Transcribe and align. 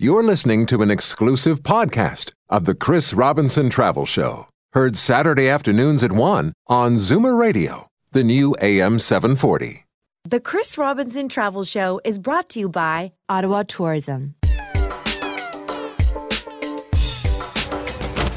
You're 0.00 0.22
listening 0.22 0.66
to 0.66 0.80
an 0.82 0.92
exclusive 0.92 1.64
podcast 1.64 2.30
of 2.48 2.66
the 2.66 2.76
Chris 2.76 3.12
Robinson 3.12 3.68
Travel 3.68 4.06
Show, 4.06 4.46
heard 4.72 4.96
Saturday 4.96 5.48
afternoons 5.48 6.04
at 6.04 6.12
1 6.12 6.52
on 6.68 6.94
Zoomer 6.94 7.36
Radio, 7.36 7.88
the 8.12 8.22
new 8.22 8.54
AM 8.62 9.00
740. 9.00 9.86
The 10.22 10.38
Chris 10.38 10.78
Robinson 10.78 11.28
Travel 11.28 11.64
Show 11.64 12.00
is 12.04 12.16
brought 12.16 12.48
to 12.50 12.60
you 12.60 12.68
by 12.68 13.10
Ottawa 13.28 13.64
Tourism. 13.64 14.36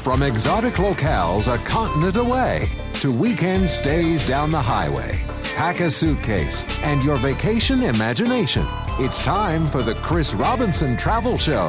From 0.02 0.24
exotic 0.24 0.74
locales 0.74 1.46
a 1.46 1.58
continent 1.58 2.16
away 2.16 2.68
to 2.94 3.12
weekend 3.12 3.70
stays 3.70 4.26
down 4.26 4.50
the 4.50 4.60
highway, 4.60 5.24
pack 5.54 5.80
a 5.80 5.90
suitcase 5.90 6.64
and 6.82 7.02
your 7.02 7.16
vacation 7.16 7.82
imagination. 7.82 8.64
It's 8.98 9.18
time 9.18 9.66
for 9.66 9.82
the 9.82 9.94
Chris 9.96 10.34
Robinson 10.34 10.96
Travel 10.96 11.36
Show 11.36 11.66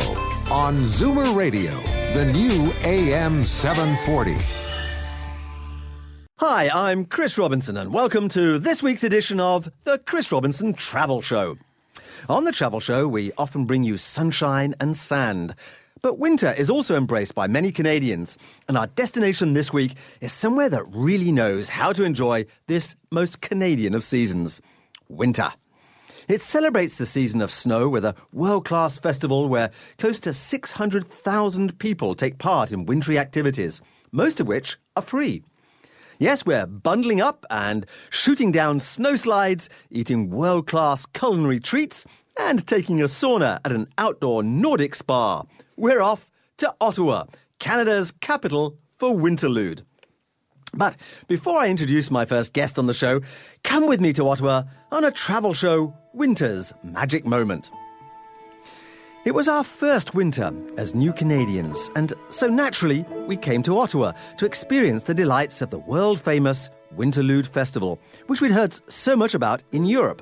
on 0.51 0.83
Zoomer 0.83 1.35
Radio, 1.35 1.71
the 2.13 2.25
new 2.25 2.71
AM 2.83 3.45
740. 3.45 4.35
Hi, 6.39 6.69
I'm 6.69 7.05
Chris 7.05 7.37
Robinson, 7.37 7.77
and 7.77 7.93
welcome 7.93 8.29
to 8.29 8.57
this 8.57 8.81
week's 8.81 9.03
edition 9.03 9.39
of 9.39 9.71
the 9.83 9.97
Chris 9.99 10.31
Robinson 10.31 10.73
Travel 10.73 11.21
Show. 11.21 11.57
On 12.29 12.45
the 12.45 12.51
Travel 12.51 12.79
Show, 12.79 13.07
we 13.07 13.31
often 13.37 13.65
bring 13.65 13.83
you 13.83 13.97
sunshine 13.97 14.75
and 14.79 14.95
sand. 14.95 15.55
But 16.03 16.19
winter 16.19 16.51
is 16.51 16.69
also 16.69 16.97
embraced 16.97 17.33
by 17.33 17.47
many 17.47 17.71
Canadians, 17.71 18.37
and 18.67 18.77
our 18.77 18.87
destination 18.87 19.53
this 19.53 19.71
week 19.71 19.93
is 20.19 20.33
somewhere 20.33 20.67
that 20.67 20.83
really 20.89 21.31
knows 21.31 21.69
how 21.69 21.93
to 21.93 22.03
enjoy 22.03 22.45
this 22.67 22.97
most 23.09 23.39
Canadian 23.39 23.95
of 23.95 24.03
seasons 24.03 24.61
winter. 25.07 25.53
It 26.27 26.41
celebrates 26.41 26.97
the 26.97 27.05
season 27.05 27.39
of 27.39 27.51
snow 27.51 27.87
with 27.87 28.03
a 28.03 28.15
world 28.33 28.65
class 28.65 28.99
festival 28.99 29.47
where 29.47 29.71
close 29.97 30.19
to 30.19 30.33
600,000 30.33 31.79
people 31.79 32.15
take 32.15 32.37
part 32.37 32.73
in 32.73 32.85
wintry 32.85 33.17
activities, 33.17 33.81
most 34.11 34.41
of 34.41 34.47
which 34.47 34.77
are 34.97 35.03
free. 35.03 35.41
Yes, 36.19 36.45
we're 36.45 36.65
bundling 36.65 37.21
up 37.21 37.45
and 37.49 37.85
shooting 38.09 38.51
down 38.51 38.81
snow 38.81 39.15
slides, 39.15 39.69
eating 39.89 40.29
world 40.29 40.67
class 40.67 41.05
culinary 41.05 41.61
treats, 41.61 42.05
and 42.37 42.67
taking 42.67 43.01
a 43.01 43.05
sauna 43.05 43.61
at 43.63 43.71
an 43.71 43.87
outdoor 43.97 44.41
Nordik 44.41 44.95
spa. 44.95 45.43
We're 45.75 46.01
off 46.01 46.29
to 46.57 46.71
Ottawa, 46.79 47.25
Canada's 47.57 48.11
capital 48.11 48.77
for 48.93 49.11
Winterlude. 49.15 49.81
But 50.75 50.97
before 51.27 51.59
I 51.59 51.69
introduce 51.69 52.11
my 52.11 52.25
first 52.25 52.53
guest 52.53 52.77
on 52.77 52.85
the 52.85 52.93
show, 52.93 53.21
come 53.63 53.87
with 53.87 53.99
me 53.99 54.13
to 54.13 54.27
Ottawa 54.27 54.63
on 54.91 55.03
a 55.03 55.11
travel 55.11 55.55
show, 55.55 55.95
Winter's 56.13 56.73
Magic 56.83 57.25
Moment. 57.25 57.71
It 59.25 59.33
was 59.33 59.47
our 59.47 59.63
first 59.63 60.13
winter 60.13 60.53
as 60.77 60.93
new 60.93 61.11
Canadians, 61.11 61.89
and 61.95 62.13
so 62.29 62.47
naturally 62.47 63.03
we 63.27 63.35
came 63.35 63.63
to 63.63 63.79
Ottawa 63.79 64.11
to 64.37 64.45
experience 64.45 65.03
the 65.03 65.15
delights 65.15 65.63
of 65.63 65.71
the 65.71 65.79
world 65.79 66.19
famous 66.19 66.69
Winterlude 66.95 67.47
Festival, 67.47 67.99
which 68.27 68.41
we'd 68.41 68.51
heard 68.51 68.77
so 68.91 69.15
much 69.15 69.33
about 69.33 69.63
in 69.71 69.85
Europe. 69.85 70.21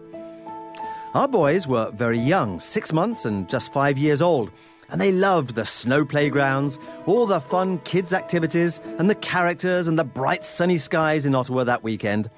Our 1.14 1.28
boys 1.28 1.68
were 1.68 1.92
very 1.92 2.20
young, 2.20 2.62
six 2.62 2.94
months 2.94 3.26
and 3.26 3.50
just 3.50 3.74
five 3.74 3.98
years 3.98 4.22
old, 4.22 4.50
and 4.92 5.00
they 5.00 5.12
loved 5.12 5.56
the 5.56 5.66
snow 5.66 6.06
playgrounds, 6.06 6.78
all 7.06 7.26
the 7.26 7.40
fun 7.40 7.80
kids' 7.80 8.14
activities, 8.14 8.80
and 9.00 9.10
the 9.10 9.16
characters 9.16 9.88
and 9.88 9.98
the 9.98 10.04
bright 10.04 10.44
sunny 10.44 10.78
skies 10.78 11.26
in 11.26 11.34
Ottawa 11.34 11.64
that 11.64 11.84
weekend. 11.84 12.30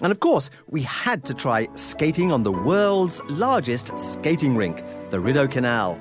And 0.00 0.12
of 0.12 0.20
course, 0.20 0.48
we 0.68 0.82
had 0.82 1.24
to 1.24 1.34
try 1.34 1.66
skating 1.74 2.30
on 2.30 2.44
the 2.44 2.52
world's 2.52 3.20
largest 3.24 3.98
skating 3.98 4.54
rink, 4.56 4.82
the 5.10 5.18
Rideau 5.18 5.48
Canal. 5.48 5.98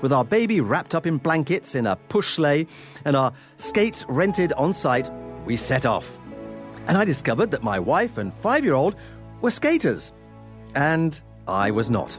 With 0.00 0.12
our 0.12 0.24
baby 0.24 0.60
wrapped 0.60 0.94
up 0.94 1.06
in 1.06 1.18
blankets 1.18 1.74
in 1.74 1.86
a 1.86 1.96
push 1.96 2.28
sleigh 2.28 2.66
and 3.04 3.16
our 3.16 3.32
skates 3.56 4.04
rented 4.08 4.52
on 4.54 4.72
site, 4.72 5.10
we 5.44 5.56
set 5.56 5.84
off. 5.84 6.18
And 6.86 6.96
I 6.96 7.04
discovered 7.04 7.50
that 7.52 7.62
my 7.62 7.78
wife 7.78 8.18
and 8.18 8.32
five 8.32 8.64
year 8.64 8.74
old 8.74 8.96
were 9.40 9.50
skaters. 9.50 10.12
And 10.74 11.20
I 11.46 11.70
was 11.70 11.90
not. 11.90 12.18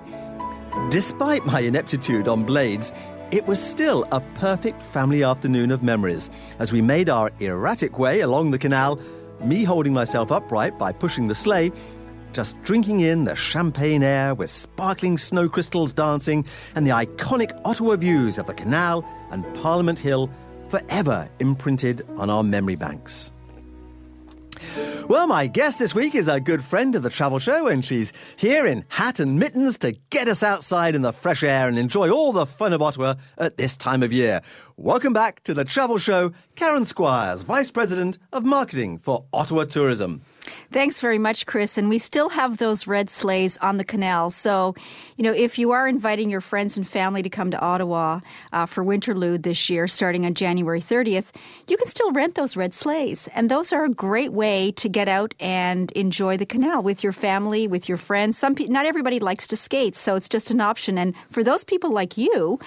Despite 0.89 1.45
my 1.45 1.59
ineptitude 1.59 2.27
on 2.27 2.45
blades, 2.45 2.93
it 3.31 3.45
was 3.45 3.61
still 3.61 4.05
a 4.11 4.21
perfect 4.35 4.81
family 4.81 5.23
afternoon 5.23 5.71
of 5.71 5.83
memories 5.83 6.29
as 6.59 6.71
we 6.71 6.81
made 6.81 7.09
our 7.09 7.31
erratic 7.39 7.99
way 7.99 8.21
along 8.21 8.51
the 8.51 8.59
canal, 8.59 8.99
me 9.43 9.63
holding 9.63 9.93
myself 9.93 10.31
upright 10.31 10.77
by 10.79 10.91
pushing 10.91 11.27
the 11.27 11.35
sleigh, 11.35 11.71
just 12.31 12.59
drinking 12.63 13.01
in 13.01 13.25
the 13.25 13.35
champagne 13.35 14.03
air 14.03 14.33
with 14.33 14.49
sparkling 14.49 15.17
snow 15.17 15.49
crystals 15.49 15.93
dancing 15.93 16.45
and 16.75 16.87
the 16.87 16.91
iconic 16.91 17.59
Ottawa 17.65 17.95
views 17.95 18.37
of 18.37 18.47
the 18.47 18.53
canal 18.53 19.05
and 19.31 19.45
Parliament 19.55 19.99
Hill 19.99 20.29
forever 20.69 21.29
imprinted 21.39 22.01
on 22.17 22.29
our 22.29 22.43
memory 22.43 22.75
banks. 22.75 23.32
Well, 25.07 25.27
my 25.27 25.47
guest 25.47 25.79
this 25.79 25.93
week 25.93 26.15
is 26.15 26.27
a 26.27 26.39
good 26.39 26.63
friend 26.63 26.95
of 26.95 27.03
the 27.03 27.09
travel 27.09 27.39
show, 27.39 27.67
and 27.67 27.83
she's 27.83 28.13
here 28.37 28.65
in 28.65 28.85
hat 28.89 29.19
and 29.19 29.37
mittens 29.37 29.77
to 29.79 29.93
get 30.09 30.27
us 30.27 30.43
outside 30.43 30.95
in 30.95 31.01
the 31.01 31.11
fresh 31.13 31.43
air 31.43 31.67
and 31.67 31.77
enjoy 31.77 32.09
all 32.09 32.31
the 32.31 32.45
fun 32.45 32.73
of 32.73 32.81
Ottawa 32.81 33.15
at 33.37 33.57
this 33.57 33.75
time 33.75 34.01
of 34.01 34.13
year. 34.13 34.41
Welcome 34.77 35.13
back 35.13 35.43
to 35.43 35.53
the 35.53 35.65
travel 35.65 35.97
show, 35.97 36.31
Karen 36.55 36.85
Squires, 36.85 37.43
Vice 37.43 37.71
President 37.71 38.17
of 38.31 38.43
Marketing 38.43 38.97
for 38.97 39.23
Ottawa 39.33 39.65
Tourism. 39.65 40.21
Thanks 40.71 40.99
very 40.99 41.17
much, 41.17 41.45
Chris. 41.45 41.77
And 41.77 41.87
we 41.87 41.99
still 41.99 42.29
have 42.29 42.57
those 42.57 42.87
red 42.87 43.09
sleighs 43.09 43.57
on 43.57 43.77
the 43.77 43.83
canal. 43.83 44.29
So, 44.31 44.75
you 45.15 45.23
know, 45.23 45.31
if 45.31 45.57
you 45.57 45.71
are 45.71 45.87
inviting 45.87 46.29
your 46.29 46.41
friends 46.41 46.77
and 46.77 46.87
family 46.87 47.21
to 47.23 47.29
come 47.29 47.51
to 47.51 47.59
Ottawa 47.59 48.19
uh, 48.51 48.65
for 48.65 48.83
Winterlude 48.83 49.43
this 49.43 49.69
year, 49.69 49.87
starting 49.87 50.25
on 50.25 50.33
January 50.33 50.81
30th, 50.81 51.27
you 51.67 51.77
can 51.77 51.87
still 51.87 52.11
rent 52.11 52.35
those 52.35 52.57
red 52.57 52.73
sleighs. 52.73 53.29
And 53.35 53.49
those 53.49 53.71
are 53.71 53.85
a 53.85 53.89
great 53.89 54.33
way 54.33 54.71
to 54.73 54.89
get 54.89 55.07
out 55.07 55.33
and 55.39 55.91
enjoy 55.91 56.37
the 56.37 56.45
canal 56.45 56.81
with 56.83 57.03
your 57.03 57.13
family, 57.13 57.67
with 57.67 57.87
your 57.87 57.97
friends. 57.97 58.37
Some 58.37 58.55
pe- 58.55 58.67
not 58.67 58.85
everybody 58.85 59.19
likes 59.19 59.47
to 59.49 59.55
skate, 59.55 59.95
so 59.95 60.15
it's 60.15 60.27
just 60.27 60.51
an 60.51 60.59
option. 60.59 60.97
And 60.97 61.13
for 61.31 61.43
those 61.43 61.63
people 61.63 61.91
like 61.91 62.17
you 62.17 62.59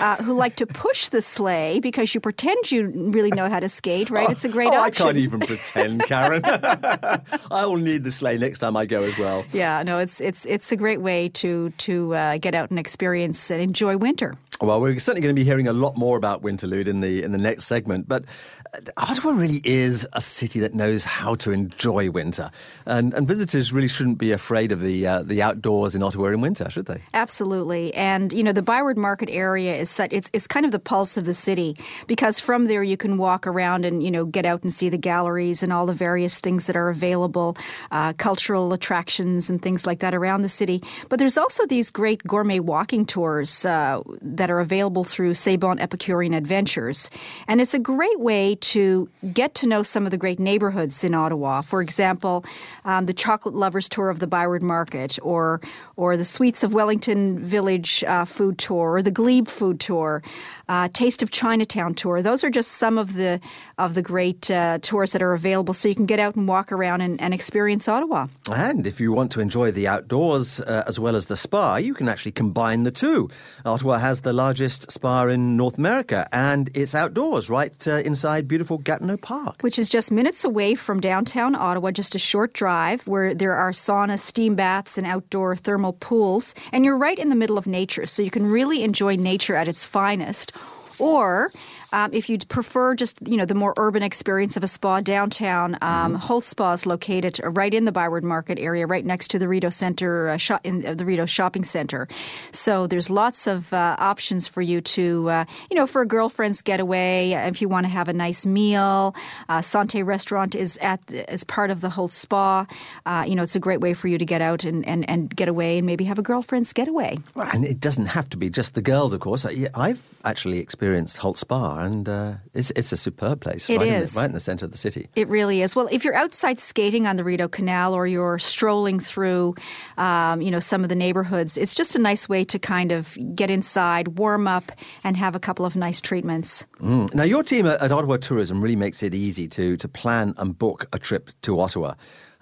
uh, 0.00 0.16
who 0.16 0.34
like 0.34 0.56
to 0.56 0.66
push 0.66 1.08
the 1.08 1.22
sleigh 1.22 1.80
because 1.80 2.14
you 2.14 2.20
pretend 2.20 2.70
you 2.70 2.86
really 3.10 3.30
know 3.30 3.48
how 3.48 3.60
to 3.60 3.68
skate, 3.68 4.10
right? 4.10 4.30
It's 4.30 4.44
a 4.44 4.48
great 4.48 4.68
oh, 4.68 4.76
option. 4.76 5.02
I 5.02 5.06
can't 5.06 5.18
even 5.18 5.40
pretend, 5.40 6.02
Karen. 6.04 6.42
I 7.50 7.66
will 7.66 7.76
need 7.76 8.04
the 8.04 8.12
sleigh 8.12 8.38
next 8.38 8.58
time 8.58 8.76
I 8.76 8.86
go 8.86 9.02
as 9.02 9.16
well. 9.18 9.44
Yeah, 9.52 9.82
no, 9.82 9.98
it's 9.98 10.20
it's 10.20 10.44
it's 10.46 10.72
a 10.72 10.76
great 10.76 11.00
way 11.00 11.28
to 11.30 11.70
to 11.70 12.14
uh, 12.14 12.38
get 12.38 12.54
out 12.54 12.70
and 12.70 12.78
experience 12.78 13.50
and 13.50 13.60
enjoy 13.60 13.96
winter. 13.96 14.34
Well, 14.60 14.80
we're 14.80 14.98
certainly 14.98 15.20
going 15.20 15.34
to 15.34 15.38
be 15.38 15.44
hearing 15.44 15.68
a 15.68 15.72
lot 15.72 15.96
more 15.96 16.16
about 16.16 16.42
Winterlude 16.42 16.88
in 16.88 17.00
the 17.00 17.22
in 17.22 17.32
the 17.32 17.38
next 17.38 17.66
segment. 17.66 18.08
But 18.08 18.24
uh, 18.72 18.80
Ottawa 18.96 19.32
really 19.32 19.60
is 19.64 20.06
a 20.12 20.20
city 20.20 20.60
that 20.60 20.74
knows 20.74 21.04
how 21.04 21.34
to 21.36 21.50
enjoy 21.50 22.10
winter, 22.10 22.50
and 22.86 23.12
and 23.14 23.28
visitors 23.28 23.72
really 23.72 23.88
shouldn't 23.88 24.18
be 24.18 24.32
afraid 24.32 24.72
of 24.72 24.80
the 24.80 25.06
uh, 25.06 25.22
the 25.22 25.42
outdoors 25.42 25.94
in 25.94 26.02
Ottawa 26.02 26.28
in 26.28 26.40
winter, 26.40 26.70
should 26.70 26.86
they? 26.86 27.02
Absolutely, 27.12 27.92
and 27.94 28.32
you 28.32 28.42
know 28.42 28.52
the 28.52 28.62
Byward 28.62 28.96
Market 28.96 29.28
area 29.30 29.76
is 29.76 29.90
such 29.90 30.12
it's 30.12 30.30
it's 30.32 30.46
kind 30.46 30.64
of 30.64 30.72
the 30.72 30.78
pulse 30.78 31.16
of 31.16 31.24
the 31.24 31.34
city 31.34 31.76
because 32.06 32.40
from 32.40 32.66
there 32.66 32.82
you 32.82 32.96
can 32.96 33.18
walk 33.18 33.46
around 33.46 33.84
and 33.84 34.02
you 34.02 34.10
know 34.10 34.24
get 34.24 34.46
out 34.46 34.62
and 34.62 34.72
see 34.72 34.88
the 34.88 34.98
galleries 34.98 35.62
and 35.62 35.72
all 35.72 35.86
the 35.86 35.92
various 35.92 36.38
things 36.38 36.66
that 36.66 36.76
are 36.76 36.88
available, 36.88 37.56
uh, 37.90 38.12
cultural 38.14 38.72
attractions 38.72 39.50
and 39.50 39.62
things 39.62 39.86
like 39.86 40.00
that 40.00 40.14
around 40.14 40.42
the 40.42 40.48
city. 40.48 40.82
But 41.08 41.18
there's 41.18 41.38
also 41.38 41.66
these 41.66 41.90
great 41.90 42.22
gourmet 42.22 42.60
walking 42.60 43.06
tours 43.06 43.64
uh, 43.64 44.02
that 44.22 44.43
are 44.50 44.60
available 44.60 45.04
through 45.04 45.34
C'est 45.34 45.56
Bon 45.56 45.78
Epicurean 45.78 46.34
Adventures. 46.34 47.10
And 47.48 47.60
it's 47.60 47.74
a 47.74 47.78
great 47.78 48.18
way 48.20 48.56
to 48.56 49.08
get 49.32 49.54
to 49.56 49.66
know 49.66 49.82
some 49.82 50.04
of 50.04 50.10
the 50.10 50.16
great 50.16 50.38
neighborhoods 50.38 51.04
in 51.04 51.14
Ottawa. 51.14 51.60
For 51.62 51.80
example, 51.80 52.44
um, 52.84 53.06
the 53.06 53.14
Chocolate 53.14 53.54
Lovers 53.54 53.88
Tour 53.88 54.10
of 54.10 54.18
the 54.18 54.26
Byward 54.26 54.62
Market, 54.62 55.18
or, 55.22 55.60
or 55.96 56.16
the 56.16 56.24
Sweets 56.24 56.62
of 56.62 56.72
Wellington 56.72 57.38
Village 57.38 58.04
uh, 58.04 58.24
food 58.24 58.58
tour, 58.58 58.94
or 58.94 59.02
the 59.02 59.10
Glebe 59.10 59.48
food 59.48 59.80
tour, 59.80 60.22
uh, 60.68 60.88
Taste 60.92 61.22
of 61.22 61.30
Chinatown 61.30 61.94
tour. 61.94 62.22
Those 62.22 62.44
are 62.44 62.50
just 62.50 62.72
some 62.72 62.98
of 62.98 63.14
the, 63.14 63.40
of 63.78 63.94
the 63.94 64.02
great 64.02 64.50
uh, 64.50 64.78
tours 64.82 65.12
that 65.12 65.22
are 65.22 65.32
available 65.32 65.74
so 65.74 65.88
you 65.88 65.94
can 65.94 66.06
get 66.06 66.20
out 66.20 66.36
and 66.36 66.46
walk 66.48 66.72
around 66.72 67.00
and, 67.00 67.20
and 67.20 67.34
experience 67.34 67.88
Ottawa. 67.88 68.28
And 68.50 68.86
if 68.86 69.00
you 69.00 69.12
want 69.12 69.32
to 69.32 69.40
enjoy 69.40 69.70
the 69.72 69.88
outdoors 69.88 70.60
uh, 70.60 70.84
as 70.86 70.98
well 71.00 71.16
as 71.16 71.26
the 71.26 71.36
spa, 71.36 71.76
you 71.76 71.94
can 71.94 72.08
actually 72.08 72.32
combine 72.32 72.84
the 72.84 72.90
two. 72.90 73.28
Ottawa 73.64 73.98
has 73.98 74.20
the 74.20 74.32
largest 74.32 74.90
spa 74.90 75.26
in 75.26 75.56
North 75.56 75.78
America, 75.78 76.28
and 76.32 76.70
it's 76.74 76.94
outdoors, 76.94 77.50
right 77.50 77.88
uh, 77.88 77.96
inside 78.04 78.46
beautiful 78.46 78.78
Gatineau 78.78 79.16
Park. 79.16 79.62
Which 79.62 79.78
is 79.78 79.88
just 79.88 80.12
minutes 80.12 80.44
away 80.44 80.74
from 80.74 81.00
downtown 81.00 81.54
Ottawa, 81.54 81.90
just 81.90 82.14
a 82.14 82.18
short 82.18 82.52
drive, 82.52 83.06
where 83.06 83.34
there 83.34 83.54
are 83.54 83.70
saunas, 83.72 84.20
steam 84.20 84.54
baths, 84.54 84.98
and 84.98 85.06
outdoor 85.06 85.56
thermal 85.56 85.94
pools. 85.94 86.54
And 86.72 86.84
you're 86.84 86.98
right 86.98 87.18
in 87.18 87.28
the 87.28 87.36
middle 87.36 87.58
of 87.58 87.66
nature, 87.66 88.06
so 88.06 88.22
you 88.22 88.30
can 88.30 88.46
really 88.46 88.82
enjoy 88.82 89.16
nature 89.16 89.56
at 89.56 89.68
its 89.68 89.84
finest. 89.86 90.52
Or 90.98 91.50
Um, 91.94 92.10
if 92.12 92.28
you'd 92.28 92.48
prefer 92.48 92.94
just 92.96 93.16
you 93.26 93.36
know 93.38 93.46
the 93.46 93.54
more 93.54 93.72
urban 93.76 94.02
experience 94.02 94.56
of 94.58 94.62
a 94.64 94.66
spa 94.66 95.00
downtown, 95.00 95.78
um, 95.80 96.14
Holtz 96.16 96.48
Spa 96.48 96.72
is 96.72 96.86
located 96.86 97.40
right 97.44 97.72
in 97.72 97.84
the 97.84 97.92
Byward 97.92 98.24
Market 98.24 98.58
area, 98.58 98.84
right 98.86 99.06
next 99.06 99.28
to 99.32 99.38
the 99.38 99.46
Rideau 99.46 99.70
Center, 99.70 100.28
uh, 100.30 100.36
shop, 100.36 100.60
in 100.64 100.84
uh, 100.84 100.94
the 100.94 101.04
Rideau 101.04 101.26
Shopping 101.26 101.64
Center. 101.64 102.08
So 102.50 102.86
there's 102.88 103.08
lots 103.10 103.46
of 103.46 103.72
uh, 103.72 103.94
options 103.98 104.48
for 104.48 104.60
you 104.60 104.80
to, 104.98 105.30
uh, 105.30 105.44
you 105.70 105.76
know, 105.78 105.86
for 105.86 106.02
a 106.02 106.06
girlfriend's 106.06 106.62
getaway. 106.62 107.32
uh, 107.34 107.46
If 107.48 107.62
you 107.62 107.68
want 107.68 107.86
to 107.86 107.90
have 107.90 108.08
a 108.08 108.12
nice 108.12 108.44
meal, 108.44 109.14
uh, 109.48 109.60
Sante 109.62 110.02
Restaurant 110.02 110.54
is 110.56 110.76
at 110.78 111.00
as 111.28 111.44
part 111.44 111.70
of 111.70 111.80
the 111.80 111.90
Holtz 111.90 112.16
Spa. 112.16 112.66
Uh, 113.06 113.24
you 113.26 113.34
know, 113.36 113.42
it's 113.44 113.54
a 113.56 113.60
great 113.60 113.80
way 113.80 113.94
for 113.94 114.08
you 114.08 114.18
to 114.18 114.24
get 114.26 114.42
out 114.42 114.64
and, 114.64 114.84
and, 114.88 115.08
and 115.08 115.34
get 115.34 115.48
away 115.48 115.78
and 115.78 115.86
maybe 115.86 116.04
have 116.04 116.18
a 116.18 116.22
girlfriend's 116.22 116.72
getaway. 116.72 117.18
Well, 117.36 117.48
And 117.54 117.64
it 117.64 117.78
doesn't 117.78 118.06
have 118.06 118.28
to 118.30 118.36
be 118.36 118.50
just 118.50 118.74
the 118.74 118.82
girls, 118.82 119.12
of 119.14 119.20
course. 119.20 119.46
I- 119.46 119.68
I've 119.74 120.02
actually 120.24 120.58
experienced 120.58 121.18
Holtz 121.18 121.40
Spa, 121.40 121.83
and 121.84 122.08
uh, 122.08 122.34
it's 122.52 122.70
it's 122.72 122.92
a 122.92 122.96
superb 122.96 123.40
place. 123.40 123.68
It 123.68 123.78
right 123.78 123.86
In 123.86 124.00
the, 124.00 124.12
right 124.16 124.24
in 124.26 124.32
the 124.32 124.40
centre 124.40 124.64
of 124.64 124.72
the 124.72 124.78
city. 124.78 125.08
It 125.14 125.28
really 125.28 125.62
is. 125.62 125.76
Well, 125.76 125.88
if 125.90 126.04
you're 126.04 126.14
outside 126.14 126.60
skating 126.60 127.06
on 127.06 127.16
the 127.16 127.24
Rideau 127.24 127.48
Canal 127.48 127.94
or 127.94 128.06
you're 128.06 128.38
strolling 128.38 128.98
through, 128.98 129.54
um, 129.98 130.40
you 130.40 130.50
know, 130.50 130.58
some 130.58 130.82
of 130.82 130.88
the 130.88 130.96
neighborhoods, 130.96 131.56
it's 131.56 131.74
just 131.74 131.94
a 131.94 131.98
nice 131.98 132.28
way 132.28 132.44
to 132.44 132.58
kind 132.58 132.92
of 132.92 133.16
get 133.34 133.50
inside, 133.50 134.18
warm 134.18 134.48
up, 134.48 134.72
and 135.04 135.16
have 135.16 135.34
a 135.34 135.40
couple 135.40 135.64
of 135.64 135.76
nice 135.76 136.00
treatments. 136.00 136.66
Mm. 136.80 137.14
Now, 137.14 137.24
your 137.24 137.42
team 137.42 137.66
at, 137.66 137.80
at 137.82 137.92
Ottawa 137.92 138.16
Tourism 138.16 138.60
really 138.60 138.76
makes 138.76 139.02
it 139.02 139.14
easy 139.14 139.48
to 139.48 139.76
to 139.76 139.88
plan 139.88 140.34
and 140.38 140.58
book 140.58 140.86
a 140.92 140.98
trip 140.98 141.30
to 141.42 141.60
Ottawa. 141.60 141.94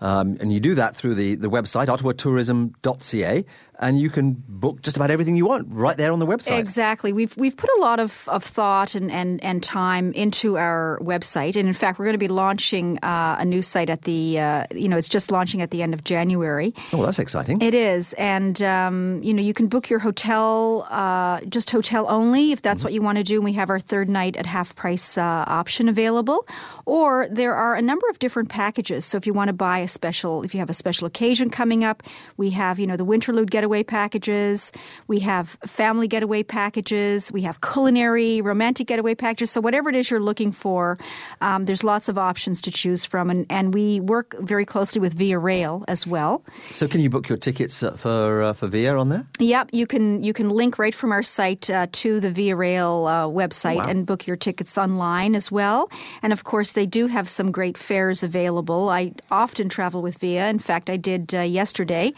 Um, 0.03 0.37
and 0.41 0.53
you 0.53 0.59
do 0.59 0.75
that 0.75 0.97
through 0.97 1.15
the, 1.15 1.37
the 1.37 1.49
website, 1.49 1.87
ottawatourism.ca, 1.87 3.45
and 3.83 4.01
you 4.01 4.09
can 4.09 4.43
book 4.49 4.81
just 4.81 4.97
about 4.97 5.11
everything 5.11 5.35
you 5.35 5.45
want 5.45 5.67
right 5.71 5.97
there 5.97 6.13
on 6.13 6.21
the 6.21 6.27
website. 6.27 6.59
Exactly. 6.59 7.13
We've 7.13 7.37
we've 7.37 7.57
put 7.57 7.69
a 7.77 7.81
lot 7.81 7.99
of, 7.99 8.29
of 8.29 8.45
thought 8.45 8.95
and, 8.95 9.11
and, 9.11 9.43
and 9.43 9.63
time 9.63 10.13
into 10.13 10.57
our 10.57 10.99
website, 11.03 11.57
and 11.57 11.67
in 11.67 11.75
fact, 11.75 11.99
we're 11.99 12.07
going 12.07 12.15
to 12.15 12.19
be 12.19 12.29
launching 12.29 12.99
uh, 13.03 13.37
a 13.39 13.45
new 13.45 13.61
site 13.61 13.91
at 13.91 14.03
the 14.03 14.39
uh, 14.39 14.67
you 14.75 14.89
know 14.89 14.97
it's 14.97 15.09
just 15.09 15.31
launching 15.31 15.61
at 15.61 15.73
the 15.73 15.83
end 15.83 15.93
of 15.93 16.05
January. 16.05 16.73
Oh, 16.93 17.05
that's 17.05 17.19
exciting. 17.19 17.61
It 17.61 17.75
is, 17.75 18.15
and 18.15 18.63
um, 18.63 19.21
you 19.23 19.35
know 19.35 19.43
you 19.43 19.53
can 19.53 19.67
book 19.67 19.91
your 19.91 19.99
hotel, 19.99 20.87
uh, 20.89 21.41
just 21.49 21.71
hotel 21.71 22.07
only, 22.09 22.53
if 22.53 22.63
that's 22.63 22.85
what 22.85 22.93
you 22.93 23.03
want 23.03 23.19
to 23.19 23.25
do. 23.25 23.37
And 23.37 23.45
we 23.45 23.53
have 23.55 23.69
our 23.69 23.81
third 23.81 24.09
night 24.09 24.37
at 24.37 24.47
half 24.47 24.75
price 24.77 25.19
uh, 25.19 25.45
option 25.49 25.89
available, 25.89 26.47
or 26.87 27.27
there 27.31 27.55
are 27.55 27.75
a 27.75 27.83
number 27.83 28.09
of 28.09 28.21
different 28.21 28.49
packages. 28.49 29.05
So 29.05 29.19
if 29.19 29.27
you 29.27 29.35
want 29.35 29.49
to 29.49 29.53
buy 29.53 29.79
a 29.81 29.89
special, 29.89 30.45
if 30.45 30.55
you 30.55 30.61
have 30.61 30.71
a 30.71 30.75
special 30.75 31.07
occasion 31.07 31.51
coming 31.51 31.83
up, 31.83 32.05
we 32.37 32.51
have 32.51 32.79
you 32.79 32.87
know 32.87 32.97
the 32.97 33.05
Winterlude 33.05 33.51
getaway 33.51 33.72
packages, 33.81 34.69
we 35.09 35.25
have 35.25 35.57
family 35.65 36.05
getaway 36.07 36.43
packages, 36.45 37.33
we 37.33 37.41
have 37.49 37.57
culinary, 37.63 38.43
romantic 38.45 38.87
getaway 38.93 39.15
packages. 39.15 39.51
So 39.51 39.61
whatever 39.65 39.89
it 39.89 39.97
is 39.97 40.11
you're 40.11 40.21
looking 40.21 40.53
for, 40.53 40.99
um, 41.41 41.65
there's 41.65 41.83
lots 41.83 42.11
of 42.13 42.19
options 42.19 42.61
to 42.61 42.71
choose 42.71 43.07
from, 43.09 43.31
and, 43.33 43.47
and 43.49 43.73
we 43.73 44.01
work 44.01 44.37
very 44.41 44.67
closely 44.67 45.01
with 45.01 45.15
Via 45.15 45.39
Rail 45.39 45.85
as 45.89 46.07
well. 46.07 46.45
So, 46.73 46.87
can 46.87 47.01
you 47.01 47.09
book 47.09 47.29
your 47.31 47.39
tickets 47.39 47.83
uh, 47.83 47.93
for 47.97 48.43
uh, 48.43 48.53
for 48.53 48.69
Via 48.69 48.93
on 48.97 49.09
there? 49.09 49.25
Yep, 49.39 49.71
you 49.73 49.87
can 49.87 50.23
you 50.23 50.35
can 50.35 50.51
link 50.51 50.79
right 50.79 50.95
from 50.95 51.13
our 51.13 51.23
site 51.23 51.71
uh, 51.71 51.87
to 52.03 52.21
the 52.21 52.31
Via 52.31 52.57
Rail 52.57 53.07
uh, 53.07 53.25
website 53.31 53.77
Wow. 53.77 53.89
and 53.89 54.05
book 54.05 54.27
your 54.27 54.37
tickets 54.37 54.77
online 54.77 55.35
as 55.35 55.51
well. 55.51 55.89
And 56.21 56.33
of 56.33 56.43
course, 56.45 56.73
they 56.73 56.85
do 56.85 57.07
have 57.07 57.29
some 57.29 57.51
great 57.53 57.79
fares 57.79 58.23
available. 58.23 58.91
I 58.91 59.13
often 59.31 59.69
travel 59.71 60.03
with 60.03 60.19
Via. 60.19 60.49
In 60.51 60.59
fact, 60.59 60.91
I 60.91 60.99
did 60.99 61.33
uh, 61.35 61.41
yesterday, 61.41 62.13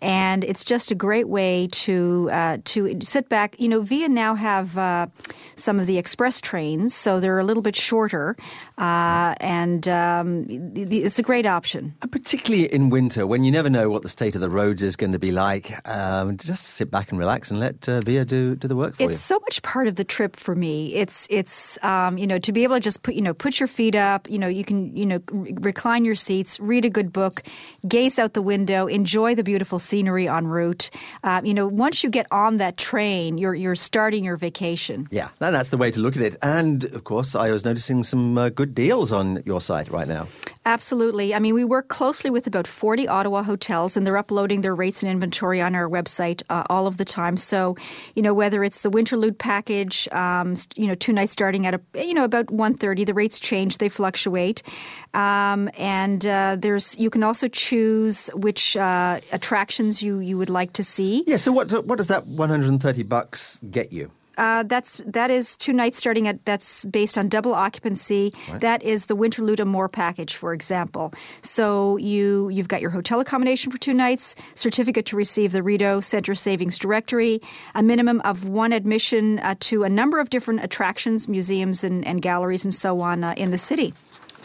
and 0.00 0.42
it's 0.42 0.64
just 0.64 0.90
a 0.90 0.95
great 0.96 1.28
way 1.28 1.68
to 1.70 2.28
uh, 2.32 2.58
to 2.64 2.98
sit 3.00 3.28
back. 3.28 3.58
You 3.60 3.68
know, 3.68 3.80
Via 3.80 4.08
now 4.08 4.34
have 4.34 4.76
uh, 4.76 5.06
some 5.54 5.78
of 5.78 5.86
the 5.86 5.98
express 5.98 6.40
trains, 6.40 6.94
so 6.94 7.20
they're 7.20 7.38
a 7.38 7.44
little 7.44 7.62
bit 7.62 7.76
shorter, 7.76 8.36
uh, 8.78 9.34
and 9.40 9.88
um, 9.88 10.46
it's 10.74 11.18
a 11.18 11.22
great 11.22 11.46
option. 11.46 11.94
And 12.02 12.12
particularly 12.12 12.72
in 12.72 12.90
winter, 12.90 13.26
when 13.26 13.42
you 13.42 13.50
never 13.50 13.70
know 13.70 13.88
what 13.88 14.02
the 14.02 14.08
state 14.08 14.34
of 14.34 14.40
the 14.40 14.50
roads 14.50 14.82
is 14.82 14.96
going 14.96 15.12
to 15.12 15.18
be 15.18 15.32
like, 15.32 15.74
um, 15.88 16.36
just 16.36 16.64
sit 16.64 16.90
back 16.90 17.10
and 17.10 17.18
relax 17.18 17.50
and 17.50 17.58
let 17.58 17.88
uh, 17.88 18.00
Via 18.00 18.24
do, 18.24 18.54
do 18.56 18.68
the 18.68 18.76
work 18.76 18.96
for 18.96 19.02
you. 19.02 19.10
it's 19.10 19.20
so 19.20 19.38
much 19.40 19.62
part 19.62 19.88
of 19.88 19.96
the 19.96 20.04
trip 20.04 20.36
for 20.36 20.54
me. 20.54 20.94
It's 20.94 21.26
it's 21.30 21.82
um, 21.82 22.18
you 22.18 22.26
know 22.26 22.38
to 22.38 22.52
be 22.52 22.64
able 22.64 22.76
to 22.76 22.80
just 22.80 23.02
put 23.02 23.14
you 23.14 23.22
know 23.22 23.32
put 23.32 23.58
your 23.58 23.66
feet 23.66 23.94
up. 23.94 24.28
You 24.30 24.38
know 24.38 24.48
you 24.48 24.64
can 24.64 24.94
you 24.96 25.06
know 25.06 25.20
re- 25.30 25.54
recline 25.60 26.04
your 26.04 26.14
seats, 26.14 26.60
read 26.60 26.84
a 26.84 26.90
good 26.90 27.12
book, 27.12 27.42
gaze 27.88 28.18
out 28.18 28.34
the 28.34 28.42
window, 28.42 28.86
enjoy 28.86 29.34
the 29.34 29.44
beautiful 29.44 29.78
scenery 29.78 30.28
en 30.28 30.46
route. 30.46 30.90
Um, 31.24 31.46
you 31.46 31.54
know 31.54 31.66
once 31.66 32.04
you 32.04 32.10
get 32.10 32.26
on 32.30 32.58
that 32.58 32.76
train, 32.76 33.38
you're 33.38 33.54
you're 33.54 33.76
starting 33.76 34.24
your 34.24 34.36
vacation. 34.36 35.08
Yeah, 35.10 35.28
that's 35.38 35.70
the 35.70 35.76
way 35.76 35.90
to 35.90 36.00
look 36.00 36.16
at 36.16 36.22
it. 36.22 36.36
And 36.42 36.84
of 36.84 37.04
course, 37.04 37.34
I 37.34 37.50
was 37.50 37.64
noticing 37.64 38.02
some 38.02 38.36
uh, 38.36 38.50
good 38.50 38.65
deals 38.66 39.12
on 39.12 39.42
your 39.44 39.60
site 39.60 39.90
right 39.90 40.08
now. 40.08 40.26
Absolutely. 40.66 41.32
I 41.32 41.38
mean, 41.38 41.54
we 41.54 41.64
work 41.64 41.88
closely 41.88 42.28
with 42.28 42.46
about 42.48 42.66
40 42.66 43.06
Ottawa 43.06 43.42
hotels, 43.42 43.96
and 43.96 44.04
they're 44.04 44.16
uploading 44.16 44.62
their 44.62 44.74
rates 44.74 45.02
and 45.02 45.10
inventory 45.10 45.60
on 45.60 45.76
our 45.76 45.88
website 45.88 46.42
uh, 46.50 46.64
all 46.68 46.88
of 46.88 46.96
the 46.96 47.04
time. 47.04 47.36
So, 47.36 47.76
you 48.16 48.22
know, 48.22 48.34
whether 48.34 48.64
it's 48.64 48.80
the 48.80 48.90
Winterlude 48.90 49.38
package, 49.38 50.08
um, 50.08 50.56
you 50.74 50.88
know, 50.88 50.96
two 50.96 51.12
nights 51.12 51.32
starting 51.32 51.66
at 51.66 51.74
a, 51.74 51.80
you 51.94 52.14
know 52.14 52.24
about 52.24 52.50
130, 52.50 53.04
the 53.04 53.14
rates 53.14 53.38
change, 53.38 53.78
they 53.78 53.88
fluctuate, 53.88 54.62
um, 55.14 55.70
and 55.78 56.26
uh, 56.26 56.56
there's 56.58 56.98
you 56.98 57.10
can 57.10 57.22
also 57.22 57.46
choose 57.46 58.28
which 58.34 58.76
uh, 58.76 59.20
attractions 59.32 60.02
you 60.02 60.18
you 60.18 60.36
would 60.36 60.50
like 60.50 60.72
to 60.72 60.82
see. 60.82 61.22
Yeah, 61.26 61.36
so 61.36 61.52
what 61.52 61.86
what 61.86 61.98
does 61.98 62.08
that 62.08 62.26
130 62.26 63.02
bucks 63.04 63.60
get 63.70 63.92
you? 63.92 64.10
Uh, 64.36 64.62
that's 64.64 65.00
that 65.06 65.30
is 65.30 65.56
two 65.56 65.72
nights 65.72 65.98
starting 65.98 66.28
at 66.28 66.44
that's 66.44 66.84
based 66.86 67.16
on 67.16 67.28
double 67.28 67.54
occupancy. 67.54 68.32
That 68.60 68.82
is 68.82 69.06
the 69.06 69.16
Winterlude 69.16 69.60
Amore 69.60 69.88
package, 69.88 70.36
for 70.36 70.52
example. 70.52 71.12
So 71.42 71.96
you 71.96 72.48
you've 72.48 72.68
got 72.68 72.80
your 72.80 72.90
hotel 72.90 73.20
accommodation 73.20 73.72
for 73.72 73.78
two 73.78 73.94
nights, 73.94 74.34
certificate 74.54 75.06
to 75.06 75.16
receive 75.16 75.52
the 75.52 75.62
Rideau 75.62 76.00
Center 76.00 76.34
Savings 76.34 76.78
Directory, 76.78 77.40
a 77.74 77.82
minimum 77.82 78.20
of 78.24 78.44
one 78.44 78.72
admission 78.72 79.38
uh, 79.40 79.54
to 79.60 79.84
a 79.84 79.88
number 79.88 80.20
of 80.20 80.30
different 80.30 80.62
attractions, 80.62 81.28
museums, 81.28 81.84
and, 81.84 82.06
and 82.06 82.22
galleries, 82.22 82.64
and 82.64 82.74
so 82.74 83.00
on 83.00 83.24
uh, 83.24 83.34
in 83.36 83.50
the 83.50 83.58
city. 83.58 83.94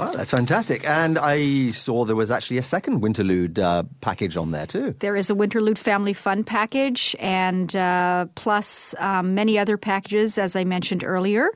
Oh, 0.02 0.18
that's 0.18 0.32
fantastic. 0.32 0.84
And 0.90 1.20
I 1.20 1.70
saw 1.72 2.06
there 2.06 2.16
was 2.16 2.32
actually 2.32 2.58
a 2.58 2.64
second 2.64 3.02
Winterlude 3.02 3.60
uh, 3.60 3.84
package 4.02 4.36
on 4.36 4.50
there 4.50 4.66
too. 4.66 4.96
There 4.98 5.16
is 5.16 5.30
a 5.30 5.36
Winterlude 5.36 5.78
Family 5.78 6.14
Fun 6.14 6.44
package, 6.44 7.16
and 7.20 7.76
uh, 7.76 8.26
plus 8.34 8.96
um, 8.98 9.36
many 9.36 9.60
other 9.60 9.78
packages, 9.78 10.40
as 10.40 10.56
I 10.56 10.64
mentioned 10.64 11.04
earlier. 11.04 11.50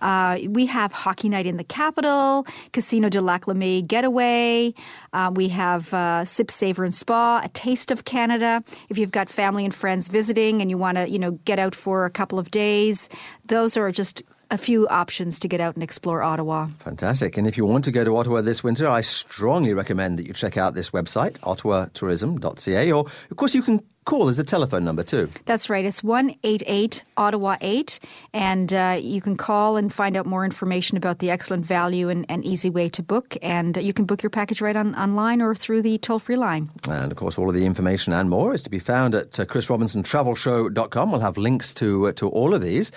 Uh, 0.00 0.38
we 0.48 0.64
have 0.64 0.92
Hockey 0.92 1.28
Night 1.28 1.44
in 1.44 1.58
the 1.58 1.64
Capital, 1.64 2.46
Casino 2.72 3.10
du 3.10 3.20
Lac-Leamy 3.20 3.82
Getaway. 3.82 4.72
Uh, 5.12 5.30
we 5.34 5.48
have 5.48 5.92
uh, 5.92 6.24
Sip, 6.24 6.50
Savor, 6.50 6.84
and 6.84 6.94
Spa, 6.94 7.42
A 7.44 7.48
Taste 7.50 7.90
of 7.90 8.06
Canada. 8.06 8.64
If 8.88 8.96
you've 8.96 9.12
got 9.12 9.28
family 9.28 9.66
and 9.66 9.74
friends 9.74 10.08
visiting 10.08 10.62
and 10.62 10.70
you 10.70 10.78
want 10.78 10.96
to, 10.96 11.06
you 11.06 11.18
know, 11.18 11.32
get 11.44 11.58
out 11.58 11.74
for 11.74 12.06
a 12.06 12.10
couple 12.10 12.38
of 12.38 12.50
days, 12.50 13.10
those 13.46 13.76
are 13.76 13.92
just 13.92 14.22
a 14.50 14.58
few 14.58 14.88
options 14.88 15.38
to 15.40 15.48
get 15.48 15.60
out 15.60 15.74
and 15.74 15.82
explore 15.82 16.22
Ottawa. 16.22 16.68
Fantastic. 16.78 17.36
And 17.36 17.46
if 17.46 17.56
you 17.56 17.64
want 17.64 17.84
to 17.84 17.92
go 17.92 18.04
to 18.04 18.16
Ottawa 18.16 18.40
this 18.40 18.64
winter, 18.64 18.88
I 18.88 19.00
strongly 19.00 19.74
recommend 19.74 20.18
that 20.18 20.26
you 20.26 20.32
check 20.32 20.56
out 20.56 20.74
this 20.74 20.90
website, 20.90 21.38
ottawatourism.ca. 21.40 22.92
Or, 22.92 23.06
of 23.30 23.36
course, 23.36 23.54
you 23.54 23.62
can 23.62 23.82
call. 24.10 24.26
There's 24.26 24.38
a 24.38 24.44
telephone 24.44 24.84
number 24.84 25.02
too. 25.02 25.30
That's 25.44 25.70
right. 25.70 25.84
It's 25.84 26.02
188 26.02 27.02
Ottawa 27.16 27.56
8. 27.60 28.00
And 28.32 28.72
uh, 28.72 28.98
you 29.00 29.20
can 29.20 29.36
call 29.36 29.76
and 29.76 29.92
find 29.92 30.16
out 30.16 30.26
more 30.26 30.44
information 30.44 30.96
about 30.96 31.20
the 31.20 31.30
excellent 31.30 31.64
value 31.64 32.08
and, 32.08 32.26
and 32.28 32.44
easy 32.44 32.70
way 32.70 32.88
to 32.90 33.02
book. 33.02 33.36
And 33.40 33.76
you 33.76 33.92
can 33.92 34.04
book 34.04 34.22
your 34.22 34.30
package 34.30 34.60
right 34.60 34.74
on, 34.74 34.94
online 34.96 35.40
or 35.40 35.54
through 35.54 35.82
the 35.82 35.96
toll 35.98 36.18
free 36.18 36.36
line. 36.36 36.70
And 36.88 37.12
of 37.12 37.16
course, 37.16 37.38
all 37.38 37.48
of 37.48 37.54
the 37.54 37.64
information 37.64 38.12
and 38.12 38.28
more 38.28 38.52
is 38.52 38.62
to 38.64 38.70
be 38.70 38.80
found 38.80 39.14
at 39.14 39.38
uh, 39.38 39.44
chrisrobinsontravelshow.com. 39.44 41.12
We'll 41.12 41.20
have 41.20 41.38
links 41.38 41.72
to 41.74 42.08
uh, 42.08 42.12
to 42.12 42.28
all 42.28 42.54
of 42.54 42.62
these. 42.62 42.90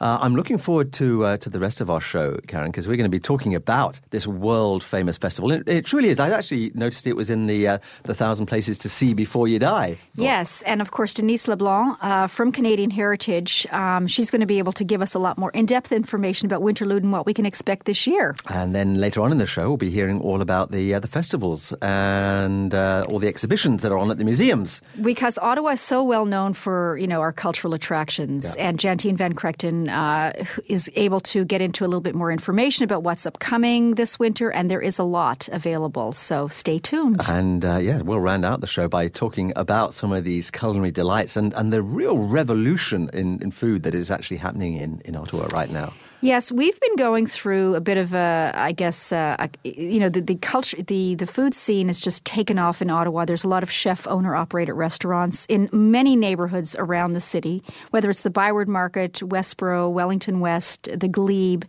Uh, 0.00 0.18
I'm 0.20 0.34
looking 0.34 0.58
forward 0.58 0.92
to 0.94 1.24
uh, 1.24 1.36
to 1.38 1.50
the 1.50 1.58
rest 1.58 1.80
of 1.80 1.90
our 1.90 2.00
show, 2.00 2.38
Karen, 2.46 2.70
because 2.70 2.86
we're 2.86 2.96
going 2.96 3.10
to 3.10 3.10
be 3.10 3.20
talking 3.20 3.54
about 3.54 4.00
this 4.10 4.26
world 4.26 4.84
famous 4.84 5.18
festival. 5.18 5.50
It, 5.50 5.68
it 5.68 5.84
truly 5.84 6.08
is. 6.08 6.20
I 6.20 6.30
actually 6.30 6.70
noticed 6.74 7.06
it 7.06 7.16
was 7.16 7.28
in 7.28 7.46
the 7.46 7.66
uh, 7.66 7.78
the 8.04 8.14
thousand 8.14 8.46
places 8.46 8.78
to 8.78 8.88
see 8.88 9.14
before 9.14 9.48
you 9.48 9.58
die. 9.58 9.98
Yes. 10.14 10.59
And 10.62 10.80
of 10.80 10.90
course, 10.90 11.14
Denise 11.14 11.48
LeBlanc 11.48 11.98
uh, 12.00 12.26
from 12.26 12.52
Canadian 12.52 12.90
Heritage, 12.90 13.66
um, 13.70 14.06
she's 14.06 14.30
going 14.30 14.40
to 14.40 14.46
be 14.46 14.58
able 14.58 14.72
to 14.72 14.84
give 14.84 15.02
us 15.02 15.14
a 15.14 15.18
lot 15.18 15.38
more 15.38 15.50
in 15.50 15.66
depth 15.66 15.92
information 15.92 16.46
about 16.46 16.62
Winterlude 16.62 16.98
and 16.98 17.12
what 17.12 17.26
we 17.26 17.34
can 17.34 17.46
expect 17.46 17.86
this 17.86 18.06
year. 18.06 18.34
And 18.48 18.74
then 18.74 19.00
later 19.00 19.20
on 19.20 19.32
in 19.32 19.38
the 19.38 19.46
show, 19.46 19.68
we'll 19.68 19.76
be 19.76 19.90
hearing 19.90 20.20
all 20.20 20.40
about 20.40 20.70
the 20.70 20.94
uh, 20.94 21.00
the 21.00 21.08
festivals 21.08 21.72
and 21.82 22.74
uh, 22.74 23.06
all 23.08 23.18
the 23.18 23.28
exhibitions 23.28 23.82
that 23.82 23.92
are 23.92 23.98
on 23.98 24.10
at 24.10 24.18
the 24.18 24.24
museums. 24.24 24.82
Because 25.00 25.38
Ottawa 25.38 25.70
is 25.70 25.80
so 25.80 26.02
well 26.02 26.26
known 26.26 26.54
for 26.54 26.96
you 26.98 27.06
know 27.06 27.20
our 27.20 27.32
cultural 27.32 27.74
attractions, 27.74 28.54
and 28.56 28.78
Jantine 28.78 29.16
Van 29.16 29.34
Kregten 29.34 29.88
uh, 29.88 30.44
is 30.66 30.90
able 30.96 31.20
to 31.20 31.44
get 31.44 31.60
into 31.60 31.84
a 31.84 31.88
little 31.88 32.00
bit 32.00 32.14
more 32.14 32.30
information 32.30 32.84
about 32.84 33.02
what's 33.02 33.26
upcoming 33.26 33.94
this 33.94 34.18
winter, 34.18 34.50
and 34.50 34.70
there 34.70 34.80
is 34.80 34.98
a 34.98 35.04
lot 35.04 35.48
available. 35.52 36.12
So 36.12 36.48
stay 36.48 36.78
tuned. 36.78 37.22
And 37.28 37.64
uh, 37.64 37.76
yeah, 37.76 38.02
we'll 38.02 38.20
round 38.20 38.44
out 38.44 38.60
the 38.60 38.66
show 38.66 38.88
by 38.88 39.08
talking 39.08 39.52
about 39.56 39.94
some 39.94 40.12
of 40.12 40.24
these 40.40 40.50
culinary 40.50 40.90
delights 40.90 41.36
and, 41.36 41.52
and 41.52 41.70
the 41.70 41.82
real 41.82 42.16
revolution 42.16 43.10
in, 43.12 43.42
in 43.42 43.50
food 43.50 43.82
that 43.82 43.94
is 43.94 44.10
actually 44.10 44.38
happening 44.38 44.72
in, 44.74 45.02
in 45.04 45.14
Ottawa 45.14 45.46
right 45.52 45.70
now. 45.70 45.92
Yes, 46.22 46.52
we've 46.52 46.78
been 46.78 46.96
going 46.96 47.26
through 47.26 47.76
a 47.76 47.80
bit 47.80 47.96
of 47.96 48.12
a, 48.12 48.52
I 48.54 48.72
guess, 48.72 49.10
uh, 49.10 49.48
you 49.64 49.98
know, 49.98 50.10
the, 50.10 50.20
the 50.20 50.34
culture, 50.34 50.76
the, 50.82 51.14
the 51.14 51.26
food 51.26 51.54
scene 51.54 51.86
has 51.86 51.98
just 51.98 52.26
taken 52.26 52.58
off 52.58 52.82
in 52.82 52.90
Ottawa. 52.90 53.24
There's 53.24 53.42
a 53.44 53.48
lot 53.48 53.62
of 53.62 53.70
chef 53.70 54.06
owner 54.06 54.36
operated 54.36 54.74
restaurants 54.74 55.46
in 55.46 55.70
many 55.72 56.16
neighborhoods 56.16 56.76
around 56.78 57.14
the 57.14 57.22
city, 57.22 57.62
whether 57.90 58.10
it's 58.10 58.20
the 58.20 58.28
Byward 58.28 58.68
Market, 58.68 59.14
Westboro, 59.14 59.90
Wellington 59.90 60.40
West, 60.40 60.90
the 60.94 61.08
Glebe. 61.08 61.64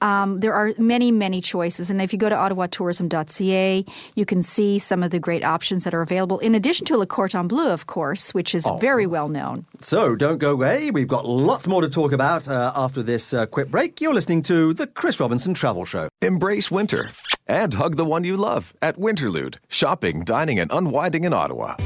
Um, 0.00 0.40
there 0.40 0.52
are 0.52 0.72
many, 0.78 1.12
many 1.12 1.40
choices. 1.40 1.88
And 1.88 2.02
if 2.02 2.12
you 2.12 2.18
go 2.18 2.28
to 2.28 2.34
ottawatourism.ca, 2.34 3.84
you 4.16 4.26
can 4.26 4.42
see 4.42 4.80
some 4.80 5.04
of 5.04 5.12
the 5.12 5.20
great 5.20 5.44
options 5.44 5.84
that 5.84 5.94
are 5.94 6.02
available, 6.02 6.40
in 6.40 6.56
addition 6.56 6.86
to 6.86 6.96
Le 6.96 7.06
Cordon 7.06 7.46
Bleu, 7.46 7.70
of 7.70 7.86
course, 7.86 8.34
which 8.34 8.52
is 8.52 8.66
oh, 8.66 8.78
very 8.78 9.06
well 9.06 9.28
known. 9.28 9.64
So 9.80 10.16
don't 10.16 10.38
go 10.38 10.50
away. 10.50 10.90
We've 10.90 11.06
got 11.06 11.24
lots 11.24 11.68
more 11.68 11.82
to 11.82 11.88
talk 11.88 12.10
about 12.10 12.48
uh, 12.48 12.72
after 12.74 13.04
this 13.04 13.32
uh, 13.32 13.46
quick 13.46 13.70
break. 13.70 13.91
You're 14.00 14.14
listening 14.14 14.42
to 14.42 14.72
The 14.72 14.86
Chris 14.86 15.20
Robinson 15.20 15.54
Travel 15.54 15.84
Show. 15.84 16.08
Embrace 16.20 16.70
winter 16.70 17.04
and 17.46 17.74
hug 17.74 17.96
the 17.96 18.04
one 18.04 18.24
you 18.24 18.36
love 18.36 18.72
at 18.80 18.96
Winterlude. 18.96 19.56
Shopping, 19.68 20.24
dining, 20.24 20.58
and 20.60 20.70
unwinding 20.72 21.24
in 21.24 21.32
Ottawa. 21.32 21.76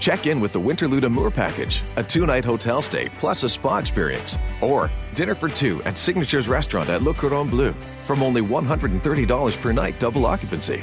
Check 0.00 0.26
in 0.26 0.40
with 0.40 0.52
the 0.52 0.60
Winterlude 0.60 1.04
Amour 1.04 1.30
package, 1.30 1.82
a 1.96 2.02
two 2.02 2.26
night 2.26 2.44
hotel 2.44 2.82
stay 2.82 3.08
plus 3.18 3.42
a 3.42 3.48
spa 3.48 3.78
experience, 3.78 4.38
or 4.60 4.90
dinner 5.14 5.34
for 5.34 5.48
two 5.48 5.82
at 5.84 5.98
Signature's 5.98 6.48
restaurant 6.48 6.88
at 6.88 7.02
Le 7.02 7.14
Cordon 7.14 7.48
Bleu 7.48 7.72
from 8.06 8.22
only 8.22 8.42
$130 8.42 9.60
per 9.60 9.72
night 9.72 10.00
double 10.00 10.26
occupancy. 10.26 10.80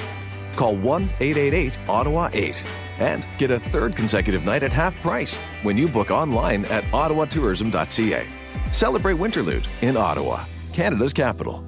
Call 0.56 0.76
1 0.76 1.04
888 1.20 1.90
Ottawa 1.90 2.30
8 2.34 2.66
and 3.00 3.26
get 3.38 3.52
a 3.52 3.60
third 3.60 3.96
consecutive 3.96 4.44
night 4.44 4.64
at 4.64 4.74
half 4.74 4.96
price 5.02 5.38
when 5.64 5.78
you 5.78 5.88
book 5.88 6.12
online 6.12 6.66
at 6.66 6.84
ottawatourism.ca. 6.86 8.28
Celebrate 8.72 9.18
Winterlude 9.18 9.66
in 9.82 9.98
Ottawa. 9.98 10.44
Canada's 10.80 11.12
capital. 11.12 11.62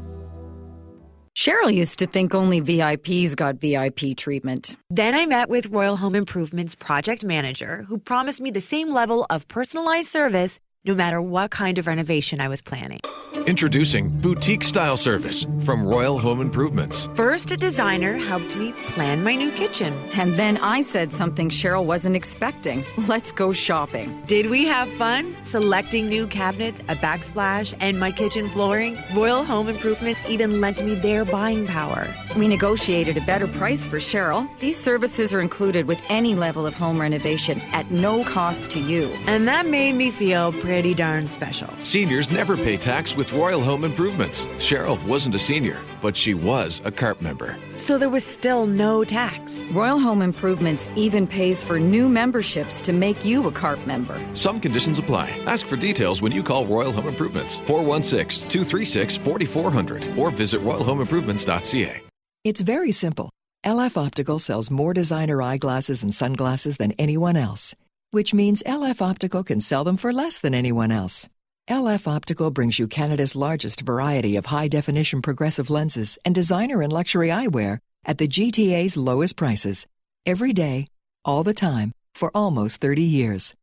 Cheryl 1.36 1.74
used 1.74 2.00
to 2.00 2.08
think 2.08 2.34
only 2.34 2.62
VIPs 2.62 3.36
got 3.36 3.56
VIP 3.56 4.16
treatment. 4.16 4.78
Then 4.90 5.14
I 5.16 5.26
met 5.26 5.50
with 5.50 5.66
Royal 5.68 5.98
Home 5.98 6.16
Improvements 6.16 6.76
project 6.76 7.26
manager 7.26 7.84
who 7.90 7.98
promised 7.98 8.40
me 8.40 8.52
the 8.52 8.62
same 8.62 8.94
level 8.94 9.26
of 9.30 9.50
personalized 9.50 10.08
service 10.08 10.60
no 10.84 10.96
matter 10.96 11.22
what 11.22 11.52
kind 11.52 11.78
of 11.78 11.86
renovation 11.86 12.42
I 12.42 12.48
was 12.48 12.62
planning. 12.62 13.00
Introducing 13.46 14.10
Boutique 14.10 14.64
Style 14.64 14.98
Service 14.98 15.46
from 15.62 15.86
Royal 15.88 16.18
Home 16.20 16.42
Improvements. 16.42 17.08
First, 17.14 17.50
a 17.52 17.58
designer 17.58 18.18
helped 18.18 18.56
me 18.56 18.74
plan 18.88 19.24
my 19.24 19.36
new 19.36 19.52
kitchen. 19.52 19.94
And 20.14 20.34
then 20.34 20.58
I 20.58 20.82
said 20.82 21.14
something 21.14 21.50
Cheryl 21.50 21.86
wasn't 21.86 22.16
expecting. 22.16 22.84
Let's 23.08 23.32
go 23.32 23.54
shopping. 23.54 24.22
Did 24.28 24.50
we 24.50 24.66
have 24.66 24.90
fun? 24.94 25.36
Selecting 25.44 26.08
new 26.08 26.28
cabinets, 26.28 26.82
a 26.82 26.96
backsplash, 26.96 27.74
and 27.80 28.00
my 28.00 28.12
kitchen 28.12 28.48
flooring? 28.50 28.98
Royal 29.16 29.44
Home 29.44 29.70
Improvements 29.70 30.22
even 30.28 30.62
lent 30.62 30.84
me 30.84 30.96
their 30.96 31.26
buying 31.26 31.66
power. 31.66 32.08
We 32.36 32.48
negotiated 32.48 33.18
a 33.18 33.22
better 33.22 33.48
price 33.48 33.86
for 33.86 33.98
Cheryl. 33.98 34.48
These 34.60 34.78
services 34.78 35.34
are 35.34 35.42
included 35.42 35.88
with 35.88 36.02
any 36.10 36.36
level 36.36 36.66
of 36.66 36.74
home 36.74 37.00
renovation 37.00 37.62
at 37.72 37.90
no 37.92 38.24
cost 38.24 38.72
to 38.72 38.80
you. 38.80 39.06
And 39.26 39.48
that 39.48 39.66
made 39.66 39.94
me 39.94 40.12
feel 40.12 40.52
pretty 40.52 40.71
pretty 40.72 40.94
darn 40.94 41.28
special. 41.28 41.70
Seniors 41.84 42.32
never 42.32 42.56
pay 42.56 42.78
tax 42.78 43.14
with 43.14 43.34
Royal 43.34 43.60
Home 43.60 43.84
Improvements. 43.84 44.46
Cheryl 44.58 44.98
wasn't 45.06 45.36
a 45.36 45.40
senior, 45.40 45.78
but 46.02 46.16
she 46.16 46.34
was 46.34 46.82
a 46.86 46.92
CARP 46.92 47.20
member. 47.20 47.58
So 47.76 47.98
there 47.98 48.10
was 48.10 48.24
still 48.24 48.66
no 48.66 49.04
tax. 49.04 49.66
Royal 49.72 50.00
Home 50.00 50.22
Improvements 50.22 50.90
even 50.96 51.28
pays 51.28 51.62
for 51.62 51.78
new 51.78 52.08
memberships 52.08 52.82
to 52.84 52.94
make 52.94 53.26
you 53.26 53.48
a 53.48 53.52
CARP 53.52 53.86
member. 53.86 54.18
Some 54.34 54.62
conditions 54.62 54.98
apply. 54.98 55.30
Ask 55.46 55.68
for 55.68 55.76
details 55.76 56.22
when 56.22 56.32
you 56.32 56.42
call 56.42 56.66
Royal 56.66 56.94
Home 56.94 57.10
Improvements 57.10 57.60
416 57.66 58.48
236 58.48 59.18
4400 59.18 60.18
or 60.18 60.32
visit 60.32 60.62
royalhomeimprovements.ca. 60.62 62.02
It's 62.46 62.62
very 62.62 62.94
simple. 62.94 63.30
LF 63.66 63.98
Optical 63.98 64.40
sells 64.40 64.72
more 64.72 64.94
designer 64.94 65.42
eyeglasses 65.42 66.02
and 66.02 66.14
sunglasses 66.14 66.78
than 66.78 66.94
anyone 66.94 67.36
else 67.36 67.76
which 68.12 68.34
means 68.34 68.64
LF 68.64 69.02
Optical 69.02 69.44
can 69.44 69.60
sell 69.60 69.84
them 69.84 69.98
for 69.98 70.14
less 70.14 70.38
than 70.38 70.54
anyone 70.54 70.92
else. 70.92 71.28
LF 71.70 72.08
Optical 72.08 72.52
brings 72.52 72.80
you 72.80 72.88
Canada's 72.88 73.36
largest 73.36 73.82
variety 73.82 74.36
of 74.36 74.48
high 74.48 74.68
definition 74.68 75.22
progressive 75.22 75.70
lenses 75.70 76.18
and 76.26 76.36
designer 76.36 76.82
and 76.82 76.92
luxury 76.94 77.30
eyewear 77.30 77.80
at 78.06 78.18
the 78.18 78.28
GTA's 78.28 78.98
lowest 78.98 79.36
prices. 79.36 79.88
Every 80.26 80.54
day, 80.54 80.88
all 81.24 81.44
the 81.44 81.54
time, 81.54 81.94
for 82.14 82.30
almost 82.36 82.82
30 82.82 83.02
years. 83.02 83.56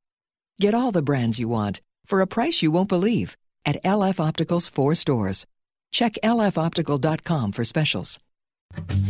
Get 0.60 0.74
all 0.74 0.90
the 0.90 1.02
brands 1.02 1.38
you 1.38 1.48
want 1.48 1.80
for 2.06 2.20
a 2.20 2.26
price 2.26 2.62
you 2.62 2.70
won't 2.70 2.88
believe 2.88 3.36
at 3.66 3.82
LF 3.84 4.18
Optical's 4.18 4.68
four 4.68 4.94
stores. 4.94 5.46
Check 5.92 6.14
lfoptical.com 6.24 7.52
for 7.52 7.64
specials. 7.64 8.18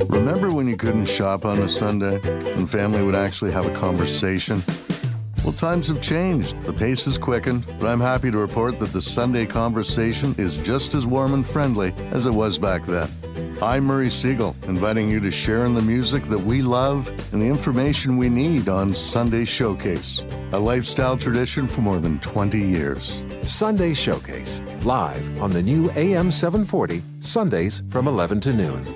Remember 0.08 0.52
when 0.52 0.66
you 0.66 0.76
couldn't 0.76 1.06
shop 1.06 1.44
on 1.44 1.58
a 1.60 1.68
Sunday 1.68 2.20
and 2.54 2.68
family 2.68 3.02
would 3.02 3.14
actually 3.14 3.52
have 3.52 3.66
a 3.66 3.74
conversation? 3.74 4.62
Well, 5.48 5.56
times 5.56 5.88
have 5.88 6.02
changed. 6.02 6.60
The 6.64 6.74
pace 6.74 7.06
has 7.06 7.16
quickened, 7.16 7.64
but 7.80 7.86
I'm 7.86 8.02
happy 8.02 8.30
to 8.30 8.36
report 8.36 8.78
that 8.80 8.92
the 8.92 9.00
Sunday 9.00 9.46
conversation 9.46 10.34
is 10.36 10.58
just 10.58 10.94
as 10.94 11.06
warm 11.06 11.32
and 11.32 11.46
friendly 11.46 11.94
as 12.10 12.26
it 12.26 12.34
was 12.34 12.58
back 12.58 12.84
then. 12.84 13.08
I'm 13.62 13.86
Murray 13.86 14.10
Siegel, 14.10 14.54
inviting 14.64 15.08
you 15.08 15.20
to 15.20 15.30
share 15.30 15.64
in 15.64 15.74
the 15.74 15.80
music 15.80 16.22
that 16.24 16.38
we 16.38 16.60
love 16.60 17.08
and 17.32 17.40
the 17.40 17.46
information 17.46 18.18
we 18.18 18.28
need 18.28 18.68
on 18.68 18.92
Sunday 18.92 19.46
Showcase, 19.46 20.22
a 20.52 20.58
lifestyle 20.58 21.16
tradition 21.16 21.66
for 21.66 21.80
more 21.80 21.98
than 21.98 22.18
20 22.18 22.58
years. 22.60 23.22
Sunday 23.42 23.94
Showcase, 23.94 24.60
live 24.84 25.40
on 25.40 25.50
the 25.50 25.62
new 25.62 25.90
AM 25.92 26.30
740, 26.30 27.02
Sundays 27.20 27.80
from 27.88 28.06
11 28.06 28.40
to 28.40 28.52
noon. 28.52 28.86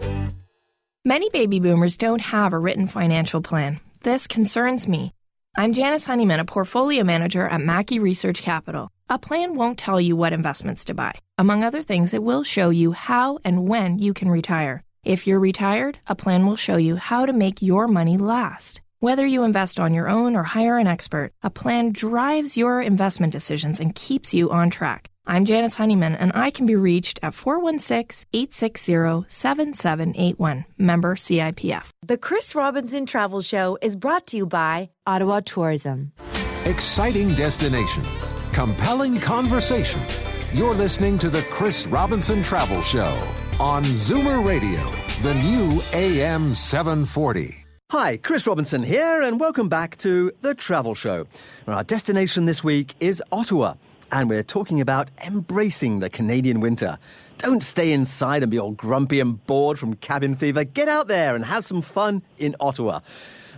Many 1.03 1.31
baby 1.31 1.61
boomers 1.61 1.97
don't 1.97 2.21
have 2.21 2.53
a 2.53 2.59
written 2.59 2.89
financial 2.89 3.41
plan. 3.41 3.81
This 4.03 4.27
concerns 4.27 4.87
me. 4.87 5.15
I'm 5.55 5.75
Janice 5.75 6.07
Honeyman, 6.07 6.41
a 6.41 6.47
portfolio 6.47 7.05
manager 7.05 7.47
at 7.47 7.61
Mackie 7.61 7.99
Research 7.99 8.41
Capital. 8.41 8.91
A 9.11 9.19
plan 9.19 9.55
won't 9.55 9.79
tell 9.79 10.01
you 10.01 10.17
what 10.17 10.33
investments 10.33 10.83
to 10.87 10.95
buy. 10.95 11.19
Among 11.37 11.63
other 11.63 11.83
things, 11.83 12.15
it 12.15 12.23
will 12.23 12.43
show 12.43 12.71
you 12.71 12.93
how 12.93 13.39
and 13.45 13.69
when 13.69 13.99
you 13.99 14.15
can 14.15 14.31
retire. 14.31 14.83
If 15.05 15.27
you're 15.27 15.39
retired, 15.39 15.99
a 16.07 16.15
plan 16.15 16.47
will 16.47 16.57
show 16.57 16.77
you 16.79 16.97
how 16.97 17.27
to 17.27 17.35
make 17.35 17.61
your 17.61 17.87
money 17.87 18.17
last. 18.17 18.81
Whether 19.01 19.27
you 19.27 19.43
invest 19.43 19.79
on 19.79 19.93
your 19.93 20.09
own 20.09 20.37
or 20.37 20.43
hire 20.43 20.79
an 20.79 20.87
expert, 20.87 21.33
a 21.43 21.51
plan 21.51 21.93
drives 21.93 22.57
your 22.57 22.81
investment 22.81 23.35
decisions 23.35 23.79
and 23.79 23.95
keeps 23.95 24.33
you 24.33 24.51
on 24.51 24.71
track. 24.71 25.11
I'm 25.25 25.45
Janice 25.45 25.75
Honeyman, 25.75 26.17
and 26.17 26.33
I 26.35 26.51
can 26.51 26.67
be 26.67 26.75
reached 26.75 27.21
at 27.23 27.33
416 27.33 28.27
860 28.33 29.25
7781, 29.29 30.65
member 30.79 31.15
CIPF. 31.15 31.91
The 32.05 32.19
Chris 32.19 32.57
Robinson 32.57 33.07
Travel 33.07 33.41
Show 33.41 33.79
is 33.81 33.95
brought 33.95 34.27
to 34.29 34.37
you 34.37 34.47
by 34.47 34.91
Ottawa 35.07 35.41
Tourism. 35.41 36.11
Exciting 36.65 37.35
destinations, 37.35 38.35
compelling 38.53 39.21
conversation. 39.21 40.01
You're 40.53 40.75
listening 40.75 41.21
to 41.21 41.31
the 41.31 41.43
Chris 41.43 41.87
Robinson 41.87 42.43
Travel 42.43 42.83
Show 42.83 43.17
on 43.61 43.85
Zoomer 43.85 44.45
Radio, 44.45 44.91
the 45.23 45.35
new 45.35 45.81
AM 45.93 46.57
740. 46.57 47.65
Hi, 47.93 48.17
Chris 48.17 48.47
Robinson 48.49 48.83
here, 48.83 49.23
and 49.23 49.39
welcome 49.39 49.69
back 49.69 49.97
to 49.99 50.33
The 50.41 50.55
Travel 50.55 50.97
Show. 50.97 51.27
Our 51.69 51.85
destination 51.85 52.47
this 52.47 52.65
week 52.65 52.97
is 52.99 53.23
Ottawa 53.31 53.75
and 54.13 54.29
we're 54.29 54.43
talking 54.43 54.81
about 54.81 55.11
embracing 55.25 56.01
the 56.01 56.11
Canadian 56.11 56.61
winter. 56.61 56.99
Don't 57.39 57.63
stay 57.63 57.93
inside 57.93 58.43
and 58.43 58.51
be 58.51 58.61
all 58.61 58.73
grumpy 58.73 59.19
and 59.21 59.45
bored 59.47 59.79
from 59.79 59.95
cabin 59.97 60.37
fever. 60.37 60.65
Get 60.65 60.87
out 60.87 61.09
there 61.09 61.35
and 61.35 61.47
have 61.47 61.65
some 61.65 61.81
fun 61.81 62.23
in 62.37 62.55
Ottawa. 62.61 63.01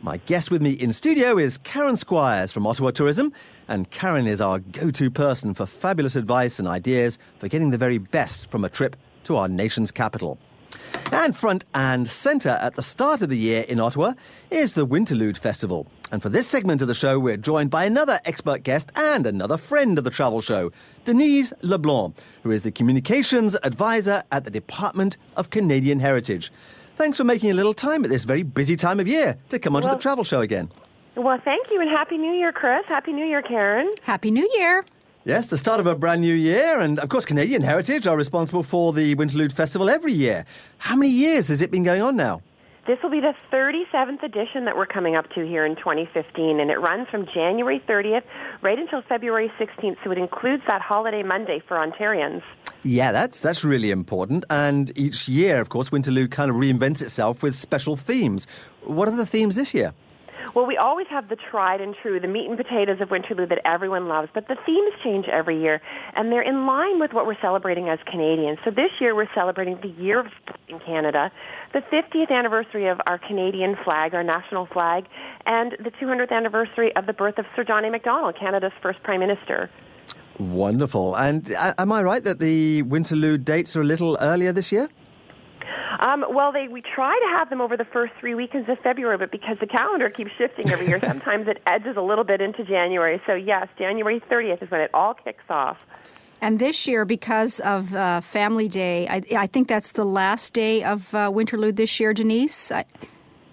My 0.00 0.18
guest 0.18 0.52
with 0.52 0.62
me 0.62 0.70
in 0.70 0.92
studio 0.92 1.38
is 1.38 1.58
Karen 1.58 1.96
Squires 1.96 2.52
from 2.52 2.66
Ottawa 2.66 2.92
Tourism, 2.92 3.32
and 3.66 3.90
Karen 3.90 4.28
is 4.28 4.40
our 4.40 4.60
go 4.60 4.90
to 4.90 5.10
person 5.10 5.54
for 5.54 5.66
fabulous 5.66 6.14
advice 6.14 6.60
and 6.60 6.68
ideas 6.68 7.18
for 7.38 7.48
getting 7.48 7.70
the 7.70 7.78
very 7.78 7.98
best 7.98 8.48
from 8.50 8.64
a 8.64 8.68
trip 8.68 8.96
to 9.24 9.36
our 9.36 9.48
nation's 9.48 9.90
capital. 9.90 10.38
And 11.12 11.36
front 11.36 11.64
and 11.74 12.08
centre 12.08 12.58
at 12.60 12.74
the 12.74 12.82
start 12.82 13.22
of 13.22 13.28
the 13.28 13.38
year 13.38 13.62
in 13.62 13.80
Ottawa 13.80 14.14
is 14.50 14.74
the 14.74 14.86
Winterlude 14.86 15.36
Festival. 15.36 15.86
And 16.10 16.22
for 16.22 16.28
this 16.28 16.46
segment 16.46 16.82
of 16.82 16.88
the 16.88 16.94
show, 16.94 17.18
we're 17.18 17.36
joined 17.36 17.70
by 17.70 17.84
another 17.84 18.20
expert 18.24 18.62
guest 18.62 18.92
and 18.96 19.26
another 19.26 19.56
friend 19.56 19.98
of 19.98 20.04
the 20.04 20.10
travel 20.10 20.40
show, 20.40 20.70
Denise 21.04 21.52
LeBlanc, 21.62 22.16
who 22.42 22.50
is 22.50 22.62
the 22.62 22.70
communications 22.70 23.56
advisor 23.62 24.22
at 24.30 24.44
the 24.44 24.50
Department 24.50 25.16
of 25.36 25.50
Canadian 25.50 26.00
Heritage. 26.00 26.52
Thanks 26.96 27.16
for 27.16 27.24
making 27.24 27.50
a 27.50 27.54
little 27.54 27.74
time 27.74 28.04
at 28.04 28.10
this 28.10 28.24
very 28.24 28.44
busy 28.44 28.76
time 28.76 29.00
of 29.00 29.08
year 29.08 29.36
to 29.48 29.58
come 29.58 29.74
onto 29.74 29.88
well, 29.88 29.96
the 29.96 30.02
travel 30.02 30.22
show 30.22 30.40
again. 30.40 30.70
Well, 31.16 31.38
thank 31.44 31.70
you, 31.70 31.80
and 31.80 31.90
Happy 31.90 32.16
New 32.16 32.32
Year, 32.32 32.52
Chris. 32.52 32.84
Happy 32.86 33.12
New 33.12 33.24
Year, 33.24 33.42
Karen. 33.42 33.90
Happy 34.02 34.30
New 34.30 34.48
Year. 34.54 34.84
Yes, 35.26 35.46
the 35.46 35.56
start 35.56 35.80
of 35.80 35.86
a 35.86 35.94
brand 35.94 36.20
new 36.20 36.34
year, 36.34 36.78
and 36.80 36.98
of 36.98 37.08
course, 37.08 37.24
Canadian 37.24 37.62
Heritage 37.62 38.06
are 38.06 38.14
responsible 38.14 38.62
for 38.62 38.92
the 38.92 39.14
Winterlude 39.14 39.52
Festival 39.52 39.88
every 39.88 40.12
year. 40.12 40.44
How 40.76 40.96
many 40.96 41.10
years 41.10 41.48
has 41.48 41.62
it 41.62 41.70
been 41.70 41.82
going 41.82 42.02
on 42.02 42.14
now? 42.14 42.42
This 42.86 42.98
will 43.02 43.08
be 43.08 43.20
the 43.20 43.32
37th 43.50 44.22
edition 44.22 44.66
that 44.66 44.76
we're 44.76 44.84
coming 44.84 45.16
up 45.16 45.30
to 45.30 45.46
here 45.46 45.64
in 45.64 45.76
2015, 45.76 46.60
and 46.60 46.70
it 46.70 46.78
runs 46.78 47.08
from 47.08 47.24
January 47.32 47.82
30th 47.88 48.24
right 48.60 48.78
until 48.78 49.00
February 49.00 49.50
16th, 49.58 49.96
so 50.04 50.10
it 50.10 50.18
includes 50.18 50.62
that 50.66 50.82
holiday 50.82 51.22
Monday 51.22 51.62
for 51.66 51.78
Ontarians. 51.78 52.42
Yeah, 52.82 53.10
that's 53.10 53.40
that's 53.40 53.64
really 53.64 53.90
important. 53.90 54.44
And 54.50 54.92
each 54.94 55.26
year, 55.26 55.58
of 55.58 55.70
course, 55.70 55.88
Winterlude 55.88 56.32
kind 56.32 56.50
of 56.50 56.58
reinvents 56.58 57.00
itself 57.00 57.42
with 57.42 57.54
special 57.54 57.96
themes. 57.96 58.46
What 58.82 59.08
are 59.08 59.16
the 59.16 59.24
themes 59.24 59.56
this 59.56 59.72
year? 59.72 59.94
Well, 60.54 60.66
we 60.66 60.76
always 60.76 61.08
have 61.08 61.28
the 61.28 61.36
tried 61.36 61.80
and 61.80 61.96
true, 62.00 62.20
the 62.20 62.28
meat 62.28 62.48
and 62.48 62.56
potatoes 62.56 63.00
of 63.00 63.08
Winterlude 63.08 63.48
that 63.48 63.60
everyone 63.64 64.06
loves, 64.06 64.28
but 64.32 64.46
the 64.46 64.56
themes 64.64 64.92
change 65.02 65.26
every 65.26 65.60
year, 65.60 65.80
and 66.14 66.30
they're 66.30 66.42
in 66.42 66.64
line 66.64 67.00
with 67.00 67.12
what 67.12 67.26
we're 67.26 67.40
celebrating 67.40 67.88
as 67.88 67.98
Canadians. 68.06 68.58
So 68.64 68.70
this 68.70 68.90
year 69.00 69.16
we're 69.16 69.32
celebrating 69.34 69.80
the 69.82 69.88
year 69.88 70.20
of 70.20 70.26
in 70.68 70.78
Canada, 70.78 71.32
the 71.72 71.80
50th 71.80 72.30
anniversary 72.30 72.86
of 72.86 73.00
our 73.08 73.18
Canadian 73.18 73.76
flag, 73.84 74.14
our 74.14 74.22
national 74.22 74.66
flag, 74.66 75.06
and 75.44 75.72
the 75.72 75.90
200th 75.90 76.30
anniversary 76.30 76.94
of 76.94 77.06
the 77.06 77.12
birth 77.12 77.38
of 77.38 77.46
Sir 77.56 77.64
John 77.64 77.84
A. 77.84 77.90
Macdonald, 77.90 78.36
Canada's 78.38 78.72
first 78.80 79.02
Prime 79.02 79.20
Minister. 79.20 79.70
Wonderful. 80.38 81.16
And 81.16 81.52
uh, 81.52 81.74
am 81.78 81.90
I 81.90 82.02
right 82.02 82.22
that 82.22 82.38
the 82.38 82.84
Winterlude 82.84 83.44
dates 83.44 83.74
are 83.74 83.80
a 83.80 83.84
little 83.84 84.16
earlier 84.20 84.52
this 84.52 84.70
year? 84.70 84.88
Um, 86.00 86.24
well, 86.30 86.52
they 86.52 86.68
we 86.68 86.82
try 86.82 87.18
to 87.18 87.38
have 87.38 87.50
them 87.50 87.60
over 87.60 87.76
the 87.76 87.84
first 87.84 88.12
three 88.20 88.34
weekends 88.34 88.68
of 88.68 88.78
February, 88.80 89.18
but 89.18 89.30
because 89.30 89.56
the 89.60 89.66
calendar 89.66 90.10
keeps 90.10 90.30
shifting 90.36 90.70
every 90.70 90.86
year, 90.86 91.00
sometimes 91.04 91.48
it 91.48 91.62
edges 91.66 91.96
a 91.96 92.02
little 92.02 92.24
bit 92.24 92.40
into 92.40 92.64
January. 92.64 93.20
So 93.26 93.34
yes, 93.34 93.68
January 93.78 94.20
30th 94.20 94.62
is 94.62 94.70
when 94.70 94.80
it 94.80 94.90
all 94.94 95.14
kicks 95.14 95.44
off. 95.48 95.84
And 96.40 96.58
this 96.58 96.86
year, 96.86 97.04
because 97.04 97.60
of 97.60 97.94
uh, 97.94 98.20
Family 98.20 98.68
Day, 98.68 99.08
I, 99.08 99.22
I, 99.34 99.46
think 99.46 99.66
that's 99.66 99.92
the 99.92 100.04
last 100.04 100.52
day 100.52 100.84
of 100.84 101.14
uh, 101.14 101.30
Winterlude 101.30 101.76
this 101.76 101.98
year, 101.98 102.12
Denise. 102.12 102.70
I, 102.70 102.84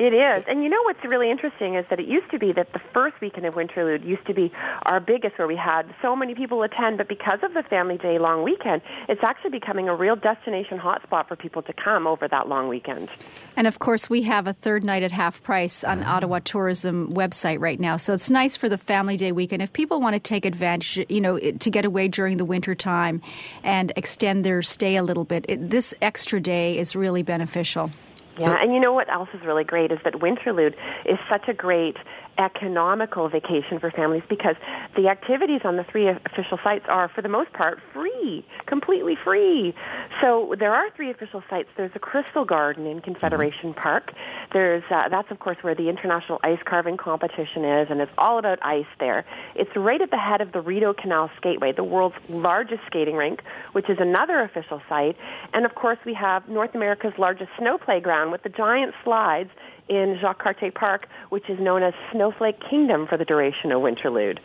it 0.01 0.13
is. 0.15 0.43
And 0.48 0.63
you 0.63 0.70
know 0.70 0.81
what's 0.84 1.03
really 1.05 1.29
interesting 1.29 1.75
is 1.75 1.86
that 1.91 2.00
it 2.00 2.08
used 2.08 2.31
to 2.31 2.39
be 2.39 2.51
that 2.53 2.74
the 2.74 2.81
first 2.91 3.22
weekend 3.22 3.46
of 3.46 3.53
Winterlude 3.53 4.03
used 4.03 4.25
to 4.25 4.34
be 4.34 4.51
our 4.88 5.00
biggest 5.00 5.38
where 5.38 5.48
we 5.48 5.55
had 5.55 5.84
so 6.01 6.15
many 6.15 6.34
people 6.34 6.63
attend, 6.63 6.98
but 6.98 7.08
because 7.08 7.38
of 7.43 7.53
the 7.53 7.62
Family 7.62 8.00
Day 8.00 8.17
long 8.17 8.43
weekend, 8.43 8.81
it's 9.08 9.24
actually 9.24 9.51
becoming 9.51 9.88
a 9.88 9.96
real 9.96 10.15
destination 10.15 10.79
hotspot 10.79 11.27
for 11.27 11.36
people 11.36 11.62
to 11.62 11.74
come 11.74 12.08
over 12.08 12.27
that 12.27 12.50
long 12.50 12.67
weekend. 12.67 13.10
And 13.55 13.67
of 13.67 13.77
course, 13.77 14.10
we 14.10 14.24
have 14.24 14.48
a 14.48 14.53
third 14.53 14.84
night 14.84 15.03
at 15.03 15.12
half 15.12 15.43
price 15.43 15.84
on 15.84 16.00
mm-hmm. 16.00 16.10
Ottawa 16.10 16.39
Tourism 16.43 17.13
website 17.13 17.60
right 17.60 17.79
now. 17.79 17.98
So 17.98 18.15
it's 18.15 18.31
nice 18.31 18.55
for 18.55 18.70
the 18.70 18.79
Family 18.79 19.17
Day 19.17 19.31
weekend. 19.31 19.62
If 19.62 19.72
people 19.72 20.01
want 20.01 20.15
to 20.15 20.20
take 20.20 20.46
advantage, 20.46 21.05
you 21.10 21.22
know, 21.22 21.38
to 21.38 21.70
get 21.70 21.86
away 21.86 22.08
during 22.08 22.38
the 22.38 22.46
winter 22.46 22.74
time 22.74 23.22
and 23.63 23.93
extend 23.96 24.43
their 24.43 24.63
stay 24.63 24.96
a 24.96 25.03
little 25.03 25.25
bit, 25.25 25.46
it, 25.48 25.70
this 25.70 25.93
extra 26.01 26.39
day 26.39 26.79
is 26.79 26.96
really 26.96 27.22
beneficial. 27.22 27.91
Yeah, 28.40 28.46
so, 28.46 28.52
and 28.54 28.74
you 28.74 28.80
know 28.80 28.94
what 28.94 29.12
else 29.12 29.30
is 29.34 29.42
really 29.46 29.64
great 29.64 29.92
is 29.92 30.00
that 30.04 30.14
Winterlude 30.16 30.76
is 31.06 31.20
such 31.30 31.48
a 31.48 31.54
great 31.54 31.98
economical 32.38 33.30
vacation 33.30 33.80
for 33.80 33.92
families 33.92 34.24
because 34.30 34.56
the 34.96 35.08
activities 35.08 35.62
on 35.64 35.76
the 35.76 35.84
three 35.84 36.08
official 36.08 36.60
sites 36.64 36.86
are, 36.88 37.10
for 37.10 37.22
the 37.22 37.30
most 37.30 37.52
part, 37.54 37.80
free, 37.94 38.46
completely 38.66 39.16
free. 39.24 39.74
So 40.22 40.56
there 40.58 40.74
are 40.74 40.90
three 40.96 41.12
official 41.12 41.44
sites. 41.50 41.70
There's 41.78 41.92
a 41.96 42.00
Crystal 42.00 42.46
Garden 42.46 42.86
in 42.86 43.02
Confederation 43.02 43.72
mm-hmm. 43.72 43.80
Park. 43.80 44.14
There's 44.54 44.84
uh, 44.90 45.10
that's 45.10 45.32
of 45.32 45.40
course 45.40 45.58
where 45.62 45.76
the 45.76 45.90
international 45.90 46.40
ice 46.44 46.60
carving 46.66 46.98
competition 46.98 47.66
is, 47.66 47.88
and 47.90 48.02
it's 48.02 48.12
all 48.18 48.40
about 48.40 48.60
ice 48.64 48.86
there. 49.00 49.26
It's 49.56 49.72
right 49.76 50.02
at 50.02 50.12
the 50.12 50.18
head 50.18 50.42
of 50.42 50.52
the 50.52 50.62
Rideau 50.62 50.94
Canal 50.94 51.30
Skateway, 51.42 51.76
the 51.76 51.84
world's 51.84 52.16
largest 52.30 52.82
skating 52.88 53.16
rink, 53.16 53.42
which 53.74 53.90
is 53.90 53.98
another 54.00 54.42
official 54.42 54.82
site. 54.90 55.18
And 55.54 55.66
of 55.66 55.76
course, 55.76 56.00
we 56.06 56.14
have 56.14 56.48
North 56.50 56.76
America's 56.76 57.14
largest 57.18 57.52
snow 57.58 57.78
playground 57.78 58.32
with 58.32 58.44
the 58.44 58.50
giant 58.50 58.94
slides 59.04 59.50
in 59.92 60.18
Jacques 60.22 60.42
Cartier 60.42 60.72
Park, 60.72 61.08
which 61.30 61.50
is 61.50 61.60
known 61.60 61.84
as 61.84 61.94
Snowflake 62.14 62.58
Kingdom 62.70 63.06
for 63.08 63.18
the 63.18 63.26
duration 63.26 63.74
of 63.74 63.82
Winterlude. 63.82 64.40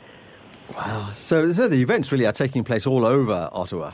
Wow. 0.75 1.13
So, 1.15 1.53
so 1.53 1.69
the 1.69 1.81
events 1.81 2.11
really 2.11 2.27
are 2.27 2.33
taking 2.33 2.65
place 2.65 2.85
all 2.87 3.07
over 3.07 3.49
Ottawa. 3.53 3.93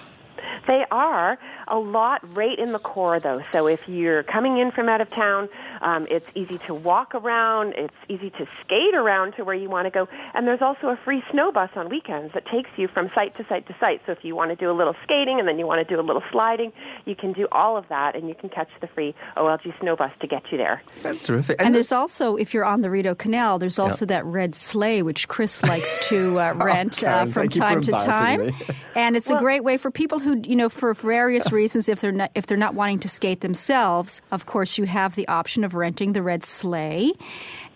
They 0.67 0.85
are 0.91 1.39
a 1.69 1.79
lot 1.79 2.21
right 2.37 2.59
in 2.59 2.73
the 2.73 2.79
core, 2.79 3.21
though. 3.21 3.43
So 3.53 3.67
if 3.67 3.89
you're 3.89 4.23
coming 4.23 4.59
in 4.59 4.71
from 4.71 4.89
out 4.89 5.01
of 5.01 5.11
town, 5.11 5.49
um, 5.81 6.07
it's 6.11 6.27
easy 6.35 6.59
to 6.67 6.75
walk 6.75 7.15
around. 7.15 7.75
It's 7.77 7.95
easy 8.09 8.31
to 8.31 8.47
skate 8.65 8.95
around 8.95 9.35
to 9.37 9.45
where 9.45 9.55
you 9.55 9.69
want 9.69 9.87
to 9.87 9.91
go. 9.91 10.09
And 10.35 10.47
there's 10.47 10.63
also 10.63 10.89
a 10.89 10.97
free 10.97 11.23
snow 11.31 11.53
bus 11.53 11.71
on 11.77 11.89
weekends 11.89 12.35
that 12.35 12.47
takes 12.47 12.71
you 12.77 12.89
from 12.89 13.11
site 13.15 13.37
to 13.37 13.47
site 13.49 13.67
to 13.69 13.77
site. 13.79 14.03
So 14.07 14.13
if 14.13 14.25
you 14.25 14.35
want 14.35 14.51
to 14.51 14.57
do 14.57 14.71
a 14.71 14.73
little 14.73 14.95
skating 15.05 15.39
and 15.39 15.49
then 15.49 15.59
you 15.59 15.67
want 15.67 15.87
to 15.87 15.95
do 15.95 16.01
a 16.01 16.05
little 16.05 16.23
sliding, 16.31 16.73
you 17.05 17.15
can 17.15 17.33
do 17.33 17.47
all 17.53 17.77
of 17.77 17.89
that, 17.89 18.17
and 18.17 18.29
you 18.29 18.35
can 18.35 18.49
catch 18.49 18.69
the 18.81 18.87
free 18.87 19.15
OLG 19.37 19.79
snow 19.81 19.97
bus 19.97 20.13
to 20.21 20.27
get 20.27 20.51
you 20.51 20.59
there. 20.59 20.83
That's 21.03 21.23
terrific. 21.23 21.61
And, 21.61 21.67
and 21.67 21.75
there's 21.75 21.93
also, 21.93 22.37
if 22.37 22.55
you're 22.55 22.65
on 22.65 22.81
the 22.81 22.91
Rideau 22.91 23.15
Canal, 23.15 23.59
there's 23.59 23.79
also 23.79 24.07
that 24.07 24.25
red 24.25 24.55
sleigh 24.55 25.03
which 25.03 25.29
Chris 25.29 25.63
likes 25.63 26.09
to 26.09 26.39
uh, 26.39 26.55
rent 26.65 27.03
uh, 27.03 27.27
from 27.27 27.49
time 27.49 27.81
to 27.83 27.93
time, 27.93 28.53
and 28.95 29.17
it's 29.17 29.29
well, 29.29 29.39
a 29.39 29.41
great 29.41 29.65
way 29.65 29.77
for 29.77 29.91
people 29.91 30.19
who, 30.19 30.41
you 30.45 30.57
know, 30.57 30.69
for 30.69 30.95
various 30.95 31.52
reasons, 31.53 31.89
if 31.89 32.01
they're 32.01 32.13
not 32.13 32.31
if 32.35 32.47
they're 32.47 32.57
not 32.57 32.75
wanting 32.75 32.99
to 33.01 33.09
skate 33.09 33.41
themselves, 33.41 34.23
of 34.31 34.47
course, 34.47 34.79
you 34.79 34.85
have 34.85 35.15
the 35.15 35.29
option 35.29 35.65
of 35.65 35.75
renting 35.75 36.13
the 36.13 36.23
red 36.23 36.45
sleigh 36.45 37.13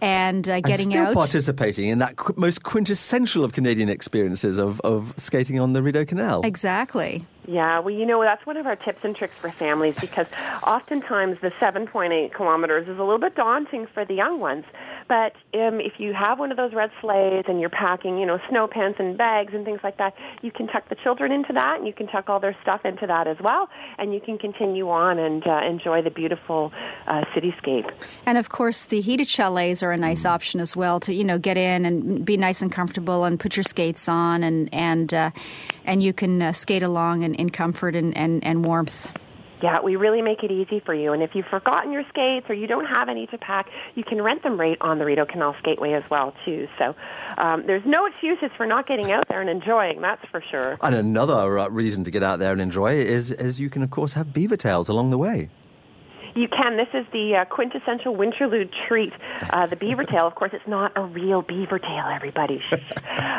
and 0.01 0.49
uh, 0.49 0.61
getting 0.61 0.93
and 0.93 0.95
still 0.95 1.07
out. 1.09 1.15
participating 1.15 1.89
in 1.89 1.99
that 2.01 2.17
qu- 2.17 2.35
most 2.37 2.63
quintessential 2.63 3.45
of 3.45 3.53
Canadian 3.53 3.89
experiences 3.89 4.59
of, 4.59 4.81
of 4.81 5.15
skating 5.17 5.61
on 5.61 5.73
the 5.73 5.83
Rideau 5.83 6.05
Canal. 6.05 6.43
Exactly. 6.45 7.25
Yeah, 7.47 7.79
well, 7.79 7.95
you 7.95 8.05
know, 8.05 8.23
that's 8.23 8.45
one 8.45 8.57
of 8.57 8.67
our 8.67 8.75
tips 8.75 9.01
and 9.05 9.15
tricks 9.15 9.35
for 9.39 9.51
families 9.51 9.95
because 10.01 10.27
oftentimes 10.65 11.39
the 11.41 11.51
7.8 11.53 12.33
kilometers 12.35 12.89
is 12.89 12.99
a 12.99 13.03
little 13.03 13.19
bit 13.19 13.37
daunting 13.37 13.87
for 13.87 14.05
the 14.05 14.15
young 14.15 14.41
ones. 14.41 14.65
But 15.09 15.35
um, 15.55 15.81
if 15.81 16.01
you 16.01 16.13
have 16.13 16.41
one 16.41 16.51
of 16.51 16.57
those 16.57 16.73
red 16.73 16.91
sleighs 17.01 17.45
and 17.47 17.61
you're 17.61 17.71
packing, 17.71 18.19
you 18.19 18.27
know, 18.27 18.41
snow 18.49 18.67
pants 18.67 18.99
and 18.99 19.17
bags 19.17 19.55
and 19.55 19.65
things 19.65 19.81
like 19.85 19.99
that, 19.99 20.15
you 20.43 20.51
can 20.51 20.67
tuck 20.67 20.89
the 20.89 20.97
children 20.97 21.31
into 21.31 21.53
that 21.53 21.79
and 21.79 21.87
you 21.87 21.93
can 21.93 22.09
tuck 22.09 22.29
all 22.29 22.41
their 22.41 22.57
stuff 22.63 22.85
into 22.85 23.07
that 23.07 23.29
as 23.29 23.37
well. 23.41 23.69
And 23.99 24.13
you 24.13 24.21
can 24.21 24.37
continue 24.39 24.91
on 24.91 25.19
and 25.19 25.47
uh, 25.47 25.61
enjoy 25.65 26.03
the 26.03 26.11
beautiful 26.11 26.73
uh, 27.07 27.25
cityscape. 27.35 27.89
And 28.27 28.37
of 28.37 28.49
course, 28.49 28.87
the 28.87 29.01
heated 29.01 29.29
chalets 29.29 29.85
are 29.85 29.93
a 29.93 29.97
nice 29.97 30.25
mm. 30.25 30.31
option 30.31 30.59
as 30.59 30.75
well 30.75 30.99
to, 31.01 31.15
you 31.15 31.23
know, 31.23 31.39
get 31.39 31.57
in 31.57 31.87
and 31.87 32.25
be 32.25 32.37
nice 32.37 32.61
and 32.61 32.73
comfortable 32.73 33.25
and 33.25 33.39
put 33.39 33.57
your 33.57 33.65
skates 33.65 34.09
on 34.09 34.43
and, 34.43 34.69
and, 34.75 35.15
uh, 35.15 35.31
and 35.85 36.03
you 36.03 36.13
can 36.13 36.43
uh, 36.43 36.51
skate 36.51 36.83
along 36.83 37.23
in, 37.23 37.36
in 37.37 37.51
comfort 37.51 37.95
and, 37.95 38.17
and, 38.17 38.43
and 38.45 38.65
warmth. 38.65 39.11
Yeah, 39.63 39.81
we 39.81 39.97
really 39.97 40.21
make 40.21 40.43
it 40.43 40.51
easy 40.51 40.81
for 40.81 40.93
you. 40.93 41.15
And 41.15 41.23
if 41.23 41.35
you've 41.35 41.47
forgotten 41.47 41.91
your 41.91 42.05
skates 42.11 42.45
or 42.51 42.55
you 42.55 42.67
don't 42.67 42.85
have 42.85 43.09
any 43.09 43.27
to 43.29 43.39
pack, 43.39 43.69
you 43.95 44.05
can 44.05 44.21
rent 44.21 44.43
them 44.43 44.61
right 44.61 44.77
on 44.83 44.99
the 44.99 45.07
Rideau 45.07 45.25
Canal 45.25 45.55
Skateway 45.63 45.97
as 45.97 46.09
well, 46.11 46.35
too. 46.45 46.69
So 46.79 46.95
um, 47.39 47.67
there's 47.67 47.85
no 47.87 48.05
excuses 48.05 48.51
for 48.57 48.67
not 48.67 48.87
getting 48.87 49.13
out 49.13 49.29
there 49.29 49.41
and 49.41 49.49
enjoying, 49.49 50.03
that's 50.03 50.25
for 50.31 50.43
sure. 50.43 50.77
And 50.83 50.95
another 50.95 51.59
uh, 51.59 51.69
reason 51.69 52.05
to 52.05 52.11
get 52.11 52.23
out 52.23 52.39
there 52.39 52.53
and 52.53 52.61
enjoy 52.61 52.97
is, 52.97 53.31
is 53.31 53.59
you 53.59 53.71
can, 53.71 53.83
of 53.83 53.91
course, 53.91 54.13
have 54.13 54.35
beaver 54.35 54.59
tails 54.59 54.91
along 54.91 55.11
the 55.11 55.19
way. 55.19 55.49
You 56.37 56.49
can. 56.49 56.77
This 56.77 56.89
is 56.93 57.07
the 57.13 57.37
uh, 57.37 57.45
quintessential 57.47 58.15
Winterlude 58.15 58.71
treat. 58.87 59.13
Uh, 59.51 59.67
the 59.67 59.77
beaver 59.77 60.05
tail, 60.13 60.27
of 60.27 60.35
course, 60.35 60.51
it's 60.53 60.67
not 60.67 60.93
a 60.95 61.03
real 61.03 61.41
beaver 61.41 61.79
tail, 61.79 62.05
everybody. 62.13 62.63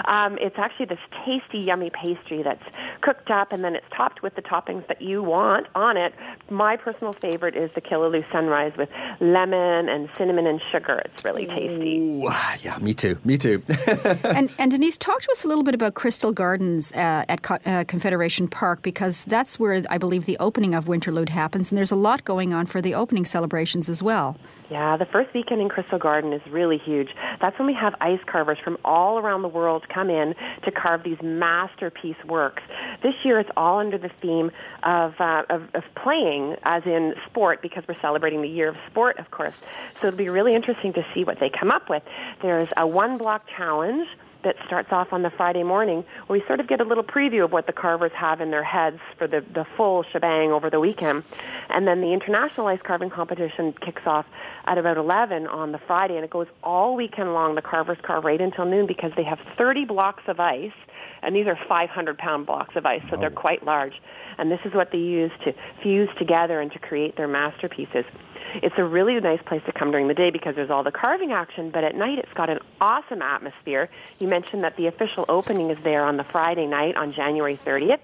um, 0.05 0.37
it's 0.41 0.57
actually 0.57 0.87
this 0.87 0.99
tasty, 1.23 1.59
yummy 1.59 1.91
pastry 1.91 2.41
that's 2.41 2.63
cooked 3.01 3.29
up 3.29 3.51
and 3.51 3.63
then 3.63 3.75
it's 3.75 3.85
topped 3.95 4.23
with 4.23 4.35
the 4.35 4.41
toppings 4.41 4.87
that 4.87 5.01
you 5.01 5.21
want 5.21 5.67
on 5.75 5.95
it. 5.95 6.13
My 6.49 6.75
personal 6.75 7.13
favorite 7.13 7.55
is 7.55 7.69
the 7.75 7.81
Killaloe 7.81 8.25
Sunrise 8.31 8.73
with 8.77 8.89
lemon 9.19 9.89
and 9.89 10.09
cinnamon 10.17 10.47
and 10.47 10.59
sugar. 10.71 11.01
It's 11.05 11.23
really 11.23 11.45
tasty. 11.45 11.99
Ooh, 11.99 12.31
yeah, 12.61 12.77
me 12.79 12.95
too. 12.95 13.19
Me 13.23 13.37
too. 13.37 13.61
and, 14.23 14.51
and, 14.57 14.71
Denise, 14.71 14.97
talk 14.97 15.21
to 15.21 15.31
us 15.31 15.43
a 15.43 15.47
little 15.47 15.63
bit 15.63 15.75
about 15.75 15.93
Crystal 15.93 16.31
Gardens 16.31 16.91
uh, 16.93 17.25
at 17.29 17.43
Co- 17.43 17.59
uh, 17.65 17.83
Confederation 17.87 18.47
Park 18.47 18.81
because 18.81 19.23
that's 19.25 19.59
where 19.59 19.83
I 19.89 19.99
believe 19.99 20.25
the 20.25 20.37
opening 20.39 20.73
of 20.73 20.85
Winterlude 20.85 21.29
happens, 21.29 21.71
and 21.71 21.77
there's 21.77 21.91
a 21.91 21.95
lot 21.95 22.25
going 22.25 22.53
on 22.53 22.65
for 22.65 22.81
the 22.81 22.86
opening 22.93 23.25
celebrations 23.25 23.89
as 23.89 24.01
well. 24.03 24.37
Yeah, 24.69 24.97
the 24.97 25.05
first 25.05 25.33
weekend 25.33 25.61
in 25.61 25.69
Crystal 25.69 25.97
Garden 25.97 26.33
is 26.33 26.41
really 26.49 26.77
huge. 26.77 27.09
That's 27.39 27.57
when 27.57 27.67
we 27.67 27.73
have 27.73 27.95
ice 28.01 28.19
carvers 28.25 28.57
from 28.61 28.77
all 28.83 29.17
around 29.17 29.41
the 29.41 29.47
world 29.47 29.87
come 29.87 30.09
in 30.09 30.35
to 30.63 30.71
carve 30.71 31.03
these 31.03 31.21
masterpiece 31.21 32.17
works. 32.25 32.63
This 33.01 33.13
year 33.23 33.39
it's 33.39 33.49
all 33.55 33.79
under 33.79 33.97
the 33.97 34.11
theme 34.21 34.51
of, 34.83 35.13
uh, 35.19 35.43
of, 35.49 35.63
of 35.73 35.83
playing, 35.95 36.57
as 36.63 36.83
in 36.85 37.13
sport, 37.27 37.61
because 37.61 37.83
we're 37.87 37.99
celebrating 38.01 38.41
the 38.41 38.49
year 38.49 38.67
of 38.67 38.77
sport, 38.89 39.17
of 39.19 39.31
course. 39.31 39.55
So 40.01 40.07
it'll 40.07 40.17
be 40.17 40.29
really 40.29 40.53
interesting 40.53 40.91
to 40.93 41.05
see 41.13 41.23
what 41.23 41.39
they 41.39 41.49
come 41.49 41.71
up 41.71 41.89
with. 41.89 42.03
There's 42.41 42.69
a 42.75 42.85
one 42.85 43.17
block 43.17 43.47
challenge 43.55 44.07
that 44.43 44.55
starts 44.65 44.91
off 44.91 45.13
on 45.13 45.21
the 45.21 45.29
Friday 45.29 45.63
morning, 45.63 46.03
where 46.27 46.39
we 46.39 46.45
sort 46.47 46.59
of 46.59 46.67
get 46.67 46.81
a 46.81 46.83
little 46.83 47.03
preview 47.03 47.43
of 47.43 47.51
what 47.51 47.67
the 47.67 47.73
carvers 47.73 48.11
have 48.13 48.41
in 48.41 48.51
their 48.51 48.63
heads 48.63 48.99
for 49.17 49.27
the, 49.27 49.43
the 49.53 49.65
full 49.75 50.03
shebang 50.03 50.51
over 50.51 50.69
the 50.69 50.79
weekend. 50.79 51.23
And 51.69 51.87
then 51.87 52.01
the 52.01 52.13
International 52.13 52.67
Ice 52.67 52.79
Carving 52.83 53.09
Competition 53.09 53.73
kicks 53.73 54.03
off 54.05 54.25
at 54.65 54.77
about 54.77 54.97
11 54.97 55.47
on 55.47 55.71
the 55.71 55.79
Friday, 55.79 56.15
and 56.15 56.23
it 56.23 56.29
goes 56.29 56.47
all 56.63 56.95
weekend 56.95 57.33
long. 57.33 57.55
The 57.55 57.61
carvers 57.61 57.97
carve 58.01 58.25
right 58.25 58.41
until 58.41 58.65
noon 58.65 58.85
because 58.85 59.11
they 59.15 59.23
have 59.23 59.39
30 59.57 59.85
blocks 59.85 60.23
of 60.27 60.39
ice, 60.39 60.71
and 61.21 61.35
these 61.35 61.47
are 61.47 61.57
500 61.67 62.17
pound 62.17 62.45
blocks 62.45 62.75
of 62.75 62.85
ice, 62.85 63.01
so 63.09 63.17
oh. 63.17 63.19
they're 63.19 63.29
quite 63.29 63.63
large. 63.65 63.93
And 64.37 64.51
this 64.51 64.59
is 64.65 64.73
what 64.73 64.91
they 64.91 64.97
use 64.97 65.31
to 65.45 65.53
fuse 65.81 66.09
together 66.17 66.59
and 66.59 66.71
to 66.71 66.79
create 66.79 67.15
their 67.17 67.27
masterpieces. 67.27 68.05
It's 68.55 68.75
a 68.77 68.83
really 68.83 69.19
nice 69.19 69.41
place 69.45 69.61
to 69.65 69.73
come 69.73 69.91
during 69.91 70.07
the 70.07 70.13
day 70.13 70.29
because 70.29 70.55
there's 70.55 70.69
all 70.69 70.83
the 70.83 70.91
carving 70.91 71.31
action, 71.31 71.69
but 71.69 71.83
at 71.83 71.95
night 71.95 72.19
it's 72.19 72.33
got 72.33 72.49
an 72.49 72.59
awesome 72.79 73.21
atmosphere. 73.21 73.89
You 74.19 74.27
mentioned 74.27 74.63
that 74.63 74.77
the 74.77 74.87
official 74.87 75.25
opening 75.27 75.69
is 75.69 75.77
there 75.83 76.05
on 76.05 76.17
the 76.17 76.23
Friday 76.23 76.65
night 76.65 76.95
on 76.95 77.13
January 77.13 77.57
30th. 77.57 77.99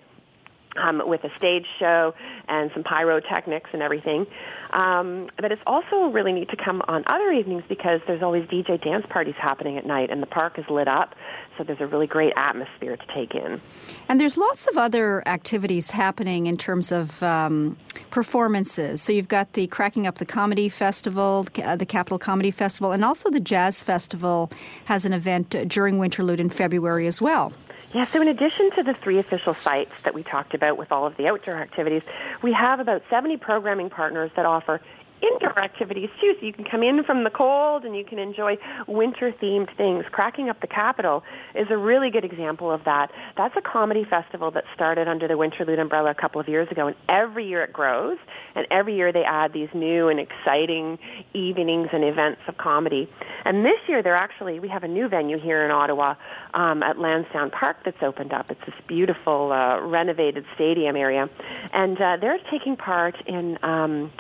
Um, 0.78 1.02
with 1.06 1.24
a 1.24 1.30
stage 1.38 1.66
show 1.80 2.14
and 2.48 2.72
some 2.74 2.84
pyrotechnics 2.84 3.70
and 3.74 3.82
everything. 3.82 4.26
Um, 4.74 5.30
but 5.40 5.52
it's 5.52 5.62
also 5.68 6.08
really 6.08 6.32
neat 6.32 6.50
to 6.50 6.58
come 6.58 6.82
on 6.88 7.04
other 7.06 7.32
evenings 7.32 7.64
because 7.70 8.02
there's 8.08 8.24
always 8.24 8.44
DJ 8.46 8.84
dance 8.84 9.06
parties 9.10 9.36
happening 9.40 9.78
at 9.78 9.86
night, 9.86 10.10
and 10.10 10.22
the 10.22 10.28
park 10.28 10.58
is 10.58 10.66
lit 10.70 10.88
up. 10.88 11.16
So 11.58 11.64
there's 11.64 11.82
a 11.82 11.86
really 11.86 12.08
great 12.08 12.34
atmosphere 12.36 12.98
to 12.98 13.06
take 13.14 13.36
in. 13.36 13.62
And 14.10 14.20
there's 14.20 14.38
lots 14.38 14.66
of 14.68 14.78
other 14.78 15.28
activities 15.28 15.92
happening 15.92 16.48
in 16.48 16.58
terms 16.58 16.92
of 16.92 17.22
um, 17.22 17.78
performances. 18.10 19.04
So 19.04 19.14
you've 19.14 19.28
got 19.28 19.54
the 19.54 19.68
Cracking 19.68 20.08
Up 20.08 20.18
the 20.18 20.26
Comedy 20.26 20.70
Festival, 20.70 21.44
the 21.44 21.86
Capital 21.88 22.18
Comedy 22.18 22.50
Festival, 22.50 22.92
and 22.92 23.06
also 23.06 23.30
the 23.30 23.40
Jazz 23.40 23.84
Festival 23.84 24.52
has 24.86 25.06
an 25.06 25.14
event 25.14 25.52
during 25.68 26.00
Winterlude 26.00 26.40
in 26.40 26.50
February 26.50 27.06
as 27.06 27.22
well. 27.22 27.54
Yeah, 27.94 28.08
so 28.08 28.24
in 28.24 28.28
addition 28.28 28.72
to 28.72 28.82
the 28.82 28.96
three 28.96 29.20
official 29.20 29.54
sites 29.54 29.92
that 30.02 30.16
we 30.16 30.24
talked 30.24 30.56
about 30.56 30.80
with 30.80 30.92
all 30.92 31.06
of 31.06 31.16
the 31.16 31.28
outdoor 31.28 31.58
activities, 31.58 32.02
we 32.42 32.52
have 32.52 32.80
about 32.80 33.04
70 33.08 33.38
programming 33.38 33.92
partners 33.92 34.32
that 34.36 34.48
offer 34.48 34.82
indoor 35.24 35.58
activities 35.60 36.10
too. 36.20 36.36
So 36.40 36.46
you 36.46 36.54
can 36.54 36.66
come 36.66 36.84
in 36.84 37.04
from 37.04 37.24
the 37.24 37.30
cold 37.30 37.86
and 37.86 37.96
you 37.96 38.04
can 38.04 38.20
enjoy 38.20 38.58
winter 38.88 39.32
themed 39.32 39.76
things. 39.78 40.06
Cracking 40.12 40.50
Up 40.50 40.60
the 40.62 40.68
Capital 40.68 41.24
is 41.56 41.68
a 41.70 41.78
really 41.78 42.10
good 42.10 42.26
example 42.26 42.72
of 42.72 42.84
that. 42.86 43.12
That's 43.38 43.56
a 43.58 43.62
comedy 43.62 44.06
festival 44.10 44.52
that 44.52 44.66
started 44.74 45.08
under 45.08 45.28
the 45.28 45.36
Winterlude 45.36 45.80
umbrella 45.80 46.12
a 46.12 46.16
couple 46.16 46.42
of 46.42 46.48
years 46.48 46.68
ago 46.72 46.88
and 46.88 46.96
every 47.08 47.48
year 47.48 47.64
it 47.64 47.74
grows 47.74 48.18
and 48.56 48.68
every 48.72 48.96
year 48.96 49.12
they 49.12 49.24
add 49.24 49.54
these 49.54 49.70
new 49.74 50.10
and 50.10 50.20
exciting 50.20 51.00
evenings 51.34 51.90
and 51.94 52.04
events 52.04 52.42
of 52.48 52.58
comedy. 52.58 53.10
And 53.46 53.66
this 53.66 53.80
year 53.88 54.04
they're 54.04 54.16
actually, 54.16 54.60
we 54.60 54.70
have 54.70 54.84
a 54.84 54.88
new 54.88 55.08
venue 55.08 55.40
here 55.40 55.64
in 55.64 55.72
Ottawa 55.72 56.16
um, 56.54 56.84
at 56.84 56.98
Lansdowne 57.00 57.52
Park 57.52 57.78
that's 57.86 58.02
opened 58.02 58.34
up. 58.34 58.52
It's 58.52 58.62
this 58.66 58.76
beautiful 58.88 59.52
uh, 59.52 59.80
renovated 59.82 60.46
stadium 60.56 60.96
area. 60.96 61.30
And 61.74 62.00
uh, 62.00 62.18
they're 62.20 62.40
taking 62.52 62.76
part 62.76 63.16
in 63.26 63.58
um, 63.64 64.12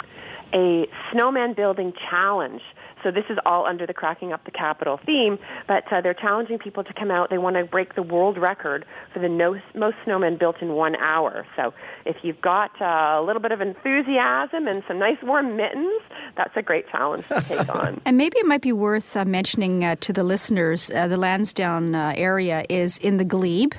a 0.53 0.87
snowman 1.11 1.53
building 1.53 1.93
challenge. 2.09 2.61
So 3.03 3.11
this 3.11 3.25
is 3.29 3.37
all 3.45 3.65
under 3.65 3.85
the 3.85 3.93
Cracking 3.93 4.31
Up 4.31 4.45
the 4.45 4.51
Capital 4.51 4.97
theme, 5.05 5.37
but 5.67 5.83
uh, 5.91 5.99
they're 5.99 6.13
challenging 6.13 6.57
people 6.57 6.85
to 6.85 6.93
come 6.93 7.11
out. 7.11 7.29
They 7.29 7.37
want 7.37 7.57
to 7.57 7.65
break 7.65 7.95
the 7.95 8.01
world 8.01 8.37
record 8.37 8.85
for 9.13 9.19
the 9.19 9.27
no, 9.27 9.59
most 9.75 9.97
snowmen 10.05 10.39
built 10.39 10.61
in 10.61 10.69
one 10.69 10.95
hour. 10.95 11.45
So 11.57 11.73
if 12.05 12.15
you've 12.23 12.39
got 12.39 12.71
uh, 12.81 13.19
a 13.19 13.23
little 13.25 13.41
bit 13.41 13.51
of 13.51 13.59
enthusiasm 13.59 14.67
and 14.67 14.83
some 14.87 14.99
nice 14.99 15.17
warm 15.21 15.57
mittens, 15.57 16.01
that's 16.37 16.55
a 16.55 16.61
great 16.61 16.87
challenge 16.89 17.27
to 17.27 17.41
take 17.41 17.67
on. 17.75 17.99
and 18.05 18.15
maybe 18.17 18.37
it 18.39 18.45
might 18.45 18.61
be 18.61 18.71
worth 18.71 19.17
uh, 19.17 19.25
mentioning 19.25 19.83
uh, 19.83 19.95
to 19.99 20.13
the 20.13 20.23
listeners, 20.23 20.89
uh, 20.91 21.07
the 21.07 21.17
Lansdowne 21.17 21.93
uh, 21.93 22.13
area 22.15 22.63
is 22.69 22.97
in 22.99 23.17
the 23.17 23.25
Glebe 23.25 23.73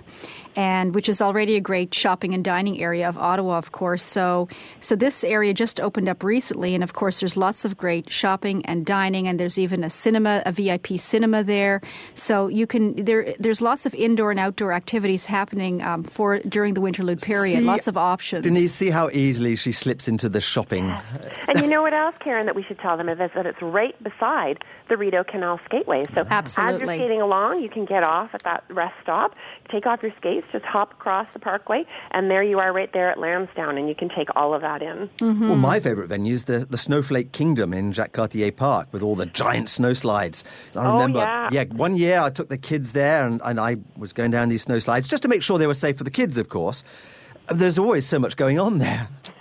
and 0.57 0.95
which 0.95 1.09
is 1.09 1.21
already 1.21 1.57
a 1.57 1.61
great 1.61 1.95
shopping 1.95 2.35
and 2.35 2.45
dining 2.45 2.81
area 2.81 3.09
of 3.09 3.19
Ottawa, 3.19 3.59
of 3.59 3.73
course. 3.73 4.03
So, 4.03 4.49
so 4.81 4.97
this 4.97 5.25
area 5.25 5.55
just 5.55 5.81
opened 5.81 6.09
up 6.09 6.23
recently, 6.23 6.75
and 6.75 6.85
of 6.85 6.93
course, 6.93 7.21
there's 7.21 7.37
lots 7.37 7.65
of 7.65 7.77
great 7.77 8.11
shopping 8.11 8.65
and 8.67 8.87
dining, 8.87 9.29
and 9.29 9.39
there's 9.39 9.59
even 9.59 9.85
a 9.85 9.91
cinema, 9.91 10.43
a 10.47 10.53
VIP 10.53 10.99
cinema 10.99 11.43
there. 11.45 11.81
So 12.15 12.49
you 12.49 12.67
can 12.67 13.05
there. 13.05 13.35
There's 13.39 13.61
lots 13.61 13.87
of 13.87 13.95
indoor 13.95 14.31
and 14.31 14.41
outdoor 14.41 14.73
activities 14.73 15.27
happening 15.27 15.83
um, 15.83 16.05
for 16.05 16.39
during 16.41 16.75
the 16.75 16.81
Winterlude 16.81 17.23
period. 17.25 17.59
See, 17.59 17.65
lots 17.65 17.87
of 17.87 17.97
options. 17.97 18.45
Denise, 18.45 18.75
see 18.75 18.91
how 18.91 19.11
easily 19.11 19.57
she 19.57 19.73
slips 19.73 20.09
into 20.09 20.29
the 20.29 20.41
shopping. 20.41 20.91
and 21.49 21.61
you 21.61 21.67
know 21.67 21.83
what 21.83 21.95
else, 21.95 22.17
Karen, 22.19 22.47
that 22.47 22.55
we 22.55 22.63
should 22.63 22.79
tell 22.79 22.97
them 22.97 23.09
is 23.09 23.19
that 23.19 23.47
it's 23.47 23.63
right 23.63 24.01
beside 24.03 24.63
the 24.89 24.97
Rideau 24.97 25.25
Canal 25.25 25.59
Skateway. 25.71 26.13
So 26.15 26.27
Absolutely. 26.29 26.75
as 26.75 26.81
you're 26.81 26.97
skating 26.99 27.21
along, 27.21 27.63
you 27.63 27.69
can 27.69 27.85
get 27.85 28.03
off 28.03 28.31
at 28.35 28.43
that 28.45 28.65
rest 28.69 28.95
stop, 29.03 29.35
take 29.71 29.87
off 29.87 30.03
your 30.03 30.13
skates, 30.19 30.47
just 30.53 30.65
hop 30.65 30.93
across 30.93 31.27
the 31.33 31.39
parkway, 31.39 31.85
and 32.11 32.31
there 32.31 32.43
you 32.43 32.59
are 32.59 32.73
right 32.73 32.93
there 32.93 33.11
at 33.11 33.19
Lansdowne, 33.19 33.79
and 33.79 33.89
you 33.89 33.95
can 33.95 34.09
take 34.09 34.29
all 34.37 34.53
of 34.55 34.61
that 34.63 34.83
in. 34.83 35.09
Mm-hmm. 35.19 35.49
Well, 35.49 35.57
my 35.57 35.81
favourite 35.81 36.09
venue 36.09 36.35
is 36.35 36.45
the, 36.45 36.61
the 36.69 36.79
Snowflake 36.79 37.33
Kingdom 37.33 37.73
in 37.73 37.93
Jacques 37.93 38.13
Cartier 38.13 38.53
Park 38.53 38.89
with 38.93 39.03
all 39.03 39.17
the 39.17 39.27
giant 39.27 39.69
snow 39.69 39.93
slides. 39.95 40.45
I 40.77 40.85
Oh, 40.87 40.93
remember, 40.95 41.21
yeah. 41.51 41.65
one 41.73 41.97
year 41.97 42.21
I 42.21 42.31
took 42.31 42.49
the 42.49 42.59
kids 42.59 42.93
there 42.93 43.27
and, 43.27 43.41
and 43.45 43.59
I 43.59 43.77
was 43.97 44.13
going 44.13 44.31
down 44.31 44.49
these 44.49 44.63
snow 44.63 44.79
slides 44.79 45.09
just 45.09 45.23
to 45.23 45.29
make 45.29 45.43
sure 45.43 45.59
they 45.59 45.67
were 45.67 45.75
safe 45.75 45.97
for 45.99 46.05
the 46.05 46.11
kids, 46.11 46.37
of 46.39 46.49
course. 46.49 46.85
There's 47.53 47.79
always 47.79 48.07
so 48.07 48.19
much 48.19 48.37
going 48.37 48.59
on 48.59 48.79
there. 48.79 49.09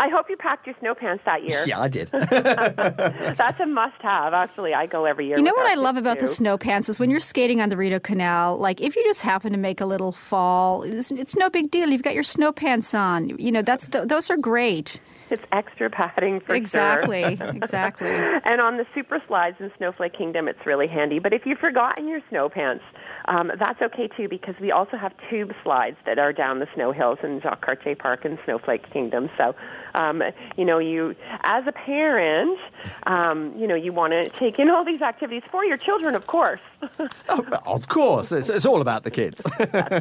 I 0.00 0.08
hope 0.08 0.26
you 0.28 0.36
packed 0.36 0.66
your 0.66 0.76
snow 0.80 0.94
pants 0.94 1.22
that 1.24 1.48
year. 1.48 1.64
Yeah, 1.66 1.80
I 1.80 1.88
did. 1.88 2.08
That's 2.12 3.60
a 3.60 3.66
must-have. 3.66 4.32
Actually, 4.32 4.74
I 4.74 4.86
go 4.86 5.04
every 5.04 5.26
year. 5.26 5.36
You 5.36 5.42
know 5.42 5.54
what 5.54 5.70
I 5.70 5.74
love 5.74 5.96
kids, 5.96 6.02
about 6.02 6.18
the 6.20 6.28
snow 6.28 6.56
pants 6.56 6.88
is 6.88 6.98
when 6.98 7.10
you're 7.10 7.20
skating 7.20 7.60
on 7.60 7.68
the 7.68 7.76
Rideau 7.76 8.00
Canal, 8.00 8.58
like 8.58 8.80
if 8.80 8.96
you 8.96 9.04
just 9.04 9.22
happen 9.22 9.52
to 9.52 9.58
make 9.58 9.80
a 9.80 9.86
little 9.86 10.12
fall, 10.12 10.82
it's, 10.82 11.10
it's 11.10 11.36
no 11.36 11.50
big 11.50 11.70
deal. 11.70 11.88
You've 11.88 12.02
got 12.02 12.14
your 12.14 12.22
snow 12.22 12.52
pants 12.52 12.94
on. 12.94 13.38
You 13.38 13.52
know, 13.52 13.62
that's 13.62 13.88
th- 13.88 14.08
those 14.08 14.30
are 14.30 14.36
great. 14.36 15.00
It's 15.38 15.44
extra 15.52 15.90
padding 15.90 16.40
for 16.40 16.54
Exactly, 16.54 17.36
sure. 17.36 17.48
exactly. 17.50 18.08
Exactly. 18.08 18.50
and 18.50 18.60
on 18.60 18.76
the 18.76 18.86
super 18.94 19.22
slides 19.26 19.56
in 19.60 19.70
Snowflake 19.76 20.16
Kingdom, 20.16 20.48
it's 20.48 20.64
really 20.66 20.86
handy. 20.88 21.18
But 21.18 21.32
if 21.32 21.46
you've 21.46 21.58
forgotten 21.58 22.08
your 22.08 22.20
snow 22.28 22.48
pants, 22.48 22.84
um, 23.26 23.52
that's 23.58 23.80
okay 23.82 24.08
too 24.08 24.28
because 24.28 24.54
we 24.60 24.72
also 24.72 24.96
have 24.96 25.12
tube 25.28 25.52
slides 25.62 25.96
that 26.06 26.18
are 26.18 26.32
down 26.32 26.60
the 26.60 26.66
snow 26.74 26.92
hills 26.92 27.18
in 27.22 27.40
Jacques 27.40 27.60
Cartier 27.64 27.94
Park 27.94 28.24
and 28.24 28.38
Snowflake 28.44 28.90
Kingdom. 28.90 29.28
So, 29.36 29.54
um, 29.94 30.22
you 30.56 30.64
know, 30.64 30.78
you 30.78 31.14
as 31.44 31.64
a 31.66 31.72
parent, 31.72 32.58
um, 33.06 33.54
you 33.56 33.66
know, 33.66 33.74
you 33.74 33.92
want 33.92 34.12
to 34.12 34.28
take 34.30 34.58
in 34.58 34.70
all 34.70 34.84
these 34.84 35.02
activities 35.02 35.42
for 35.50 35.64
your 35.64 35.76
children, 35.76 36.14
of 36.14 36.26
course. 36.26 36.60
of 37.66 37.88
course, 37.88 38.32
it's, 38.32 38.48
it's 38.48 38.64
all 38.64 38.80
about 38.80 39.02
the 39.04 39.10
kids. 39.10 39.44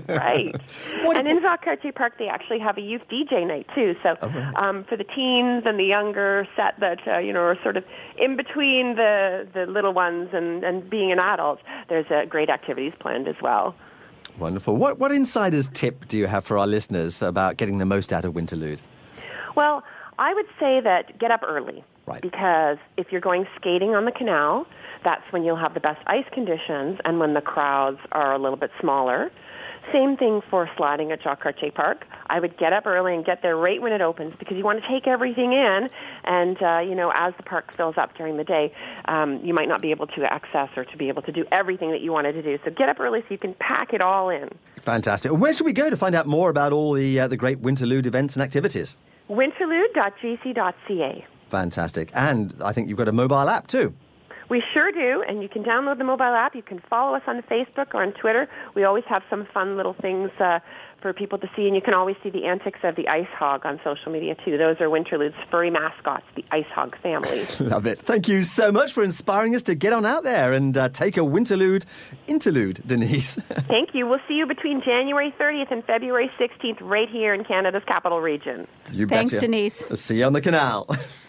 right. 0.08 0.56
and 1.16 1.28
in 1.28 1.42
Jacques 1.42 1.66
Cartier 1.66 1.92
Park, 1.92 2.14
they 2.20 2.28
actually 2.28 2.60
have 2.60 2.78
a 2.78 2.82
youth 2.82 3.02
DJ 3.10 3.46
night 3.46 3.68
too. 3.76 3.96
So 4.04 4.16
um, 4.58 4.84
for 4.86 4.96
the 4.96 5.04
teens 5.18 5.64
and 5.66 5.80
the 5.80 5.90
younger 5.98 6.48
set 6.56 6.80
that 6.80 7.00
uh, 7.08 7.18
you 7.18 7.34
know 7.34 7.42
are 7.42 7.58
sort 7.64 7.78
of 7.78 7.84
in 8.18 8.38
between 8.38 8.96
the 8.96 9.48
the 9.54 9.66
little 9.66 9.94
ones 9.94 10.30
and 10.34 10.64
and 10.64 10.90
being 10.90 11.12
an 11.12 11.20
adult, 11.20 11.60
there's 11.90 12.10
uh, 12.12 12.26
great 12.26 12.50
activities 12.50 12.94
planned 13.00 13.28
as 13.28 13.36
well. 13.42 13.76
Wonderful. 14.38 14.76
What, 14.76 15.00
what 15.00 15.12
insider's 15.12 15.68
tip 15.70 16.08
do 16.08 16.16
you 16.16 16.28
have 16.28 16.46
for 16.46 16.60
our 16.60 16.68
listeners 16.68 17.24
about 17.24 17.58
getting 17.58 17.80
the 17.80 17.86
most 17.86 18.14
out 18.14 18.24
of 18.24 18.34
Winterlude? 18.34 18.80
Well, 19.56 19.84
I 20.20 20.34
would 20.36 20.46
say 20.60 20.80
that 20.82 21.18
get 21.18 21.32
up 21.32 21.42
early. 21.44 21.84
Right. 22.06 22.22
Because 22.22 22.78
if 22.98 23.08
you're 23.12 23.22
going 23.22 23.48
skating 23.56 23.96
on 23.96 24.06
the 24.06 24.12
canal, 24.12 24.68
that's 25.04 25.24
when 25.32 25.44
you'll 25.44 25.58
have 25.58 25.74
the 25.74 25.80
best 25.80 26.02
ice 26.08 26.26
conditions 26.32 27.00
and 27.04 27.20
when 27.20 27.34
the 27.34 27.42
crowds 27.42 28.00
are 28.12 28.34
a 28.34 28.38
little 28.38 28.58
bit 28.58 28.72
smaller. 28.80 29.32
Same 29.94 30.18
thing 30.18 30.42
for 30.50 30.70
sliding 30.76 31.12
at 31.12 31.22
Jacques 31.24 31.42
Cartier 31.42 31.72
Park. 31.72 32.06
I 32.28 32.40
would 32.40 32.58
get 32.58 32.74
up 32.74 32.86
early 32.86 33.16
and 33.16 33.24
get 33.26 33.42
there 33.42 33.56
right 33.56 33.82
when 33.82 33.94
it 33.94 34.02
opens 34.02 34.34
because 34.38 34.58
you 34.58 34.64
want 34.64 34.82
to 34.82 34.88
take 34.88 35.08
everything 35.08 35.54
in. 35.54 35.90
And, 36.26 36.62
uh, 36.62 36.80
you 36.80 36.94
know, 36.94 37.12
as 37.16 37.34
the 37.38 37.44
park 37.44 37.74
fills 37.76 37.98
up 37.98 38.16
during 38.18 38.36
the 38.38 38.44
day, 38.44 38.74
um, 39.06 39.40
you 39.44 39.54
might 39.54 39.70
not 39.70 39.82
be 39.82 39.92
able 39.92 40.08
to 40.08 40.26
access 40.26 40.70
or 40.76 40.84
to 40.84 40.98
be 40.98 41.08
able 41.08 41.22
to 41.22 41.32
do 41.32 41.46
everything 41.52 41.92
that 41.92 42.02
you 42.02 42.12
wanted 42.12 42.34
to 42.34 42.42
do. 42.42 42.60
So 42.66 42.72
get 42.72 42.90
up 42.90 43.00
early 43.00 43.22
so 43.22 43.28
you 43.30 43.38
can 43.38 43.54
pack 43.60 43.94
it 43.94 44.02
all 44.02 44.30
in. 44.30 44.50
Fantastic. 44.82 45.32
Where 45.32 45.54
should 45.54 45.66
we 45.66 45.74
go 45.74 45.90
to 45.90 45.96
find 45.96 46.16
out 46.16 46.26
more 46.26 46.50
about 46.50 46.74
all 46.74 46.92
the, 46.94 47.20
uh, 47.22 47.28
the 47.28 47.38
great 47.38 47.62
Winterlude 47.62 48.06
events 48.06 48.36
and 48.36 48.44
activities? 48.44 48.98
Winterlude.gc.ca. 49.30 51.26
Fantastic. 51.46 52.12
And 52.14 52.54
I 52.64 52.74
think 52.74 52.90
you've 52.90 52.98
got 52.98 53.08
a 53.08 53.14
mobile 53.14 53.50
app 53.50 53.68
too. 53.68 53.94
We 54.50 54.64
sure 54.74 54.92
do, 54.92 55.24
and 55.28 55.42
you 55.42 55.50
can 55.50 55.64
download 55.64 55.98
the 55.98 56.04
mobile 56.06 56.24
app. 56.24 56.56
You 56.56 56.62
can 56.62 56.80
follow 56.90 57.16
us 57.16 57.24
on 57.28 57.42
Facebook 57.44 57.94
or 57.94 58.02
on 58.02 58.14
Twitter. 58.14 58.48
We 58.76 58.86
always 58.86 59.04
have 59.10 59.24
some 59.30 59.46
fun 59.54 59.76
little 59.76 59.94
things 59.94 60.32
uh, 60.40 60.60
for 61.02 61.14
people 61.14 61.38
to 61.38 61.50
see, 61.56 61.68
and 61.68 61.76
you 61.76 61.82
can 61.82 61.94
always 61.94 62.16
see 62.24 62.30
the 62.30 62.46
antics 62.46 62.80
of 62.84 62.96
the 62.96 63.08
ice 63.10 63.28
hog 63.38 63.66
on 63.66 63.80
social 63.84 64.12
media 64.12 64.36
too. 64.46 64.58
Those 64.58 64.80
are 64.80 64.88
Winterlude's 64.88 65.36
furry 65.52 65.70
mascots, 65.70 66.26
the 66.36 66.46
ice 66.52 66.66
hog 66.74 66.98
family. 67.00 67.46
Love 67.60 67.86
it. 67.86 68.00
Thank 68.00 68.28
you 68.28 68.44
so 68.44 68.72
much 68.72 68.94
for 68.94 69.04
inspiring 69.04 69.54
us 69.54 69.64
to 69.64 69.76
get 69.76 69.94
on 69.94 70.06
out 70.06 70.24
there 70.24 70.54
and 70.54 70.78
uh, 70.78 70.90
take 70.90 71.18
a 71.18 71.22
Winterlude 71.22 71.86
interlude, 72.28 72.82
Denise. 72.86 73.36
Thank 73.68 73.94
you. 73.94 74.08
We'll 74.08 74.22
see 74.28 74.36
you 74.36 74.46
between 74.46 74.82
January 74.82 75.34
30th 75.40 75.72
and 75.72 75.84
February 75.84 76.32
16th 76.40 76.78
right 76.82 77.10
here 77.10 77.34
in 77.34 77.44
Canada's 77.44 77.84
capital 77.86 78.22
region. 78.22 78.68
you 78.92 79.08
Thanks, 79.08 79.32
betcha. 79.32 79.42
Denise. 79.42 79.86
See 80.00 80.20
you 80.20 80.26
on 80.26 80.34
the 80.34 80.42
canal. 80.42 80.88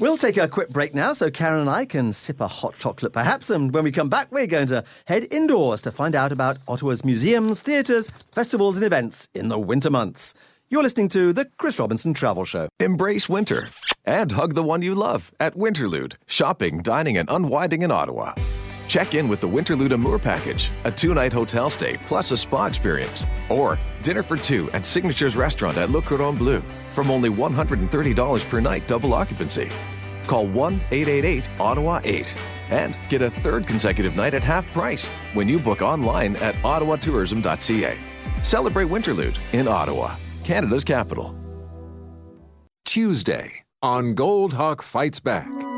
We'll 0.00 0.16
take 0.16 0.38
a 0.38 0.48
quick 0.48 0.70
break 0.70 0.94
now 0.94 1.12
so 1.12 1.30
Karen 1.30 1.60
and 1.60 1.68
I 1.68 1.84
can 1.84 2.14
sip 2.14 2.40
a 2.40 2.48
hot 2.48 2.74
chocolate 2.78 3.12
perhaps. 3.12 3.50
And 3.50 3.74
when 3.74 3.84
we 3.84 3.92
come 3.92 4.08
back, 4.08 4.32
we're 4.32 4.46
going 4.46 4.68
to 4.68 4.82
head 5.04 5.26
indoors 5.30 5.82
to 5.82 5.90
find 5.90 6.16
out 6.16 6.32
about 6.32 6.56
Ottawa's 6.66 7.04
museums, 7.04 7.60
theatres, 7.60 8.10
festivals, 8.32 8.78
and 8.78 8.86
events 8.86 9.28
in 9.34 9.48
the 9.48 9.58
winter 9.58 9.90
months. 9.90 10.32
You're 10.70 10.82
listening 10.82 11.10
to 11.10 11.34
The 11.34 11.50
Chris 11.58 11.78
Robinson 11.78 12.14
Travel 12.14 12.46
Show. 12.46 12.70
Embrace 12.80 13.28
winter 13.28 13.64
and 14.06 14.32
hug 14.32 14.54
the 14.54 14.62
one 14.62 14.80
you 14.80 14.94
love 14.94 15.32
at 15.38 15.54
Winterlude. 15.54 16.14
Shopping, 16.26 16.78
dining, 16.78 17.18
and 17.18 17.28
unwinding 17.28 17.82
in 17.82 17.90
Ottawa. 17.90 18.32
Check 18.88 19.14
in 19.14 19.28
with 19.28 19.42
the 19.42 19.48
Winterlude 19.48 19.92
Amour 19.92 20.18
package, 20.18 20.70
a 20.84 20.90
two 20.90 21.12
night 21.12 21.34
hotel 21.34 21.68
stay 21.68 21.98
plus 22.06 22.30
a 22.30 22.38
spa 22.38 22.64
experience, 22.64 23.26
or 23.50 23.78
dinner 24.02 24.22
for 24.22 24.38
two 24.38 24.70
at 24.70 24.86
Signature's 24.86 25.36
restaurant 25.36 25.76
at 25.76 25.90
Le 25.90 26.00
Cordon 26.00 26.38
Bleu 26.38 26.62
from 27.00 27.10
only 27.10 27.30
$130 27.30 28.50
per 28.50 28.60
night 28.60 28.86
double 28.86 29.14
occupancy. 29.14 29.70
Call 30.26 30.46
1 30.46 30.74
888 30.90 31.48
Ottawa 31.58 32.00
8 32.04 32.36
and 32.68 32.98
get 33.08 33.22
a 33.22 33.30
third 33.30 33.66
consecutive 33.66 34.14
night 34.16 34.34
at 34.34 34.44
half 34.44 34.70
price 34.74 35.08
when 35.32 35.48
you 35.48 35.58
book 35.58 35.80
online 35.80 36.36
at 36.36 36.54
ottawatourism.ca. 36.56 37.98
Celebrate 38.42 38.88
Winterlude 38.88 39.38
in 39.54 39.66
Ottawa. 39.66 40.14
Canada's 40.44 40.84
capital. 40.84 41.34
Tuesday 42.84 43.62
on 43.82 44.14
Goldhawk 44.14 44.82
Fights 44.82 45.20
Back. 45.20 45.69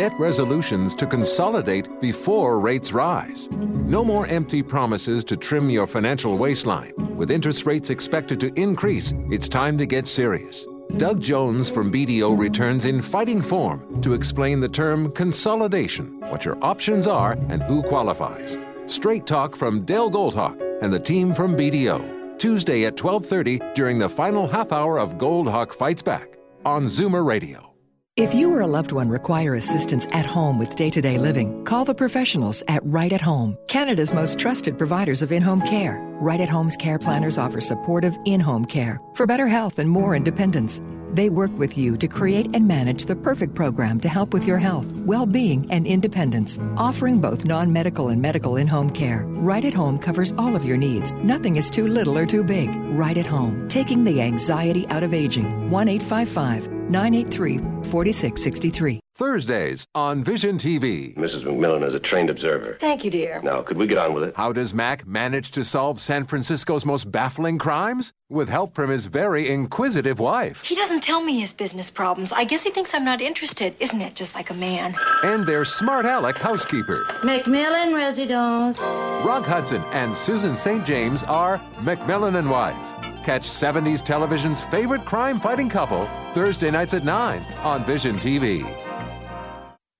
Debt 0.00 0.18
resolutions 0.18 0.94
to 0.94 1.06
consolidate 1.06 2.00
before 2.00 2.58
rates 2.58 2.90
rise. 2.90 3.50
No 3.50 4.02
more 4.02 4.26
empty 4.28 4.62
promises 4.62 5.22
to 5.24 5.36
trim 5.36 5.68
your 5.68 5.86
financial 5.86 6.38
waistline. 6.38 6.94
With 7.18 7.30
interest 7.30 7.66
rates 7.66 7.90
expected 7.90 8.40
to 8.40 8.50
increase, 8.58 9.12
it's 9.28 9.46
time 9.46 9.76
to 9.76 9.84
get 9.84 10.06
serious. 10.06 10.66
Doug 10.96 11.20
Jones 11.20 11.68
from 11.68 11.92
BDO 11.92 12.38
returns 12.38 12.86
in 12.86 13.02
fighting 13.02 13.42
form 13.42 14.00
to 14.00 14.14
explain 14.14 14.58
the 14.58 14.70
term 14.70 15.12
consolidation, 15.12 16.18
what 16.30 16.46
your 16.46 16.56
options 16.64 17.06
are, 17.06 17.32
and 17.50 17.62
who 17.64 17.82
qualifies. 17.82 18.56
Straight 18.86 19.26
talk 19.26 19.54
from 19.54 19.84
Dale 19.84 20.10
Goldhawk 20.10 20.58
and 20.80 20.90
the 20.90 20.98
team 20.98 21.34
from 21.34 21.54
BDO. 21.54 22.38
Tuesday 22.38 22.86
at 22.86 22.96
12:30 22.96 23.60
during 23.74 23.98
the 23.98 24.08
final 24.08 24.48
half 24.48 24.72
hour 24.72 24.98
of 24.98 25.18
Goldhawk 25.18 25.74
Fights 25.74 26.00
Back 26.00 26.38
on 26.64 26.84
Zoomer 26.84 27.22
Radio. 27.22 27.69
If 28.16 28.34
you 28.34 28.50
or 28.50 28.60
a 28.60 28.66
loved 28.66 28.90
one 28.90 29.08
require 29.08 29.54
assistance 29.54 30.06
at 30.10 30.26
home 30.26 30.58
with 30.58 30.74
day 30.74 30.90
to 30.90 31.00
day 31.00 31.16
living, 31.16 31.64
call 31.64 31.84
the 31.84 31.94
professionals 31.94 32.60
at 32.66 32.82
Right 32.84 33.12
at 33.12 33.20
Home, 33.20 33.56
Canada's 33.68 34.12
most 34.12 34.36
trusted 34.36 34.76
providers 34.76 35.22
of 35.22 35.30
in 35.30 35.42
home 35.42 35.62
care. 35.62 35.98
Right 36.20 36.40
at 36.40 36.48
Home's 36.48 36.76
care 36.76 36.98
planners 36.98 37.38
offer 37.38 37.60
supportive 37.60 38.18
in 38.26 38.40
home 38.40 38.64
care 38.64 39.00
for 39.14 39.26
better 39.26 39.46
health 39.46 39.78
and 39.78 39.88
more 39.88 40.16
independence. 40.16 40.80
They 41.12 41.30
work 41.30 41.56
with 41.56 41.78
you 41.78 41.96
to 41.98 42.08
create 42.08 42.48
and 42.52 42.66
manage 42.66 43.04
the 43.04 43.16
perfect 43.16 43.54
program 43.54 44.00
to 44.00 44.08
help 44.08 44.34
with 44.34 44.44
your 44.44 44.58
health, 44.58 44.92
well 45.06 45.24
being, 45.24 45.70
and 45.70 45.86
independence, 45.86 46.58
offering 46.76 47.20
both 47.20 47.44
non 47.44 47.72
medical 47.72 48.08
and 48.08 48.20
medical 48.20 48.56
in 48.56 48.66
home 48.66 48.90
care. 48.90 49.24
Right 49.26 49.64
at 49.64 49.74
Home 49.74 49.98
covers 49.98 50.32
all 50.36 50.56
of 50.56 50.64
your 50.64 50.76
needs. 50.76 51.12
Nothing 51.22 51.54
is 51.54 51.70
too 51.70 51.86
little 51.86 52.18
or 52.18 52.26
too 52.26 52.42
big. 52.42 52.70
Right 52.98 53.16
at 53.16 53.26
Home, 53.26 53.68
taking 53.68 54.02
the 54.02 54.20
anxiety 54.20 54.86
out 54.88 55.04
of 55.04 55.14
aging. 55.14 55.70
1 55.70 55.88
855 55.88 56.79
983 56.90 57.58
4663. 57.90 59.00
Thursdays 59.20 59.84
on 59.94 60.24
Vision 60.24 60.56
TV. 60.56 61.14
Mrs. 61.14 61.44
McMillan 61.44 61.84
is 61.84 61.92
a 61.92 62.00
trained 62.00 62.30
observer. 62.30 62.78
Thank 62.80 63.04
you, 63.04 63.10
dear. 63.10 63.42
Now, 63.42 63.60
could 63.60 63.76
we 63.76 63.86
get 63.86 63.98
on 63.98 64.14
with 64.14 64.24
it? 64.24 64.34
How 64.34 64.50
does 64.50 64.72
Mac 64.72 65.06
manage 65.06 65.50
to 65.50 65.62
solve 65.62 66.00
San 66.00 66.24
Francisco's 66.24 66.86
most 66.86 67.12
baffling 67.12 67.58
crimes? 67.58 68.14
With 68.30 68.48
help 68.48 68.74
from 68.74 68.88
his 68.88 69.04
very 69.06 69.50
inquisitive 69.50 70.20
wife. 70.20 70.62
He 70.62 70.74
doesn't 70.74 71.02
tell 71.02 71.22
me 71.22 71.38
his 71.38 71.52
business 71.52 71.90
problems. 71.90 72.32
I 72.32 72.44
guess 72.44 72.62
he 72.62 72.70
thinks 72.70 72.94
I'm 72.94 73.04
not 73.04 73.20
interested. 73.20 73.74
Isn't 73.78 74.00
it 74.00 74.14
just 74.14 74.34
like 74.34 74.48
a 74.48 74.54
man? 74.54 74.96
And 75.22 75.44
their 75.44 75.66
smart 75.66 76.06
aleck 76.06 76.38
housekeeper. 76.38 77.04
McMillan 77.22 77.94
Residence. 77.94 78.78
Rock 78.78 79.44
Hudson 79.44 79.82
and 79.92 80.14
Susan 80.14 80.56
St. 80.56 80.86
James 80.86 81.24
are 81.24 81.58
McMillan 81.80 82.38
and 82.38 82.48
Wife. 82.48 83.09
Catch 83.22 83.42
70s 83.42 84.02
television's 84.02 84.62
favorite 84.62 85.04
crime 85.04 85.40
fighting 85.40 85.68
couple 85.68 86.08
Thursday 86.32 86.70
nights 86.70 86.94
at 86.94 87.04
9 87.04 87.42
on 87.62 87.84
Vision 87.84 88.16
TV. 88.16 88.64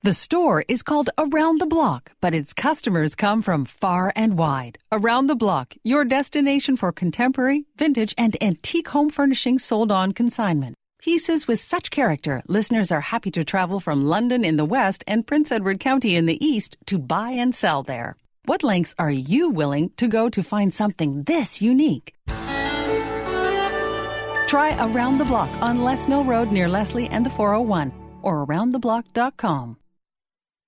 The 0.02 0.14
store 0.14 0.64
is 0.66 0.82
called 0.82 1.10
Around 1.18 1.60
the 1.60 1.66
Block, 1.66 2.12
but 2.22 2.34
its 2.34 2.54
customers 2.54 3.14
come 3.14 3.42
from 3.42 3.66
far 3.66 4.14
and 4.16 4.38
wide. 4.38 4.78
Around 4.90 5.26
the 5.26 5.36
Block, 5.36 5.74
your 5.84 6.06
destination 6.06 6.78
for 6.78 6.90
contemporary, 6.90 7.66
vintage, 7.76 8.14
and 8.16 8.34
antique 8.42 8.88
home 8.88 9.10
furnishings 9.10 9.62
sold 9.62 9.92
on 9.92 10.12
consignment. 10.12 10.74
Pieces 11.02 11.46
with 11.46 11.60
such 11.60 11.90
character, 11.90 12.42
listeners 12.46 12.90
are 12.90 13.02
happy 13.02 13.30
to 13.32 13.44
travel 13.44 13.78
from 13.78 14.08
London 14.08 14.42
in 14.42 14.56
the 14.56 14.64
west 14.64 15.04
and 15.06 15.26
Prince 15.26 15.52
Edward 15.52 15.80
County 15.80 16.16
in 16.16 16.24
the 16.24 16.42
east 16.42 16.78
to 16.86 16.98
buy 16.98 17.32
and 17.32 17.54
sell 17.54 17.82
there. 17.82 18.16
What 18.46 18.62
lengths 18.62 18.94
are 18.98 19.10
you 19.10 19.50
willing 19.50 19.90
to 19.98 20.08
go 20.08 20.30
to 20.30 20.42
find 20.42 20.72
something 20.72 21.24
this 21.24 21.60
unique? 21.60 22.14
Try 24.50 24.74
Around 24.84 25.18
the 25.18 25.24
Block 25.24 25.48
on 25.62 25.78
Lesmill 25.78 26.26
Road 26.26 26.50
near 26.50 26.68
Leslie 26.68 27.06
and 27.06 27.24
the 27.24 27.30
401 27.30 27.92
or 28.20 28.44
aroundtheblock.com. 28.44 29.76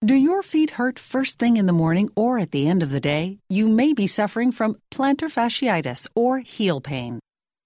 Do 0.05 0.15
your 0.15 0.45
feet 0.45 0.71
hurt 0.79 1.01
first 1.01 1.41
thing 1.41 1.57
in 1.57 1.67
the 1.67 1.73
morning 1.73 2.09
or 2.15 2.39
at 2.39 2.53
the 2.53 2.69
end 2.69 2.85
of 2.85 2.91
the 2.91 3.01
day? 3.01 3.41
You 3.49 3.67
may 3.67 3.93
be 3.93 4.07
suffering 4.07 4.53
from 4.53 4.77
plantar 4.95 5.29
fasciitis 5.29 6.07
or 6.15 6.39
heel 6.39 6.81
pain. 6.81 7.19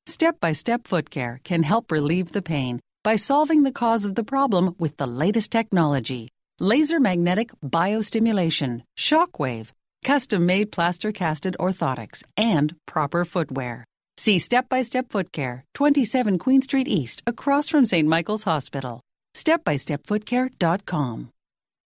Step 0.07 0.41
by 0.41 0.55
step 0.55 0.89
foot 0.89 1.11
care 1.11 1.39
can 1.45 1.63
help 1.63 1.93
relieve 1.93 2.33
the 2.33 2.41
pain 2.41 2.81
by 3.05 3.17
solving 3.17 3.65
the 3.65 3.79
cause 3.83 4.07
of 4.07 4.15
the 4.15 4.25
problem 4.25 4.75
with 4.79 4.97
the 4.97 5.07
latest 5.07 5.53
technology 5.53 6.29
laser 6.59 6.99
magnetic 6.99 7.51
biostimulation, 7.63 8.81
shockwave, 8.99 9.71
custom 10.03 10.47
made 10.47 10.73
plaster 10.73 11.13
casted 11.13 11.55
orthotics, 11.61 12.23
and 12.39 12.75
proper 12.87 13.27
footwear. 13.27 13.85
See 14.19 14.39
Step 14.39 14.69
by 14.69 14.83
Step 14.83 15.11
Foot 15.11 15.31
Care, 15.33 15.65
27 15.75 16.39
Queen 16.39 16.63
Street 16.63 16.89
East, 16.89 17.23
across 17.27 17.69
from 17.69 17.85
St. 17.85 18.09
Michael's 18.09 18.45
Hospital. 18.45 19.01
StepByStepFootCare.com. 19.35 21.31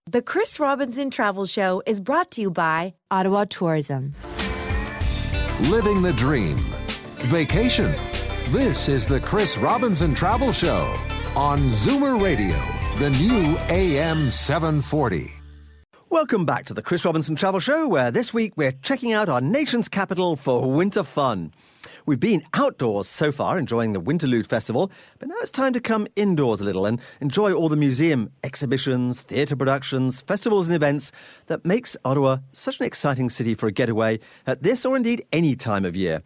The 0.07 0.23
Chris 0.23 0.61
Robinson 0.61 1.11
Travel 1.11 1.47
Show 1.47 1.83
is 1.87 1.99
brought 2.01 2.31
to 2.33 2.41
you 2.41 2.51
by 2.51 2.95
Ottawa 3.11 3.47
Tourism. 3.51 4.15
Living 5.63 6.03
the 6.03 6.13
dream. 6.17 6.57
Vacation. 7.19 7.93
This 8.51 8.89
is 8.89 9.07
the 9.07 9.21
Chris 9.21 9.59
Robinson 9.59 10.15
Travel 10.15 10.53
Show 10.53 10.97
on 11.37 11.59
Zoomer 11.71 12.21
Radio, 12.21 12.57
the 12.99 13.11
new 13.11 13.57
AM 13.69 14.31
740. 14.31 15.40
Welcome 16.13 16.45
back 16.45 16.65
to 16.67 16.75
the 16.75 16.83
Chris 16.83 17.05
Robinson 17.05 17.37
Travel 17.37 17.61
Show, 17.61 17.87
where 17.87 18.11
this 18.11 18.35
week 18.35 18.55
we're 18.57 18.73
checking 18.73 19.13
out 19.13 19.29
our 19.29 19.41
nation's 19.41 19.89
capital 19.89 20.35
for 20.35 20.69
winter 20.69 21.05
fun. 21.05 21.55
We've 22.05 22.19
been 22.19 22.43
outdoors 22.53 23.07
so 23.07 23.31
far, 23.31 23.57
enjoying 23.57 23.93
the 23.93 24.01
Winterlude 24.01 24.47
Festival, 24.47 24.91
but 25.21 25.29
now 25.29 25.37
it's 25.39 25.53
time 25.53 25.73
to 25.73 25.81
come 25.81 26.09
indoors 26.17 26.61
a 26.61 26.65
little 26.65 26.85
and 26.85 27.01
enjoy 27.21 27.53
all 27.53 27.69
the 27.69 27.77
museum 27.77 28.33
exhibitions, 28.43 29.21
theatre 29.21 29.55
productions, 29.55 30.21
festivals, 30.21 30.67
and 30.67 30.75
events 30.75 31.13
that 31.47 31.65
makes 31.65 31.97
Ottawa 32.05 32.39
such 32.51 32.81
an 32.81 32.87
exciting 32.87 33.31
city 33.31 33.55
for 33.55 33.69
a 33.69 33.73
getaway 33.73 34.19
at 34.49 34.65
this 34.65 34.85
or 34.85 34.97
indeed 34.97 35.25
any 35.33 35.55
time 35.55 35.85
of 35.85 35.95
year. 35.95 36.25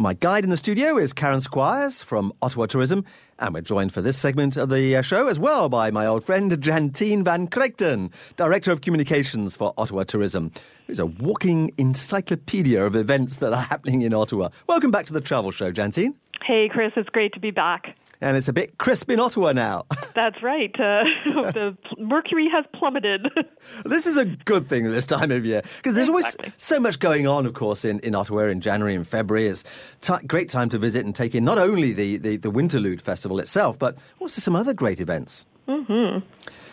My 0.00 0.14
guide 0.14 0.44
in 0.44 0.50
the 0.50 0.56
studio 0.56 0.96
is 0.96 1.12
Karen 1.12 1.40
Squires 1.40 2.04
from 2.04 2.32
Ottawa 2.40 2.66
Tourism, 2.66 3.04
and 3.40 3.52
we're 3.52 3.62
joined 3.62 3.92
for 3.92 4.00
this 4.00 4.16
segment 4.16 4.56
of 4.56 4.68
the 4.68 4.94
uh, 4.94 5.02
show 5.02 5.26
as 5.26 5.40
well 5.40 5.68
by 5.68 5.90
my 5.90 6.06
old 6.06 6.22
friend 6.22 6.56
Jantine 6.62 7.24
Van 7.24 7.48
Kregten, 7.48 8.12
Director 8.36 8.70
of 8.70 8.80
Communications 8.80 9.56
for 9.56 9.74
Ottawa 9.76 10.04
Tourism, 10.04 10.52
who's 10.86 11.00
a 11.00 11.06
walking 11.06 11.72
encyclopedia 11.78 12.86
of 12.86 12.94
events 12.94 13.38
that 13.38 13.52
are 13.52 13.62
happening 13.70 14.02
in 14.02 14.14
Ottawa. 14.14 14.50
Welcome 14.68 14.92
back 14.92 15.06
to 15.06 15.12
the 15.12 15.20
Travel 15.20 15.50
Show, 15.50 15.72
Jantine. 15.72 16.14
Hey, 16.44 16.68
Chris, 16.68 16.92
it's 16.94 17.08
great 17.08 17.32
to 17.32 17.40
be 17.40 17.50
back. 17.50 17.96
And 18.20 18.36
it's 18.36 18.48
a 18.48 18.52
bit 18.52 18.78
crisp 18.78 19.10
in 19.10 19.20
Ottawa 19.20 19.52
now. 19.52 19.86
That's 20.14 20.42
right. 20.42 20.74
Uh, 20.78 21.04
the 21.24 21.76
mercury 21.98 22.48
has 22.48 22.64
plummeted. 22.72 23.30
this 23.84 24.06
is 24.06 24.16
a 24.16 24.24
good 24.24 24.66
thing 24.66 24.84
this 24.84 25.06
time 25.06 25.30
of 25.30 25.46
year 25.46 25.62
because 25.76 25.94
there's 25.94 26.08
exactly. 26.08 26.46
always 26.46 26.54
so 26.56 26.80
much 26.80 26.98
going 26.98 27.26
on, 27.26 27.46
of 27.46 27.54
course, 27.54 27.84
in, 27.84 28.00
in 28.00 28.14
Ottawa 28.14 28.44
in 28.46 28.60
January 28.60 28.94
and 28.94 29.06
February. 29.06 29.46
It's 29.46 29.64
a 30.08 30.18
t- 30.18 30.26
great 30.26 30.48
time 30.48 30.68
to 30.70 30.78
visit 30.78 31.04
and 31.04 31.14
take 31.14 31.34
in 31.34 31.44
not 31.44 31.58
only 31.58 31.92
the, 31.92 32.16
the, 32.16 32.36
the 32.36 32.50
Winterlude 32.50 33.00
Festival 33.00 33.38
itself, 33.38 33.78
but 33.78 33.96
also 34.18 34.40
some 34.40 34.56
other 34.56 34.74
great 34.74 35.00
events. 35.00 35.46
Mm-hmm. 35.68 36.26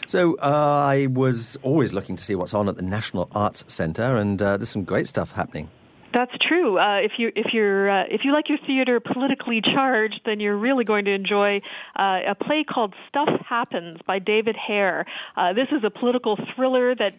So 0.08 0.36
uh, 0.38 0.86
I 0.88 1.08
was 1.08 1.58
always 1.63 1.93
looking 1.93 2.15
to 2.15 2.23
see 2.23 2.36
what's 2.36 2.53
on 2.53 2.69
at 2.69 2.77
the 2.77 2.84
National 2.84 3.27
Arts 3.34 3.71
Centre, 3.71 4.17
and 4.17 4.41
uh, 4.41 4.58
there's 4.58 4.69
some 4.69 4.84
great 4.84 5.08
stuff 5.08 5.31
happening. 5.31 5.69
That's 6.15 6.32
true. 6.39 6.80
Uh, 6.80 7.01
if 7.04 7.19
you 7.19 7.30
if 7.36 7.54
you're 7.54 7.89
uh, 7.89 8.04
if 8.10 8.23
you 8.23 8.32
like 8.32 8.47
your 8.47 8.58
theater 8.65 9.01
politically 9.01 9.60
charged, 9.60 10.21
then 10.25 10.39
you're 10.39 10.56
really 10.56 10.86
going 10.86 11.04
to 11.06 11.12
enjoy 11.12 11.62
uh, 11.97 12.21
a 12.25 12.34
play 12.34 12.63
called 12.63 12.93
Stuff 13.10 13.28
Happens 13.45 13.99
by 14.08 14.19
David 14.19 14.56
Hare. 14.56 15.06
Uh, 15.36 15.51
this 15.51 15.67
is 15.73 15.84
a 15.84 15.89
political 15.89 16.39
thriller 16.56 16.95
that 16.95 17.15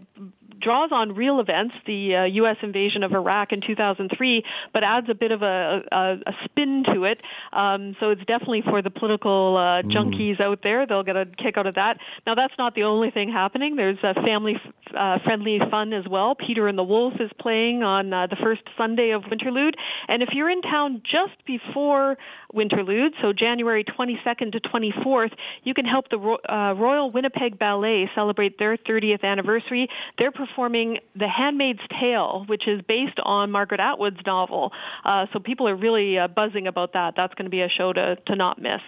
draws 0.61 0.93
on 0.93 1.15
real 1.15 1.41
events, 1.41 1.77
the 1.87 2.17
uh, 2.17 2.25
U.S. 2.25 2.57
invasion 2.63 3.03
of 3.03 3.13
Iraq 3.13 3.53
in 3.53 3.61
2003, 3.61 4.45
but 4.73 4.83
adds 4.83 5.09
a 5.09 5.15
bit 5.15 5.33
of 5.33 5.43
a, 5.43 5.83
a, 5.93 6.19
a 6.27 6.35
spin 6.45 6.85
to 6.93 7.05
it. 7.05 7.23
Um, 7.53 7.97
so 8.01 8.11
it's 8.11 8.25
definitely 8.25 8.63
for 8.63 8.83
the 8.83 8.91
political 8.91 9.57
uh, 9.57 9.83
mm. 9.83 9.93
junkies 9.93 10.41
out 10.41 10.63
there. 10.63 10.87
They'll 10.87 11.03
get 11.03 11.17
a 11.17 11.27
kick 11.27 11.57
out 11.57 11.67
of 11.67 11.75
that. 11.75 11.99
Now, 12.27 12.35
that's 12.35 12.55
not 12.59 12.75
the 12.75 12.85
only 12.85 13.11
thing 13.11 13.31
happening. 13.31 13.77
There's 13.77 13.99
a 14.03 14.15
family-friendly 14.15 15.61
uh, 15.61 15.71
fun 15.71 15.93
as 15.93 16.07
well. 16.09 16.35
Peter 16.35 16.69
and 16.69 16.79
the 16.79 16.85
Wolf 16.85 17.15
is 17.21 17.31
playing 17.39 17.83
on 17.83 18.13
uh, 18.13 18.27
the 18.27 18.37
first 18.37 18.63
Sunday 18.77 19.11
of 19.11 19.23
Winterlude. 19.25 19.75
And 20.09 20.23
if 20.23 20.31
you're 20.33 20.51
in 20.51 20.63
town 20.63 21.03
just 21.05 21.45
before 21.47 22.17
Winterlude, 22.55 23.13
so 23.21 23.33
January 23.33 23.85
22nd 23.85 24.53
to 24.53 24.61
24th, 24.61 25.33
you 25.65 25.75
can 25.75 25.85
help 25.85 26.09
the 26.09 26.19
uh, 26.19 26.75
Royal 26.75 27.11
Winnipeg 27.11 27.59
Ballet 27.59 28.11
celebrate 28.15 28.59
their 28.59 28.77
30th 28.77 29.25
anniversary. 29.25 29.89
They're 30.19 30.33
performing 30.47 30.99
The 31.15 31.29
Handmaid's 31.29 31.81
Tale, 32.01 32.45
which 32.47 32.67
is 32.67 32.83
based 32.83 33.19
on 33.23 33.51
Margaret 33.51 33.81
Atwood's 33.81 34.21
novel. 34.25 34.73
Uh, 35.05 35.27
so 35.33 35.39
people 35.39 35.69
are 35.69 35.75
really 35.77 36.19
uh, 36.19 36.29
buzzing 36.29 36.67
about 36.67 36.93
that. 36.93 37.15
That's 37.17 37.35
going 37.35 37.47
to 37.47 37.51
be 37.51 37.63
a 37.63 37.69
show 37.69 37.93
to, 37.93 38.17
to 38.17 38.37
not 38.37 38.61
miss. 38.61 38.81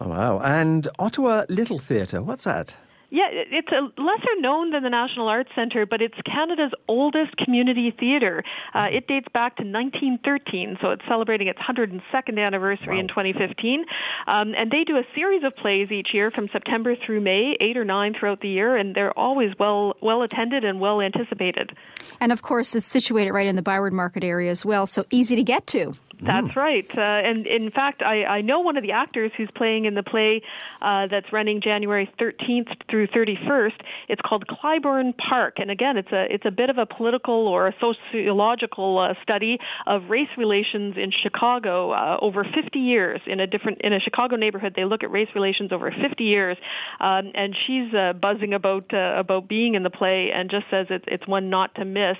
Oh, 0.00 0.08
wow. 0.08 0.40
And 0.40 0.88
Ottawa 0.98 1.44
Little 1.48 1.78
Theatre, 1.78 2.22
what's 2.22 2.44
that? 2.44 2.76
Yeah, 3.12 3.28
it's 3.30 3.70
a 3.70 3.92
lesser 4.00 4.40
known 4.40 4.70
than 4.70 4.82
the 4.84 4.88
National 4.88 5.28
Arts 5.28 5.50
Centre, 5.54 5.84
but 5.84 6.00
it's 6.00 6.18
Canada's 6.24 6.72
oldest 6.88 7.36
community 7.36 7.90
theatre. 7.90 8.42
Uh, 8.72 8.88
it 8.90 9.06
dates 9.06 9.28
back 9.34 9.56
to 9.56 9.64
1913, 9.64 10.78
so 10.80 10.92
it's 10.92 11.04
celebrating 11.06 11.46
its 11.46 11.58
102nd 11.58 12.38
anniversary 12.38 12.94
wow. 12.94 13.00
in 13.00 13.08
2015. 13.08 13.84
Um, 14.26 14.54
and 14.56 14.70
they 14.70 14.84
do 14.84 14.96
a 14.96 15.04
series 15.14 15.44
of 15.44 15.54
plays 15.54 15.90
each 15.90 16.14
year 16.14 16.30
from 16.30 16.48
September 16.54 16.96
through 16.96 17.20
May, 17.20 17.54
eight 17.60 17.76
or 17.76 17.84
nine 17.84 18.14
throughout 18.18 18.40
the 18.40 18.48
year, 18.48 18.76
and 18.76 18.94
they're 18.94 19.16
always 19.18 19.52
well 19.58 19.94
well 20.00 20.22
attended 20.22 20.64
and 20.64 20.80
well 20.80 21.02
anticipated. 21.02 21.76
And 22.18 22.32
of 22.32 22.40
course, 22.40 22.74
it's 22.74 22.86
situated 22.86 23.32
right 23.32 23.46
in 23.46 23.56
the 23.56 23.62
Byward 23.62 23.92
Market 23.92 24.24
area 24.24 24.50
as 24.50 24.64
well, 24.64 24.86
so 24.86 25.04
easy 25.10 25.36
to 25.36 25.42
get 25.42 25.66
to. 25.66 25.92
That's 26.24 26.48
mm. 26.48 26.56
right. 26.56 26.86
Uh, 26.96 27.00
and 27.00 27.46
in 27.46 27.70
fact, 27.70 28.02
I, 28.02 28.24
I 28.24 28.40
know 28.42 28.60
one 28.60 28.76
of 28.76 28.82
the 28.82 28.92
actors 28.92 29.32
who's 29.36 29.50
playing 29.54 29.86
in 29.86 29.94
the 29.94 30.04
play 30.04 30.42
uh, 30.80 31.08
that's 31.08 31.32
running 31.32 31.60
January 31.60 32.08
13th 32.18 32.88
through 32.88 33.08
31st. 33.08 33.80
It's 34.08 34.20
called 34.24 34.46
Clybourne 34.46 35.16
Park, 35.16 35.54
and 35.58 35.70
again, 35.70 35.96
it's 35.96 36.12
a 36.12 36.32
it's 36.32 36.46
a 36.46 36.50
bit 36.50 36.70
of 36.70 36.78
a 36.78 36.86
political 36.86 37.48
or 37.48 37.66
a 37.66 37.74
sociological 37.80 38.98
uh, 38.98 39.14
study 39.22 39.58
of 39.86 40.10
race 40.10 40.28
relations 40.36 40.96
in 40.96 41.10
Chicago 41.10 41.90
uh, 41.90 42.18
over 42.22 42.44
50 42.44 42.78
years 42.78 43.20
in 43.26 43.40
a 43.40 43.46
different 43.46 43.80
in 43.80 43.92
a 43.92 44.00
Chicago 44.00 44.36
neighborhood. 44.36 44.74
They 44.76 44.84
look 44.84 45.02
at 45.02 45.10
race 45.10 45.28
relations 45.34 45.72
over 45.72 45.90
50 45.90 46.22
years, 46.22 46.56
um, 47.00 47.32
and 47.34 47.56
she's 47.66 47.92
uh, 47.94 48.12
buzzing 48.12 48.54
about 48.54 48.94
uh, 48.94 49.14
about 49.16 49.48
being 49.48 49.74
in 49.74 49.82
the 49.82 49.90
play 49.90 50.30
and 50.30 50.48
just 50.48 50.66
says 50.70 50.86
it's 50.90 51.04
it's 51.08 51.26
one 51.26 51.50
not 51.50 51.74
to 51.74 51.84
miss. 51.84 52.16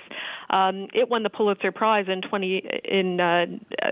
Um, 0.49 0.87
it 0.93 1.07
won 1.07 1.23
the 1.23 1.29
Pulitzer 1.29 1.71
Prize 1.71 2.07
in 2.09 2.21
20 2.21 2.57
in 2.83 3.19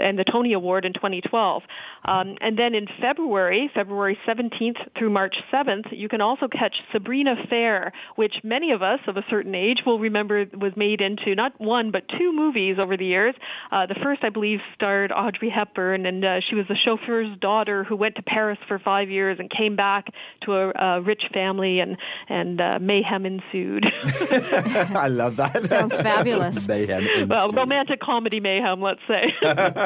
and 0.02 0.18
the 0.18 0.24
Tony 0.24 0.54
Award 0.54 0.86
in 0.86 0.94
2012. 0.94 1.64
Um, 2.06 2.36
and 2.42 2.58
then 2.58 2.76
in 2.76 2.88
February, 3.00 3.70
February 3.74 4.18
17th 4.28 4.98
through 4.98 5.10
March 5.10 5.36
7th, 5.52 5.98
you 5.98 6.10
can 6.10 6.22
also 6.22 6.48
catch 6.48 6.76
Sabrina 6.92 7.36
Fair, 7.50 7.94
which 8.16 8.36
many 8.44 8.72
of 8.72 8.82
us 8.82 9.00
of 9.08 9.18
a 9.18 9.26
certain 9.30 9.56
age 9.56 9.84
will 9.86 10.00
remember 10.00 10.46
was 10.54 10.74
made 10.76 11.02
into 11.02 11.36
not 11.36 11.60
one 11.60 11.92
but 11.92 12.08
two 12.18 12.34
movies 12.34 12.78
over 12.84 12.98
the 12.98 13.06
years. 13.06 13.36
Uh, 13.72 13.86
the 13.86 13.96
first, 13.96 14.24
I 14.24 14.30
believe, 14.30 14.60
starred 14.76 15.12
Audrey 15.12 15.50
Hepburn, 15.50 16.06
and 16.06 16.24
uh, 16.24 16.40
she 16.42 16.56
was 16.56 16.66
a 16.70 16.76
chauffeur's 16.76 17.38
daughter 17.40 17.84
who 17.84 17.96
went 17.96 18.16
to 18.16 18.22
Paris 18.22 18.58
for 18.68 18.80
five 18.80 19.10
years 19.10 19.38
and 19.40 19.50
came 19.50 19.76
back 19.76 20.08
to 20.42 20.54
a, 20.54 20.70
a 20.72 21.02
rich 21.02 21.24
family, 21.34 21.80
and 21.80 21.98
and 22.28 22.60
uh, 22.60 22.80
mayhem 22.82 23.26
ensued. 23.26 23.86
I 24.06 25.08
love 25.08 25.38
that. 25.38 25.64
Sounds 25.64 25.96
fabulous. 25.96 26.68
mayhem 26.68 27.06
ensued. 27.06 27.30
Well, 27.30 27.52
romantic 27.52 28.00
comedy 28.00 28.40
mayhem, 28.40 28.82
let's 28.82 29.02
say. 29.08 29.34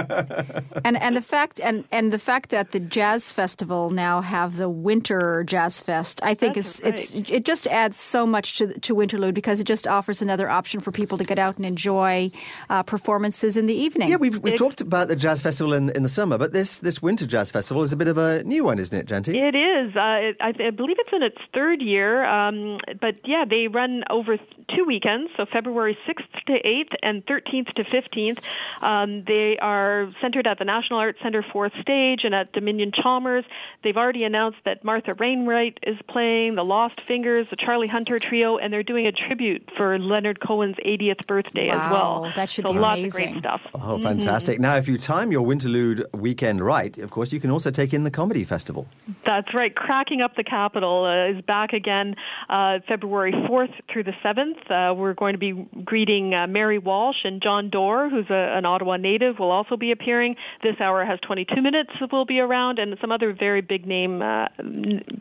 and 0.85 1.01
and 1.01 1.15
the 1.15 1.21
fact 1.21 1.59
and 1.59 1.85
and 1.91 2.11
the 2.11 2.19
fact 2.19 2.49
that 2.49 2.71
the 2.71 2.79
jazz 2.79 3.31
festival 3.31 3.89
now 3.89 4.21
have 4.21 4.57
the 4.57 4.69
winter 4.69 5.43
jazz 5.43 5.81
fest, 5.81 6.19
I 6.23 6.33
think 6.33 6.55
That's 6.55 6.79
is 6.79 6.83
right. 6.83 6.93
it's 6.93 7.29
it 7.31 7.45
just 7.45 7.67
adds 7.67 7.97
so 7.97 8.25
much 8.25 8.57
to 8.57 8.79
to 8.79 8.95
Winterlude 8.95 9.33
because 9.33 9.59
it 9.59 9.65
just 9.65 9.87
offers 9.87 10.21
another 10.21 10.49
option 10.49 10.79
for 10.79 10.91
people 10.91 11.17
to 11.17 11.23
get 11.23 11.39
out 11.39 11.57
and 11.57 11.65
enjoy 11.65 12.31
uh, 12.69 12.83
performances 12.83 13.57
in 13.57 13.65
the 13.65 13.73
evening. 13.73 14.09
Yeah, 14.09 14.17
we've, 14.17 14.37
we've 14.39 14.57
talked 14.57 14.81
about 14.81 15.07
the 15.07 15.15
jazz 15.15 15.41
festival 15.41 15.73
in, 15.73 15.89
in 15.89 16.03
the 16.03 16.09
summer, 16.09 16.37
but 16.37 16.53
this 16.53 16.79
this 16.79 17.01
winter 17.01 17.25
jazz 17.25 17.51
festival 17.51 17.83
is 17.83 17.93
a 17.93 17.95
bit 17.95 18.07
of 18.07 18.17
a 18.17 18.43
new 18.43 18.63
one, 18.63 18.79
isn't 18.79 18.97
it, 18.97 19.07
Janty? 19.07 19.35
It 19.35 19.55
is. 19.55 19.95
Uh, 19.95 20.17
it, 20.21 20.37
I, 20.39 20.53
I, 20.67 20.69
believe 20.71 20.97
it's 20.99 21.13
in 21.13 21.23
its 21.23 21.37
third 21.53 21.81
year. 21.81 22.25
Um, 22.25 22.79
but 22.99 23.15
yeah, 23.23 23.45
they 23.47 23.67
run 23.67 24.03
over 24.09 24.37
two 24.67 24.85
weekends, 24.85 25.31
so 25.37 25.45
February 25.45 25.97
6th 26.07 26.45
to 26.47 26.53
8th 26.53 26.93
and 27.03 27.25
13th 27.25 27.73
to 27.73 27.83
15th. 27.83 28.39
Um, 28.81 29.23
they 29.25 29.57
are 29.59 29.94
centered 30.21 30.47
at 30.47 30.59
the 30.59 30.65
National 30.65 30.99
Arts 30.99 31.19
Center 31.21 31.43
fourth 31.51 31.73
stage 31.81 32.23
and 32.23 32.33
at 32.33 32.51
Dominion 32.53 32.91
Chalmers. 32.91 33.45
They've 33.83 33.97
already 33.97 34.23
announced 34.23 34.59
that 34.65 34.83
Martha 34.83 35.15
Wainwright 35.17 35.79
is 35.83 35.97
playing, 36.07 36.55
the 36.55 36.63
Lost 36.63 36.99
Fingers, 37.07 37.47
the 37.49 37.55
Charlie 37.55 37.87
Hunter 37.87 38.19
Trio, 38.19 38.57
and 38.57 38.71
they're 38.71 38.83
doing 38.83 39.07
a 39.07 39.11
tribute 39.11 39.69
for 39.77 39.97
Leonard 39.99 40.39
Cohen's 40.39 40.75
80th 40.77 41.25
birthday 41.27 41.69
wow, 41.69 41.85
as 41.85 41.91
well. 41.91 42.33
That 42.35 42.49
should 42.49 42.65
so 42.65 42.73
be 42.73 42.79
lots 42.79 42.99
amazing. 42.99 43.23
of 43.23 43.31
great 43.31 43.39
stuff. 43.39 43.61
Oh, 43.73 44.01
fantastic. 44.01 44.55
Mm-hmm. 44.55 44.61
Now, 44.63 44.75
if 44.77 44.87
you 44.87 44.97
time 44.97 45.31
your 45.31 45.45
Winterlude 45.45 46.03
weekend 46.13 46.63
right, 46.63 46.97
of 46.97 47.11
course, 47.11 47.31
you 47.31 47.39
can 47.39 47.51
also 47.51 47.71
take 47.71 47.93
in 47.93 48.03
the 48.03 48.11
Comedy 48.11 48.43
Festival. 48.43 48.87
That's 49.25 49.53
right. 49.53 49.75
Cracking 49.75 50.21
Up 50.21 50.35
the 50.35 50.43
Capital 50.43 51.05
uh, 51.05 51.37
is 51.37 51.41
back 51.43 51.73
again 51.73 52.15
uh, 52.49 52.79
February 52.87 53.31
4th 53.31 53.73
through 53.91 54.03
the 54.03 54.15
7th. 54.23 54.71
Uh, 54.71 54.93
we're 54.93 55.13
going 55.13 55.33
to 55.33 55.39
be 55.39 55.51
greeting 55.83 56.33
uh, 56.33 56.47
Mary 56.47 56.77
Walsh 56.77 57.23
and 57.23 57.41
Jon 57.41 57.69
Dore, 57.69 58.09
who's 58.09 58.29
a, 58.29 58.57
an 58.57 58.65
Ottawa 58.65 58.97
native, 58.97 59.39
will 59.39 59.51
also 59.51 59.74
be 59.77 59.91
appearing. 59.91 60.35
This 60.63 60.79
hour 60.79 61.05
has 61.05 61.19
22 61.21 61.61
minutes. 61.61 61.91
Will 62.11 62.25
be 62.25 62.39
around, 62.39 62.79
and 62.79 62.95
some 63.01 63.11
other 63.11 63.33
very 63.33 63.61
big 63.61 63.85
name, 63.85 64.21
uh, 64.21 64.47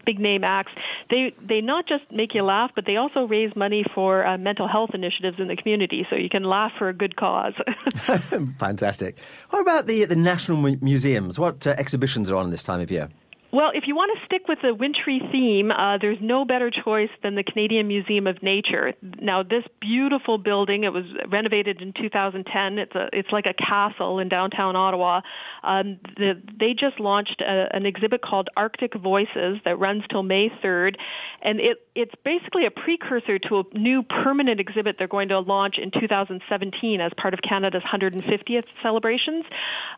big 0.05 0.21
name 0.21 0.45
acts. 0.45 0.73
They 1.11 1.35
they 1.43 1.61
not 1.61 1.87
just 1.87 2.05
make 2.13 2.35
you 2.35 2.43
laugh, 2.43 2.71
but 2.75 2.87
they 2.87 2.97
also 2.97 3.27
raise 3.27 3.57
money 3.57 3.85
for 3.95 4.25
uh, 4.25 4.39
mental 4.39 4.69
health 4.69 4.91
initiatives 4.95 5.41
in 5.41 5.49
the 5.49 5.57
community, 5.57 6.07
so 6.09 6.17
you 6.17 6.29
can 6.29 6.45
laugh 6.45 6.73
for 6.79 6.89
a 6.89 6.93
good 6.93 7.17
cause. 7.17 7.55
Fantastic. 8.59 9.19
What 9.51 9.63
about 9.63 9.87
the 9.87 10.05
the 10.05 10.17
national 10.17 10.59
museums? 10.81 11.39
What 11.39 11.67
uh, 11.67 11.75
exhibitions 11.79 12.31
are 12.31 12.37
on 12.37 12.51
this 12.51 12.63
time 12.63 12.81
of 12.81 12.91
year? 12.91 13.09
Well, 13.55 13.71
if 13.73 13.87
you 13.87 13.95
want 13.95 14.19
to 14.19 14.25
stick 14.25 14.49
with 14.49 14.59
the 14.63 14.75
wintry 14.75 15.23
theme, 15.31 15.71
uh, 15.71 15.97
there's 15.99 16.19
no 16.21 16.45
better 16.45 16.73
choice 16.73 17.11
than 17.23 17.37
the 17.37 17.45
Canadian 17.45 17.87
Museum 17.87 18.27
of 18.27 18.43
Nature. 18.43 18.95
Now, 19.23 19.45
this 19.45 19.63
beautiful 19.81 20.39
building, 20.39 20.83
it 20.83 20.93
was 20.93 21.05
renovated 21.29 21.81
in 21.81 21.93
2010. 21.93 22.79
It's 22.81 22.95
a, 22.97 23.09
it's 23.13 23.31
like 23.31 23.47
a 23.47 23.55
castle 23.55 24.19
in 24.19 24.29
downtown 24.29 24.75
Ottawa. 24.75 25.21
Um, 25.63 26.01
the, 26.17 26.43
they 26.59 26.75
just 26.75 26.99
launched 26.99 27.43
a, 27.43 27.69
an 27.73 27.87
exhibit 27.87 28.23
called 28.23 28.49
Arctic 28.57 28.93
Voices 28.97 29.61
that 29.65 29.79
runs 29.79 30.03
till 30.11 30.25
May 30.25 30.49
3rd, 30.49 30.97
and 31.41 31.61
it 31.61 31.79
it's 31.95 32.15
basically 32.25 32.67
a 32.67 32.73
precursor 32.73 33.39
to 33.39 33.61
a 33.61 33.79
new 33.79 34.03
permanent 34.03 34.59
exhibit 34.59 34.97
they're 34.99 35.07
going 35.07 35.29
to 35.29 35.39
launch 35.39 35.79
in 35.79 35.93
2017 35.93 37.01
as 37.01 37.13
part 37.17 37.35
of 37.35 37.41
Canada's 37.41 37.85
150th 37.85 38.65
celebrations. 38.83 39.45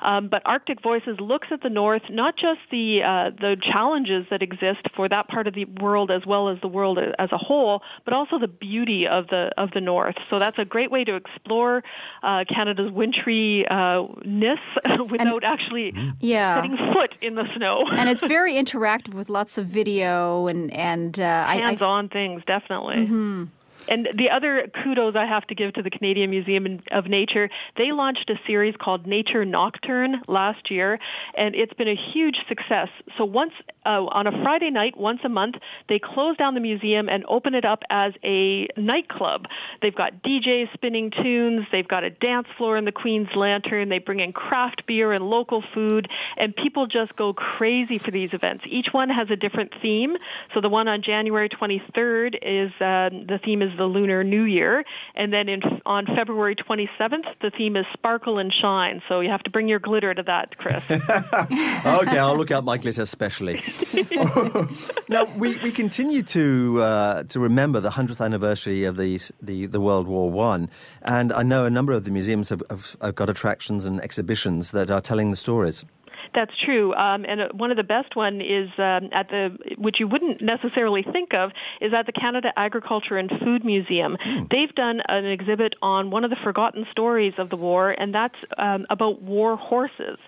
Um, 0.03 0.29
but 0.29 0.43
Arctic 0.45 0.83
Voices 0.83 1.19
looks 1.21 1.49
at 1.51 1.63
the 1.63 1.71
North, 1.71 2.03
not 2.11 2.37
just 2.37 2.61
the, 2.71 3.03
uh, 3.03 3.31
the 3.41 3.46
the 3.51 3.57
challenges 3.61 4.27
that 4.31 4.43
exist 4.43 4.81
for 4.95 5.09
that 5.09 5.29
part 5.29 5.47
of 5.47 5.55
the 5.55 5.65
world 5.65 6.11
as 6.11 6.25
well 6.27 6.49
as 6.49 6.61
the 6.61 6.69
world 6.69 6.99
as 6.99 7.33
a 7.33 7.39
whole, 7.39 7.83
but 8.05 8.13
also 8.13 8.39
the 8.39 8.49
beauty 8.49 9.07
of 9.07 9.29
the 9.29 9.51
of 9.57 9.71
the 9.73 9.81
north. 9.81 10.17
So 10.31 10.39
that's 10.39 10.59
a 10.59 10.65
great 10.65 10.91
way 10.91 11.05
to 11.05 11.15
explore 11.15 11.85
uh, 12.23 12.45
Canada's 12.49 12.91
wintry 12.91 13.67
uh, 13.69 14.07
ness 14.25 14.59
without 15.11 15.21
and, 15.21 15.45
actually 15.45 15.95
yeah. 16.21 16.57
setting 16.57 16.77
foot 16.93 17.15
in 17.21 17.35
the 17.35 17.45
snow. 17.57 17.87
and 17.91 18.09
it's 18.09 18.27
very 18.37 18.55
interactive 18.55 19.15
with 19.15 19.29
lots 19.29 19.59
of 19.59 19.67
video 19.67 20.47
and 20.47 20.73
and 20.73 21.21
uh, 21.21 21.47
hands-on 21.47 22.05
I, 22.05 22.09
I, 22.09 22.13
things, 22.13 22.43
definitely. 22.47 22.97
Mm-hmm. 22.97 23.45
And 23.89 24.09
the 24.15 24.31
other 24.31 24.69
kudos 24.83 25.15
I 25.17 25.27
have 25.27 25.47
to 25.49 25.55
give 25.55 25.75
to 25.75 25.83
the 25.83 25.91
Canadian 25.91 26.31
Museum 26.31 26.81
of 26.91 27.07
Nature, 27.07 27.49
they 27.77 27.93
launched 27.93 28.31
a 28.31 28.39
series 28.47 28.75
called 28.77 29.07
Nature 29.07 29.45
Nocturne 29.45 30.23
last 30.27 30.71
year, 30.71 30.99
and 31.35 31.55
it's 31.55 31.73
been 31.75 31.89
a 31.89 31.95
huge 31.95 32.39
success. 32.49 32.89
So 33.17 33.25
once 33.25 33.53
uh, 33.85 34.05
on 34.07 34.27
a 34.27 34.43
Friday 34.43 34.71
night, 34.71 34.97
once 34.97 35.21
a 35.25 35.29
month, 35.29 35.57
they 35.89 35.99
close 35.99 36.37
down 36.37 36.55
the 36.55 36.61
museum 36.61 37.09
and 37.09 37.25
open 37.29 37.55
it 37.55 37.65
up 37.65 37.83
as 37.91 38.13
a 38.25 38.69
nightclub. 38.77 39.47
They've 39.81 39.95
got 39.95 40.23
DJs 40.23 40.73
spinning 40.75 41.11
tunes, 41.11 41.67
they've 41.71 41.87
got 41.87 42.05
a 42.05 42.11
dance 42.11 42.49
floor 42.57 42.77
in 42.77 42.85
the 42.85 42.93
Queen's 42.93 43.29
Lantern, 43.37 43.89
they 43.89 43.99
bring 43.99 44.21
in 44.21 44.33
craft 44.33 44.87
beer 44.87 45.13
and 45.13 45.29
local 45.29 45.63
food, 45.75 46.09
and 46.37 46.55
people 46.55 46.87
just 46.87 47.15
go 47.17 47.33
crazy 47.33 47.99
for 47.99 48.11
these 48.11 48.33
events. 48.33 48.65
Each 48.67 48.89
one 48.93 49.09
has 49.09 49.31
a 49.31 49.37
different 49.37 49.73
theme. 49.81 50.17
So 50.55 50.61
the 50.61 50.69
one 50.69 50.89
on 50.89 51.03
January 51.03 51.49
23rd 51.49 52.39
is 52.43 52.73
uh, 52.81 53.11
the 53.11 53.39
theme 53.45 53.63
is 53.63 53.66
the 53.77 53.85
Lunar 53.85 54.25
New 54.25 54.43
Year. 54.43 54.85
And 55.15 55.33
then 55.33 55.49
in, 55.49 55.63
on 55.85 56.07
February 56.07 56.57
27th, 56.57 57.27
the 57.41 57.51
theme 57.51 57.77
is 57.77 57.87
Sparkle 57.93 58.39
and 58.39 58.53
Shine. 58.53 59.03
So 59.09 59.21
you 59.21 59.31
have 59.31 59.43
to 59.45 59.51
bring 59.51 59.69
your 59.69 59.79
glitter 59.79 60.15
to 60.15 60.23
that, 60.25 60.57
Chris. 60.59 60.91
okay, 60.91 62.19
I'll 62.19 62.37
look 62.37 62.51
out 62.51 62.65
my 62.65 62.79
glitter 62.79 63.07
specially. 63.07 63.63
now, 65.09 65.25
we, 65.37 65.57
we 65.59 65.71
continue 65.71 66.23
to 66.23 66.83
uh, 66.83 67.23
to 67.25 67.41
remember 67.41 67.81
the 67.81 67.91
100th 67.91 68.25
anniversary 68.25 68.85
of 68.85 68.97
the, 68.97 69.21
the, 69.41 69.67
the 69.67 69.81
World 69.81 70.07
War 70.07 70.31
One. 70.31 70.71
And 71.03 71.33
I 71.33 71.43
know 71.43 71.65
a 71.65 71.71
number 71.71 71.93
of 71.93 72.05
the 72.05 72.11
museums 72.11 72.49
have, 72.51 72.63
have, 72.71 72.97
have 73.01 73.15
got 73.15 73.31
attractions 73.31 73.85
and 73.85 74.01
exhibitions 74.01 74.71
that 74.73 74.91
are 74.91 75.01
telling 75.01 75.31
the 75.31 75.37
stories. 75.37 75.85
That's 76.35 76.53
true. 76.65 76.95
Um, 76.95 77.25
and 77.27 77.41
uh, 77.41 77.49
one 77.53 77.71
of 77.71 77.77
the 77.77 77.85
best 77.85 78.17
one 78.17 78.41
is 78.41 78.69
um, 78.79 79.09
at 79.13 79.29
the, 79.29 79.57
which 79.79 80.01
you 80.01 80.09
wouldn't 80.09 80.41
necessarily 80.41 81.03
think 81.03 81.35
of, 81.35 81.51
is 81.81 81.93
at 81.93 82.07
the 82.07 82.13
Canada 82.13 82.53
Agriculture 82.57 83.17
and 83.17 83.31
Food 83.43 83.65
Museum. 83.65 84.17
Mm. 84.25 84.51
They've 84.51 84.75
done 84.75 85.01
an 85.09 85.25
exhibit 85.25 85.77
on 85.83 86.11
one 86.11 86.25
of 86.25 86.31
the 86.31 86.37
forgotten 86.37 86.87
stories 86.91 87.35
of 87.39 87.51
the 87.51 87.57
war, 87.57 87.95
and 87.97 88.15
that's 88.15 88.37
um, 88.59 88.87
about 88.91 89.23
war 89.23 89.57
horses. 89.57 90.19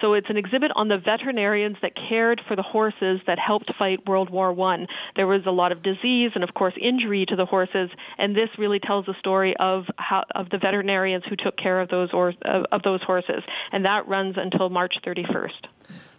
So 0.00 0.14
it's 0.14 0.28
an 0.28 0.36
exhibit 0.36 0.72
on 0.74 0.88
the 0.88 0.98
veterinarians 0.98 1.76
that 1.82 1.94
cared 1.94 2.40
for 2.46 2.56
the 2.56 2.62
horses 2.62 3.20
that 3.26 3.38
helped 3.38 3.72
fight 3.78 4.06
World 4.06 4.30
War 4.30 4.52
One. 4.52 4.86
There 5.14 5.26
was 5.26 5.42
a 5.46 5.50
lot 5.50 5.72
of 5.72 5.82
disease 5.82 6.32
and, 6.34 6.44
of 6.44 6.54
course, 6.54 6.74
injury 6.80 7.24
to 7.26 7.36
the 7.36 7.46
horses, 7.46 7.90
and 8.18 8.36
this 8.36 8.50
really 8.58 8.78
tells 8.78 9.06
the 9.06 9.14
story 9.18 9.56
of 9.56 9.86
how 9.96 10.24
of 10.34 10.50
the 10.50 10.58
veterinarians 10.58 11.24
who 11.28 11.36
took 11.36 11.56
care 11.56 11.80
of 11.80 11.88
those 11.88 12.12
or, 12.12 12.34
of, 12.42 12.66
of 12.72 12.82
those 12.82 13.02
horses, 13.02 13.42
and 13.72 13.84
that 13.84 14.06
runs 14.06 14.36
until 14.36 14.68
March 14.68 14.98
31st. 15.04 15.66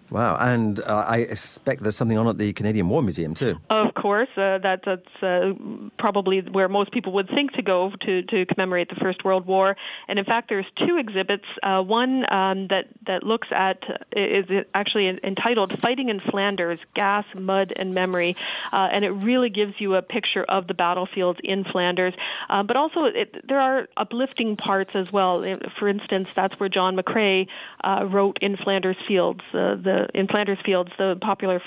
Wow, 0.09 0.37
and 0.39 0.79
uh, 0.79 1.05
I 1.07 1.17
expect 1.17 1.83
there's 1.83 1.97
something 1.97 2.17
on 2.17 2.27
at 2.27 2.37
the 2.37 2.53
Canadian 2.53 2.87
War 2.87 3.03
Museum 3.03 3.33
too. 3.33 3.59
Of 3.69 3.93
course. 3.93 4.29
Uh, 4.37 4.57
that, 4.59 4.81
that's 4.85 5.23
uh, 5.23 5.53
probably 5.99 6.41
where 6.41 6.69
most 6.69 6.91
people 6.91 7.11
would 7.13 7.29
think 7.29 7.53
to 7.53 7.61
go 7.61 7.91
to, 8.01 8.21
to 8.23 8.45
commemorate 8.45 8.89
the 8.89 8.95
First 8.95 9.25
World 9.25 9.45
War. 9.45 9.75
And 10.07 10.17
in 10.17 10.23
fact, 10.23 10.47
there's 10.47 10.65
two 10.77 10.97
exhibits. 10.97 11.45
Uh, 11.61 11.81
one 11.83 12.31
um, 12.31 12.67
that, 12.67 12.87
that 13.05 13.23
looks 13.23 13.49
at, 13.51 13.83
is 14.15 14.65
actually 14.73 15.09
entitled 15.23 15.79
Fighting 15.81 16.07
in 16.07 16.21
Flanders, 16.21 16.79
Gas, 16.93 17.25
Mud, 17.35 17.73
and 17.75 17.93
Memory. 17.93 18.37
Uh, 18.71 18.87
and 18.91 19.03
it 19.03 19.11
really 19.11 19.49
gives 19.49 19.73
you 19.79 19.95
a 19.95 20.01
picture 20.01 20.43
of 20.43 20.67
the 20.67 20.73
battlefields 20.73 21.39
in 21.43 21.65
Flanders. 21.65 22.13
Uh, 22.49 22.63
but 22.63 22.77
also, 22.77 23.05
it, 23.05 23.45
there 23.47 23.59
are 23.59 23.87
uplifting 23.97 24.55
parts 24.55 24.91
as 24.93 25.11
well. 25.11 25.43
For 25.77 25.89
instance, 25.89 26.29
that's 26.35 26.57
where 26.59 26.69
John 26.69 26.95
McCrae 26.95 27.47
wrote 27.83 28.37
in 28.41 28.55
Flanders 28.55 28.97
Fields, 29.05 29.41
the 29.51 29.96
in 30.13 30.27
Flanders 30.27 30.57
Fields, 30.65 30.91
the 30.97 31.17
popular 31.21 31.61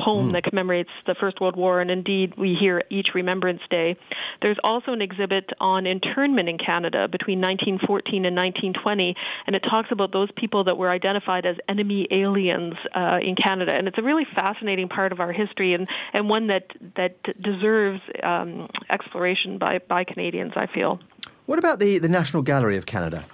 poem 0.00 0.28
mm. 0.28 0.32
that 0.32 0.44
commemorates 0.44 0.90
the 1.06 1.14
First 1.14 1.40
World 1.40 1.56
War, 1.56 1.80
and 1.80 1.90
indeed 1.90 2.34
we 2.36 2.54
hear 2.54 2.82
each 2.90 3.10
Remembrance 3.14 3.62
Day. 3.70 3.96
There's 4.42 4.58
also 4.64 4.92
an 4.92 5.02
exhibit 5.02 5.50
on 5.60 5.86
internment 5.86 6.48
in 6.48 6.58
Canada 6.58 7.08
between 7.08 7.40
1914 7.40 8.24
and 8.24 8.36
1920, 8.36 9.16
and 9.46 9.56
it 9.56 9.60
talks 9.60 9.90
about 9.90 10.12
those 10.12 10.30
people 10.36 10.64
that 10.64 10.76
were 10.76 10.90
identified 10.90 11.46
as 11.46 11.56
enemy 11.68 12.06
aliens 12.10 12.74
uh, 12.94 13.18
in 13.22 13.36
Canada. 13.36 13.72
And 13.72 13.88
it's 13.88 13.98
a 13.98 14.02
really 14.02 14.26
fascinating 14.34 14.88
part 14.88 15.12
of 15.12 15.20
our 15.20 15.32
history 15.32 15.74
and, 15.74 15.88
and 16.12 16.28
one 16.28 16.48
that, 16.48 16.72
that 16.96 17.16
deserves 17.40 18.00
um, 18.22 18.68
exploration 18.88 19.58
by, 19.58 19.78
by 19.78 20.04
Canadians, 20.04 20.52
I 20.56 20.66
feel. 20.66 21.00
What 21.46 21.58
about 21.58 21.80
the, 21.80 21.98
the 21.98 22.08
National 22.08 22.42
Gallery 22.42 22.76
of 22.76 22.86
Canada? 22.86 23.24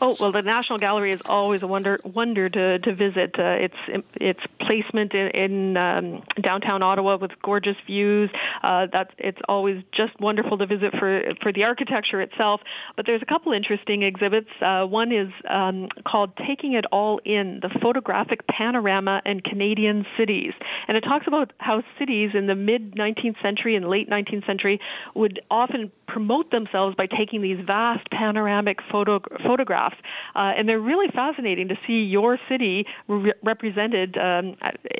Oh 0.00 0.16
well, 0.18 0.32
the 0.32 0.42
National 0.42 0.78
Gallery 0.78 1.12
is 1.12 1.20
always 1.24 1.62
a 1.62 1.66
wonder 1.66 2.00
wonder 2.04 2.48
to 2.48 2.78
to 2.78 2.94
visit. 2.94 3.38
Uh, 3.38 3.42
its 3.64 3.74
its 4.14 4.40
placement 4.60 5.14
in, 5.14 5.28
in 5.28 5.76
um, 5.76 6.22
downtown 6.42 6.82
Ottawa 6.82 7.16
with 7.16 7.30
gorgeous 7.42 7.76
views. 7.86 8.30
Uh, 8.62 8.86
that's 8.92 9.12
it's 9.18 9.40
always 9.48 9.82
just 9.92 10.18
wonderful 10.20 10.58
to 10.58 10.66
visit 10.66 10.94
for 10.98 11.22
for 11.40 11.52
the 11.52 11.64
architecture 11.64 12.20
itself. 12.20 12.60
But 12.96 13.06
there's 13.06 13.22
a 13.22 13.26
couple 13.26 13.52
interesting 13.52 14.02
exhibits. 14.02 14.50
Uh, 14.60 14.84
one 14.84 15.12
is 15.12 15.30
um, 15.48 15.88
called 16.04 16.36
"Taking 16.36 16.74
It 16.74 16.86
All 16.86 17.20
In: 17.24 17.60
The 17.62 17.70
Photographic 17.80 18.46
Panorama 18.46 19.22
and 19.24 19.42
Canadian 19.44 20.06
Cities," 20.16 20.52
and 20.88 20.96
it 20.96 21.02
talks 21.02 21.26
about 21.26 21.52
how 21.58 21.82
cities 21.98 22.30
in 22.34 22.46
the 22.46 22.54
mid 22.54 22.94
19th 22.94 23.40
century 23.40 23.76
and 23.76 23.88
late 23.88 24.10
19th 24.10 24.46
century 24.46 24.80
would 25.14 25.40
often 25.50 25.90
promote 26.06 26.50
themselves 26.50 26.94
by 26.94 27.06
taking 27.06 27.42
these 27.42 27.58
vast 27.64 28.08
panoramic 28.10 28.78
photo, 28.90 29.20
photographs. 29.42 29.93
Uh, 30.34 30.52
and 30.56 30.68
they're 30.68 30.80
really 30.80 31.08
fascinating 31.08 31.68
to 31.68 31.76
see 31.86 32.02
your 32.02 32.38
city 32.48 32.86
re- 33.08 33.32
represented 33.42 34.16
um, 34.18 34.56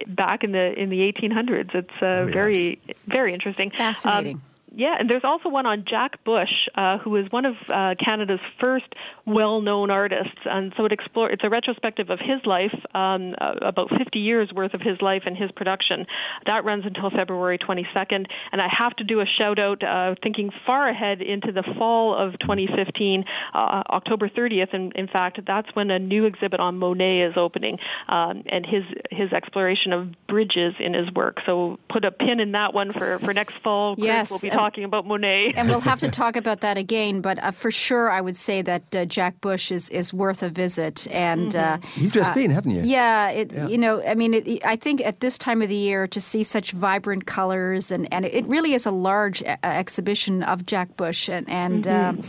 back 0.09 0.45
in 0.45 0.53
the 0.53 0.73
in 0.81 0.91
the 0.91 1.01
1800s. 1.13 1.75
It's 1.75 1.91
uh, 2.01 2.07
oh, 2.07 2.27
yes. 2.27 2.35
very 2.35 2.81
very 3.07 3.35
interesting. 3.35 3.71
Fascinating. 3.71 4.37
Um, 4.37 4.43
yeah, 4.77 4.97
and 4.99 5.09
there's 5.09 5.25
also 5.25 5.49
one 5.49 5.67
on 5.67 5.85
Jack 5.87 6.23
Bush, 6.25 6.69
uh, 6.75 6.99
who 6.99 7.17
is 7.17 7.31
one 7.31 7.45
of 7.45 7.55
uh, 7.73 7.95
Canada's 7.99 8.41
first 8.61 8.95
well-known 9.25 9.91
artists, 9.91 10.39
and 10.45 10.73
so 10.77 10.85
it 10.85 10.93
explore 10.93 11.31
it's 11.31 11.45
a 11.45 11.51
retrospective 11.51 12.11
of 12.11 12.19
his 12.19 12.45
life, 12.45 12.75
um, 12.95 13.35
uh, 13.41 13.55
about 13.63 13.91
50 13.91 14.19
years 14.19 14.53
worth 14.53 14.75
of 14.75 14.81
his 14.81 15.01
life 15.01 15.23
and 15.27 15.37
his 15.37 15.51
production. 15.53 16.07
That 16.47 16.65
runs 16.65 16.85
until 16.87 17.11
February 17.11 17.59
22nd, 17.59 18.27
and 18.53 18.61
I 18.61 18.69
have 18.69 18.97
to 18.97 19.05
do 19.05 19.21
a 19.21 19.27
shout 19.27 19.59
out, 19.59 19.83
uh, 19.83 20.17
thinking 20.23 20.51
far 20.67 20.89
ahead 20.89 21.23
into 21.23 21.53
the 21.53 21.63
fall 21.79 22.15
of 22.15 22.39
2015, 22.41 23.25
uh, 23.55 23.57
October 23.91 24.29
30th. 24.29 24.75
And 24.75 24.93
in 24.95 25.07
fact, 25.07 25.41
that's 25.47 25.69
when 25.75 25.91
a 25.91 25.99
new 25.99 26.25
exhibit 26.25 26.61
on 26.61 26.79
Monet 26.79 27.21
is 27.21 27.35
opening, 27.37 27.79
um, 28.09 28.43
and 28.47 28.67
his 28.67 28.85
his 29.11 29.33
exploration 29.33 29.93
of 29.93 30.09
bridges 30.35 30.75
in 30.81 30.95
his 30.95 31.13
work. 31.13 31.41
So 31.47 31.79
put 31.89 32.05
a 32.05 32.11
pin 32.11 32.41
in 32.41 32.51
that 32.53 32.75
one 32.75 32.91
for 32.91 33.21
for 33.21 33.33
next 33.33 33.55
fall. 33.63 33.95
Chris 33.95 34.05
yes, 34.05 34.31
we'll 34.33 34.41
be 34.41 34.51
talking 34.51 34.83
about 34.83 35.07
Monet. 35.07 35.53
and 35.55 35.69
we'll 35.69 35.79
have 35.79 36.01
to 36.01 36.09
talk 36.23 36.35
about 36.35 36.61
that 36.63 36.77
again. 36.77 37.21
But 37.21 37.41
uh, 37.41 37.53
for 37.53 37.71
sure, 37.71 38.11
I 38.11 38.21
would 38.21 38.37
say 38.37 38.61
that 38.63 38.97
uh, 38.97 39.05
Jack 39.05 39.41
Bush 39.41 39.71
is, 39.71 39.89
is 39.91 40.13
worth 40.13 40.43
a 40.43 40.49
visit. 40.49 41.07
And 41.09 41.53
mm-hmm. 41.53 41.85
uh, 41.85 41.89
you've 41.95 42.13
just 42.13 42.33
uh, 42.33 42.35
been, 42.35 42.51
haven't 42.51 42.73
you? 42.73 42.83
Yeah, 42.83 43.29
it, 43.29 43.53
yeah. 43.53 43.69
You 43.69 43.79
know, 43.79 44.03
I 44.05 44.17
mean, 44.17 44.35
it, 44.35 44.67
I 44.67 44.75
think 44.75 45.01
at 45.03 45.21
this 45.21 45.39
time 45.39 45.63
of 45.63 45.69
the 45.69 45.77
year 45.77 46.09
to 46.09 46.21
see 46.21 46.43
such 46.43 46.73
vibrant 46.73 47.27
colors, 47.27 47.93
and, 47.93 48.13
and 48.13 48.25
it 48.25 48.49
really 48.49 48.75
is 48.75 48.87
a 48.87 48.91
large 48.91 49.41
uh, 49.41 49.57
exhibition 49.63 50.43
of 50.43 50.67
Jack 50.67 50.97
Bush, 50.97 51.29
and 51.29 51.49
and. 51.49 51.85
Mm-hmm. 51.85 52.19
Um, 52.19 52.23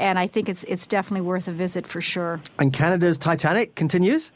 and 0.00 0.16
I 0.16 0.28
think 0.28 0.48
it's 0.48 0.62
it's 0.64 0.86
definitely 0.86 1.26
worth 1.26 1.48
a 1.48 1.52
visit 1.52 1.84
for 1.84 2.00
sure. 2.00 2.40
And 2.60 2.72
Canada's 2.72 3.18
Titanic 3.18 3.74
continues. 3.74 4.30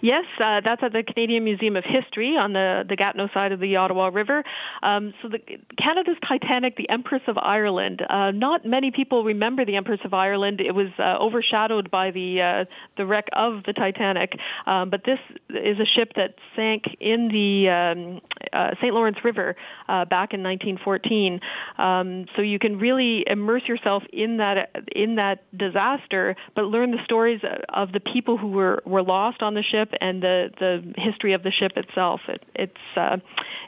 Yes, 0.00 0.24
uh, 0.38 0.60
that's 0.60 0.82
at 0.82 0.92
the 0.92 1.02
Canadian 1.02 1.44
Museum 1.44 1.76
of 1.76 1.84
History 1.84 2.36
on 2.36 2.52
the, 2.52 2.84
the 2.88 2.96
Gatineau 2.96 3.28
side 3.32 3.52
of 3.52 3.60
the 3.60 3.76
Ottawa 3.76 4.08
River. 4.08 4.44
Um, 4.82 5.14
so 5.22 5.28
the, 5.28 5.40
Canada's 5.78 6.16
Titanic, 6.26 6.76
the 6.76 6.88
Empress 6.88 7.22
of 7.26 7.38
Ireland. 7.38 8.04
Uh, 8.08 8.30
not 8.30 8.64
many 8.64 8.90
people 8.90 9.24
remember 9.24 9.64
the 9.64 9.76
Empress 9.76 10.00
of 10.04 10.14
Ireland. 10.14 10.60
It 10.60 10.74
was 10.74 10.88
uh, 10.98 11.16
overshadowed 11.18 11.90
by 11.90 12.10
the 12.10 12.40
uh, 12.40 12.64
the 12.96 13.06
wreck 13.06 13.28
of 13.32 13.62
the 13.64 13.72
Titanic. 13.72 14.38
Um, 14.66 14.90
but 14.90 15.04
this 15.04 15.18
is 15.50 15.78
a 15.78 15.86
ship 15.86 16.12
that 16.16 16.34
sank 16.54 16.84
in 17.00 17.28
the 17.28 17.68
um, 17.68 18.20
uh, 18.52 18.74
St. 18.80 18.92
Lawrence 18.92 19.18
River 19.24 19.56
uh, 19.88 20.04
back 20.04 20.34
in 20.34 20.42
1914. 20.42 21.40
Um, 21.78 22.26
so 22.34 22.42
you 22.42 22.58
can 22.58 22.78
really 22.78 23.24
immerse 23.28 23.62
yourself 23.66 24.02
in 24.12 24.38
that 24.38 24.70
in 24.94 25.16
that 25.16 25.44
disaster, 25.56 26.36
but 26.54 26.66
learn 26.66 26.90
the 26.90 27.04
stories 27.04 27.40
of 27.68 27.92
the 27.92 28.00
people 28.00 28.36
who 28.36 28.48
were, 28.48 28.82
were 28.84 29.02
lost 29.02 29.42
on 29.42 29.54
the 29.54 29.62
ship 29.62 29.75
ship 29.76 29.92
and 30.00 30.22
the 30.22 30.50
the 30.58 31.00
history 31.00 31.32
of 31.32 31.42
the 31.42 31.50
ship 31.50 31.72
itself. 31.76 32.20
It, 32.28 32.42
it's 32.54 32.96
uh, 32.96 33.18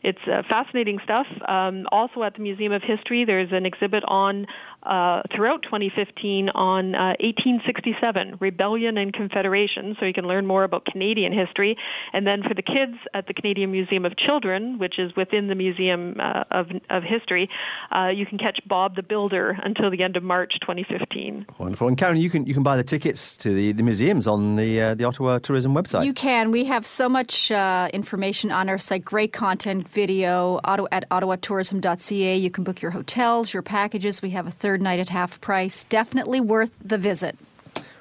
it's 0.03 0.19
uh, 0.27 0.43
fascinating 0.49 0.99
stuff. 1.05 1.27
Um, 1.47 1.87
also 1.93 2.23
at 2.23 2.35
the 2.35 2.41
Museum 2.41 2.73
of 2.73 2.83
History, 2.83 3.25
there's 3.25 3.53
an 3.53 3.67
exhibit 3.67 4.05
on 4.07 4.47
uh, 4.89 5.23
throughout 5.35 5.63
2015 5.63 6.49
on 6.51 6.93
1867 6.93 8.33
uh, 8.33 8.37
Rebellion 8.41 8.97
and 8.97 9.13
Confederation, 9.13 9.97
so 10.01 10.07
you 10.07 10.15
can 10.15 10.27
learn 10.27 10.47
more 10.47 10.65
about 10.65 10.87
Canadian 10.87 11.33
history. 11.33 11.77
And 12.13 12.27
then 12.27 12.43
for 12.43 12.55
the 12.55 12.63
kids 12.63 12.95
at 13.13 13.27
the 13.27 13.35
Canadian 13.35 13.71
Museum 13.71 14.07
of 14.07 14.17
Children, 14.17 14.79
which 14.79 14.99
is 14.99 15.15
within 15.15 15.49
the 15.49 15.55
Museum 15.55 16.17
uh, 16.19 16.45
of 16.51 16.71
of 16.89 17.03
History, 17.03 17.51
uh, 17.95 18.09
you 18.09 18.25
can 18.25 18.39
catch 18.39 18.61
Bob 18.67 18.97
the 18.97 19.03
Builder 19.03 19.59
until 19.63 19.91
the 19.91 20.03
end 20.03 20.17
of 20.17 20.23
March 20.23 20.59
2015. 20.61 21.47
Wonderful. 21.59 21.89
And 21.89 21.99
Karen, 21.99 22.17
you 22.17 22.31
can 22.31 22.47
you 22.47 22.55
can 22.55 22.63
buy 22.63 22.77
the 22.77 22.85
tickets 22.85 23.37
to 23.39 23.53
the, 23.53 23.73
the 23.73 23.83
museums 23.83 24.27
on 24.27 24.57
the 24.57 24.95
the 24.95 25.05
Ottawa 25.05 25.39
Tourism 25.39 25.75
website. 25.75 26.07
You 26.07 26.15
can. 26.15 26.51
We 26.51 26.65
have 26.65 26.87
so 26.87 27.09
much 27.09 27.51
uh, 27.51 27.89
information 27.93 28.51
on 28.51 28.69
our 28.69 28.79
site, 28.79 29.05
great 29.05 29.33
content, 29.33 29.87
video, 29.89 30.61
auto, 30.65 30.87
at 30.91 31.09
ottawatourism.ca. 31.11 32.37
You 32.37 32.51
can 32.51 32.65
book 32.65 32.81
your 32.81 32.93
hotels, 32.93 33.53
your 33.53 33.63
packages. 33.63 34.23
We 34.23 34.31
have 34.31 34.47
a 34.47 34.51
third 34.51 34.78
night 34.83 35.01
at 35.01 35.09
half 35.09 35.41
price. 35.41 35.85
Definitely 35.85 36.41
worth 36.41 36.77
the 36.83 36.99
visit. 36.99 37.37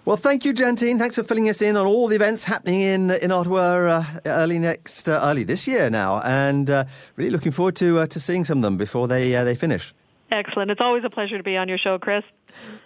Well, 0.07 0.15
thank 0.15 0.45
you, 0.45 0.53
Jantine. 0.53 0.97
Thanks 0.97 1.15
for 1.15 1.23
filling 1.23 1.49
us 1.49 1.61
in 1.61 1.75
on 1.75 1.85
all 1.85 2.07
the 2.07 2.15
events 2.15 2.45
happening 2.45 2.79
in 2.79 3.11
in 3.11 3.29
Ottawa 3.29 3.59
uh, 3.59 4.05
early 4.25 4.57
next 4.57 5.09
uh, 5.09 5.19
early 5.21 5.43
this 5.43 5.67
year 5.67 5.89
now, 5.89 6.21
and 6.21 6.69
uh, 6.69 6.85
really 7.17 7.29
looking 7.29 7.51
forward 7.51 7.75
to 7.75 7.99
uh, 7.99 8.07
to 8.07 8.19
seeing 8.19 8.45
some 8.45 8.59
of 8.59 8.61
them 8.61 8.77
before 8.77 9.09
they 9.09 9.35
uh, 9.35 9.43
they 9.43 9.53
finish. 9.53 9.93
Excellent. 10.31 10.71
It's 10.71 10.79
always 10.79 11.03
a 11.03 11.09
pleasure 11.09 11.37
to 11.37 11.43
be 11.43 11.57
on 11.57 11.67
your 11.67 11.77
show, 11.77 11.99
Chris. 11.99 12.23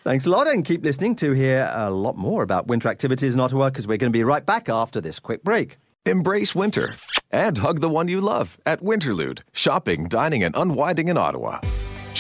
Thanks 0.04 0.26
a 0.26 0.32
lot, 0.32 0.48
and 0.48 0.66
keep 0.66 0.84
listening 0.84 1.16
to 1.18 1.34
hear 1.34 1.70
a 1.72 1.92
lot 1.92 2.18
more 2.18 2.42
about 2.42 2.66
winter 2.66 2.90
activities 2.90 3.36
in 3.36 3.40
Ottawa 3.40 3.70
because 3.70 3.88
we're 3.88 3.98
going 3.98 4.12
to 4.12 4.18
be 4.18 4.24
right 4.24 4.44
back 4.44 4.68
after 4.68 5.00
this 5.00 5.20
quick 5.20 5.44
break. 5.44 5.78
Embrace 6.08 6.56
winter 6.56 6.90
and 7.30 7.60
hug 7.60 7.82
the 7.82 7.90
one 7.90 8.08
you 8.08 8.20
love 8.20 8.58
at 8.66 8.82
Winterlude. 8.82 9.42
Shopping, 9.54 10.08
dining, 10.08 10.44
and 10.44 10.56
unwinding 10.56 11.08
in 11.08 11.18
Ottawa. 11.18 11.60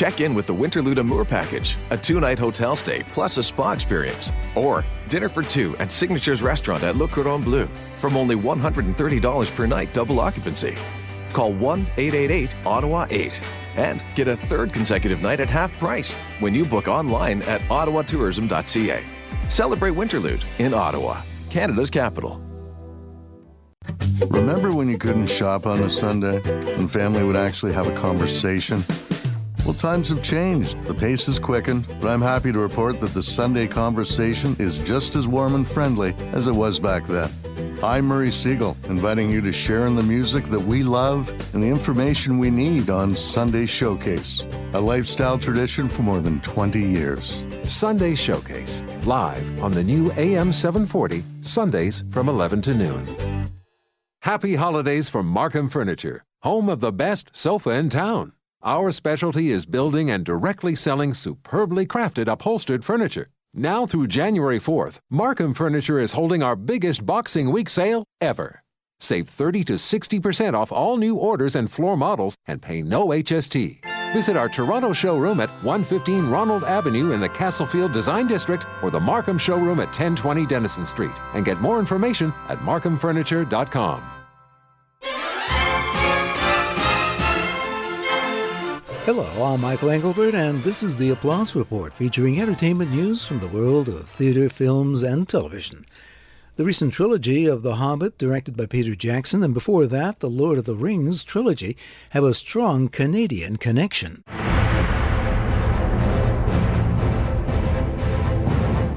Check 0.02 0.20
in 0.20 0.34
with 0.34 0.48
the 0.48 0.56
Winterlude 0.56 0.98
Amour 0.98 1.26
package, 1.26 1.78
a 1.92 1.96
two 1.96 2.20
night 2.20 2.40
hotel 2.40 2.76
stay 2.76 3.04
plus 3.10 3.38
a 3.38 3.44
spa 3.44 3.74
experience, 3.74 4.32
or 4.56 4.84
dinner 5.10 5.30
for 5.30 5.44
two 5.44 5.78
at 5.78 5.92
Signature's 5.92 6.42
restaurant 6.42 6.82
at 6.82 6.96
Le 6.96 7.08
Cordon 7.08 7.44
Bleu 7.44 7.68
from 8.00 8.18
only 8.18 8.36
$130 8.36 9.56
per 9.56 9.68
night 9.68 9.94
double 9.94 10.20
occupancy. 10.20 10.74
Call 11.34 11.54
1 11.54 11.82
888 11.98 12.66
Ottawa 12.66 13.06
8 13.12 13.44
and 13.76 14.04
get 14.16 14.28
a 14.28 14.36
third 14.36 14.74
consecutive 14.74 15.22
night 15.22 15.40
at 15.40 15.52
half 15.52 15.72
price 15.78 16.16
when 16.40 16.56
you 16.56 16.66
book 16.66 16.88
online 16.88 17.44
at 17.44 17.62
ottawatourism.ca. 17.70 19.04
Celebrate 19.50 19.94
Winterlude 19.94 20.44
in 20.58 20.74
Ottawa, 20.74 21.22
Canada's 21.52 21.92
capital. 21.92 22.42
Remember 24.32 24.74
when 24.74 24.90
you 24.90 24.98
couldn't 24.98 25.28
shop 25.28 25.68
on 25.68 25.84
a 25.84 25.92
Sunday 25.92 26.42
and 26.74 26.92
family 26.92 27.24
would 27.24 27.36
actually 27.36 27.74
have 27.74 27.86
a 27.86 27.96
conversation? 27.96 28.84
Well, 29.64 29.76
times 29.76 30.10
have 30.10 30.24
changed. 30.24 30.82
The 30.84 30.94
pace 30.94 31.28
has 31.28 31.38
quickened, 31.38 31.86
but 32.02 32.10
I'm 32.10 32.22
happy 32.22 32.52
to 32.52 32.58
report 32.58 33.00
that 33.00 33.14
the 33.14 33.22
Sunday 33.22 33.68
conversation 33.68 34.56
is 34.58 34.80
just 34.80 35.16
as 35.16 35.28
warm 35.28 35.54
and 35.54 35.68
friendly 35.68 36.16
as 36.34 36.48
it 36.48 36.52
was 36.52 36.80
back 36.80 37.06
then. 37.06 37.30
I'm 37.84 38.06
Murray 38.06 38.32
Siegel, 38.32 38.76
inviting 38.90 39.30
you 39.30 39.40
to 39.42 39.52
share 39.52 39.86
in 39.86 39.96
the 39.96 40.04
music 40.04 40.46
that 40.46 40.60
we 40.60 40.82
love 40.82 41.30
and 41.54 41.62
the 41.62 41.68
information 41.68 42.40
we 42.40 42.50
need 42.50 42.90
on 42.90 43.16
Sunday 43.16 43.68
Showcase, 43.68 44.46
a 44.74 44.82
lifestyle 44.82 45.38
tradition 45.38 45.88
for 45.88 46.02
more 46.02 46.22
than 46.22 46.42
20 46.42 46.80
years. 46.80 47.44
Sunday 47.64 48.16
Showcase, 48.16 48.82
live 49.06 49.64
on 49.64 49.72
the 49.72 49.84
new 49.84 50.12
AM 50.14 50.52
740, 50.52 51.24
Sundays 51.42 52.04
from 52.12 52.30
11 52.30 52.62
to 52.64 52.74
noon. 52.74 53.50
Happy 54.22 54.56
holidays 54.56 55.08
from 55.08 55.28
Markham 55.28 55.70
Furniture, 55.70 56.24
home 56.42 56.68
of 56.68 56.80
the 56.80 56.92
best 56.92 57.30
sofa 57.36 57.72
in 57.72 57.90
town. 57.90 58.34
Our 58.64 58.92
specialty 58.92 59.50
is 59.50 59.66
building 59.66 60.12
and 60.12 60.24
directly 60.24 60.76
selling 60.76 61.16
superbly 61.16 61.88
crafted 61.88 62.28
upholstered 62.28 62.86
furniture. 62.86 63.30
Now 63.56 63.88
through 63.88 64.08
January 64.08 64.60
4th, 64.60 65.00
Markham 65.10 65.56
Furniture 65.56 65.98
is 66.00 66.12
holding 66.12 66.44
our 66.44 66.56
biggest 66.56 67.04
Boxing 67.04 67.52
Week 67.52 67.68
sale 67.68 68.06
ever. 68.22 68.62
Save 69.00 69.28
30 69.30 69.64
to 69.64 69.74
60% 69.74 70.54
off 70.54 70.72
all 70.72 70.98
new 70.98 71.16
orders 71.16 71.56
and 71.56 71.72
floor 71.72 71.98
models 71.98 72.36
and 72.46 72.62
pay 72.62 72.84
no 72.84 73.08
HST. 73.08 73.80
Visit 74.14 74.38
our 74.38 74.48
Toronto 74.48 74.94
showroom 74.94 75.40
at 75.40 75.50
115 75.64 76.28
Ronald 76.28 76.64
Avenue 76.64 77.14
in 77.14 77.20
the 77.20 77.30
Castlefield 77.30 77.92
Design 77.92 78.28
District 78.28 78.68
or 78.84 78.92
the 78.92 79.00
Markham 79.00 79.40
showroom 79.40 79.80
at 79.80 79.88
1020 79.88 80.46
Denison 80.46 80.86
Street 80.86 81.20
and 81.34 81.44
get 81.44 81.62
more 81.62 81.80
information 81.80 82.32
at 82.48 82.60
markhamfurniture.com. 82.60 84.11
Hello, 89.04 89.26
I'm 89.44 89.62
Michael 89.62 89.90
Engelbert, 89.90 90.36
and 90.36 90.62
this 90.62 90.84
is 90.84 90.96
the 90.96 91.10
Applause 91.10 91.56
Report 91.56 91.92
featuring 91.92 92.40
entertainment 92.40 92.92
news 92.92 93.26
from 93.26 93.40
the 93.40 93.48
world 93.48 93.90
of 93.90 94.08
theater, 94.08 94.48
films, 94.48 95.02
and 95.02 95.28
television. 95.28 95.88
The 96.56 96.66
recent 96.66 96.94
trilogy 96.94 97.48
of 97.48 97.64
The 97.64 97.78
Hobbit, 97.78 98.20
directed 98.20 98.56
by 98.56 98.68
Peter 98.68 98.94
Jackson, 98.94 99.42
and 99.42 99.56
before 99.56 99.88
that, 99.88 100.20
The 100.20 100.30
Lord 100.30 100.60
of 100.60 100.66
the 100.66 100.76
Rings 100.76 101.24
trilogy, 101.24 101.76
have 102.12 102.24
a 102.24 102.32
strong 102.36 102.90
Canadian 102.90 103.58
connection. 103.58 104.24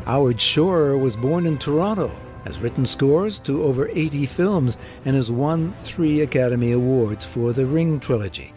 Howard 0.05 0.39
Shore 0.39 0.99
was 0.99 1.17
born 1.17 1.47
in 1.47 1.57
Toronto, 1.57 2.15
has 2.45 2.59
written 2.59 2.85
scores 2.85 3.39
to 3.39 3.63
over 3.63 3.89
80 3.89 4.27
films, 4.27 4.77
and 5.07 5.17
has 5.17 5.33
won 5.33 5.73
three 5.83 6.21
Academy 6.21 6.73
Awards 6.73 7.25
for 7.25 7.55
the 7.55 7.65
Ring 7.65 7.99
trilogy. 7.99 8.53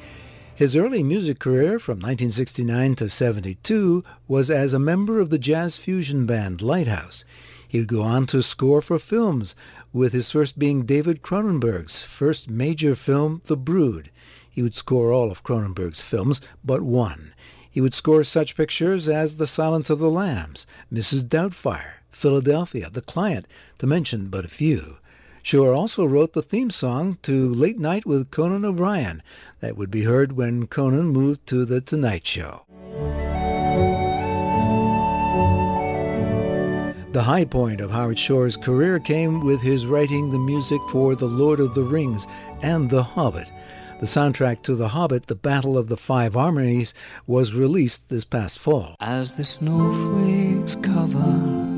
His 0.57 0.75
early 0.75 1.03
music 1.03 1.37
career 1.37 1.77
from 1.77 1.97
1969 1.97 2.95
to 2.95 3.09
72 3.11 4.03
was 4.27 4.49
as 4.49 4.73
a 4.73 4.79
member 4.79 5.19
of 5.19 5.29
the 5.29 5.37
jazz 5.37 5.77
fusion 5.77 6.25
band 6.25 6.63
Lighthouse. 6.63 7.23
He 7.67 7.77
would 7.77 7.87
go 7.87 8.01
on 8.01 8.25
to 8.25 8.41
score 8.41 8.81
for 8.81 8.97
films, 8.97 9.53
with 9.93 10.13
his 10.13 10.31
first 10.31 10.57
being 10.57 10.83
David 10.83 11.21
Cronenberg's 11.21 12.01
first 12.01 12.49
major 12.49 12.95
film, 12.95 13.43
The 13.45 13.55
Brood. 13.55 14.09
He 14.49 14.63
would 14.63 14.73
score 14.73 15.11
all 15.11 15.29
of 15.29 15.43
Cronenberg's 15.43 16.01
films 16.01 16.41
but 16.65 16.81
one. 16.81 17.35
He 17.69 17.79
would 17.79 17.93
score 17.93 18.23
such 18.23 18.57
pictures 18.57 19.07
as 19.07 19.37
The 19.37 19.45
Silence 19.45 19.91
of 19.91 19.99
the 19.99 20.09
Lambs, 20.09 20.65
Mrs. 20.91 21.21
Doubtfire, 21.21 21.97
Philadelphia, 22.09 22.89
The 22.89 23.03
Client, 23.03 23.45
to 23.77 23.85
mention 23.85 24.29
but 24.29 24.43
a 24.43 24.47
few. 24.47 24.96
Shore 25.47 25.73
also 25.73 26.03
wrote 26.03 26.33
the 26.33 26.41
theme 26.41 26.69
song 26.69 27.19
to 27.21 27.53
Late 27.53 27.79
Night 27.79 28.05
with 28.05 28.31
Conan 28.31 28.65
O'Brien 28.65 29.23
that 29.61 29.77
would 29.77 29.89
be 29.89 30.03
heard 30.03 30.33
when 30.33 30.67
Conan 30.67 31.07
moved 31.07 31.47
to 31.47 31.63
The 31.63 31.79
Tonight 31.79 32.27
Show. 32.27 32.65
The 37.13 37.23
high 37.23 37.45
point 37.45 37.79
of 37.79 37.91
Howard 37.91 38.19
Shore's 38.19 38.57
career 38.57 38.99
came 38.99 39.45
with 39.45 39.61
his 39.61 39.85
writing 39.85 40.31
the 40.31 40.37
music 40.37 40.81
for 40.89 41.15
The 41.15 41.27
Lord 41.27 41.61
of 41.61 41.73
the 41.73 41.83
Rings 41.83 42.27
and 42.61 42.89
The 42.89 43.03
Hobbit. 43.03 43.47
The 44.01 44.05
soundtrack 44.05 44.63
to 44.63 44.75
The 44.75 44.89
Hobbit, 44.89 45.27
The 45.27 45.35
Battle 45.35 45.77
of 45.77 45.87
the 45.87 45.95
Five 45.95 46.35
Armies, 46.35 46.93
was 47.25 47.53
released 47.53 48.09
this 48.09 48.25
past 48.25 48.59
fall. 48.59 48.97
As 48.99 49.37
the 49.37 49.45
snowflakes 49.45 50.75
cover 50.81 51.76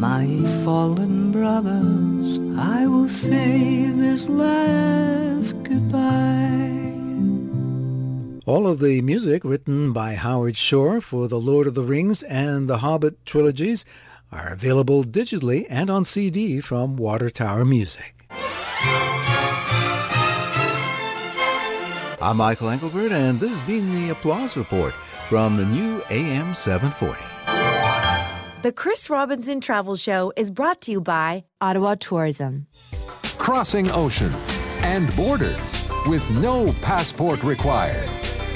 my 0.00 0.26
fallen 0.64 1.30
brothers, 1.30 2.40
I 2.56 2.86
will 2.86 3.06
say 3.08 3.84
this 3.90 4.30
last 4.30 5.62
goodbye. 5.62 6.00
All 8.46 8.66
of 8.66 8.78
the 8.78 9.02
music 9.02 9.44
written 9.44 9.92
by 9.92 10.14
Howard 10.14 10.56
Shore 10.56 11.02
for 11.02 11.28
The 11.28 11.38
Lord 11.38 11.66
of 11.66 11.74
the 11.74 11.82
Rings 11.82 12.22
and 12.22 12.66
The 12.66 12.78
Hobbit 12.78 13.26
trilogies 13.26 13.84
are 14.32 14.48
available 14.48 15.04
digitally 15.04 15.66
and 15.68 15.90
on 15.90 16.06
CD 16.06 16.62
from 16.62 16.96
Water 16.96 17.28
Tower 17.28 17.66
Music. 17.66 18.14
I'm 22.22 22.38
Michael 22.38 22.70
Engelbert, 22.70 23.12
and 23.12 23.38
this 23.38 23.50
has 23.50 23.60
been 23.66 23.94
the 23.94 24.08
Applause 24.12 24.56
Report 24.56 24.94
from 25.28 25.58
the 25.58 25.66
new 25.66 26.02
AM 26.08 26.54
740. 26.54 27.29
The 28.62 28.72
Chris 28.72 29.08
Robinson 29.08 29.62
Travel 29.62 29.96
Show 29.96 30.34
is 30.36 30.50
brought 30.50 30.82
to 30.82 30.90
you 30.90 31.00
by 31.00 31.44
Ottawa 31.62 31.94
Tourism. 31.98 32.66
Crossing 33.38 33.90
oceans 33.90 34.36
and 34.82 35.14
borders 35.16 35.88
with 36.06 36.28
no 36.42 36.74
passport 36.82 37.42
required. 37.42 38.06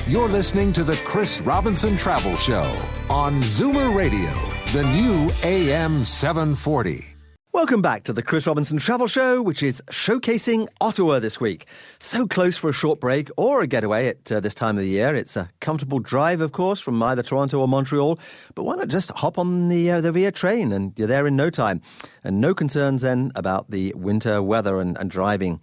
You're 0.06 0.28
listening 0.28 0.74
to 0.74 0.84
the 0.84 0.96
Chris 1.06 1.40
Robinson 1.40 1.96
Travel 1.96 2.36
Show 2.36 2.70
on 3.08 3.40
Zoomer 3.40 3.96
Radio, 3.96 4.30
the 4.74 4.86
new 4.92 5.30
AM 5.42 6.04
740. 6.04 7.13
Welcome 7.54 7.82
back 7.82 8.02
to 8.02 8.12
the 8.12 8.20
Chris 8.20 8.48
Robinson 8.48 8.78
Travel 8.78 9.06
Show, 9.06 9.40
which 9.40 9.62
is 9.62 9.80
showcasing 9.82 10.66
Ottawa 10.80 11.20
this 11.20 11.40
week. 11.40 11.66
So 12.00 12.26
close 12.26 12.56
for 12.56 12.68
a 12.68 12.72
short 12.72 12.98
break 12.98 13.30
or 13.36 13.62
a 13.62 13.68
getaway 13.68 14.08
at 14.08 14.32
uh, 14.32 14.40
this 14.40 14.54
time 14.54 14.76
of 14.76 14.82
the 14.82 14.88
year. 14.88 15.14
It's 15.14 15.36
a 15.36 15.48
comfortable 15.60 16.00
drive, 16.00 16.40
of 16.40 16.50
course, 16.50 16.80
from 16.80 17.00
either 17.00 17.22
Toronto 17.22 17.60
or 17.60 17.68
Montreal. 17.68 18.18
But 18.56 18.64
why 18.64 18.74
not 18.74 18.88
just 18.88 19.12
hop 19.12 19.38
on 19.38 19.68
the 19.68 19.88
uh, 19.88 20.00
the 20.00 20.10
Via 20.10 20.32
train 20.32 20.72
and 20.72 20.94
you're 20.96 21.06
there 21.06 21.28
in 21.28 21.36
no 21.36 21.48
time, 21.48 21.80
and 22.24 22.40
no 22.40 22.56
concerns 22.56 23.02
then 23.02 23.30
about 23.36 23.70
the 23.70 23.94
winter 23.94 24.42
weather 24.42 24.80
and, 24.80 24.98
and 24.98 25.08
driving. 25.08 25.60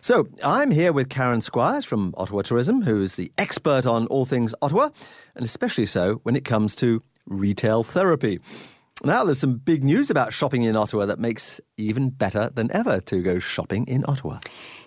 So 0.00 0.28
I'm 0.42 0.70
here 0.70 0.94
with 0.94 1.10
Karen 1.10 1.42
Squires 1.42 1.84
from 1.84 2.14
Ottawa 2.16 2.42
Tourism, 2.42 2.80
who's 2.80 3.16
the 3.16 3.30
expert 3.36 3.84
on 3.84 4.06
all 4.06 4.24
things 4.24 4.54
Ottawa, 4.62 4.88
and 5.34 5.44
especially 5.44 5.84
so 5.84 6.14
when 6.22 6.34
it 6.34 6.46
comes 6.46 6.74
to 6.76 7.02
retail 7.26 7.82
therapy. 7.82 8.40
Now, 9.04 9.24
there's 9.24 9.38
some 9.38 9.56
big 9.56 9.84
news 9.84 10.10
about 10.10 10.32
shopping 10.32 10.62
in 10.62 10.74
Ottawa 10.74 11.06
that 11.06 11.18
makes 11.18 11.60
even 11.76 12.10
better 12.10 12.50
than 12.54 12.72
ever 12.72 13.00
to 13.02 13.22
go 13.22 13.38
shopping 13.38 13.86
in 13.86 14.04
Ottawa. 14.08 14.40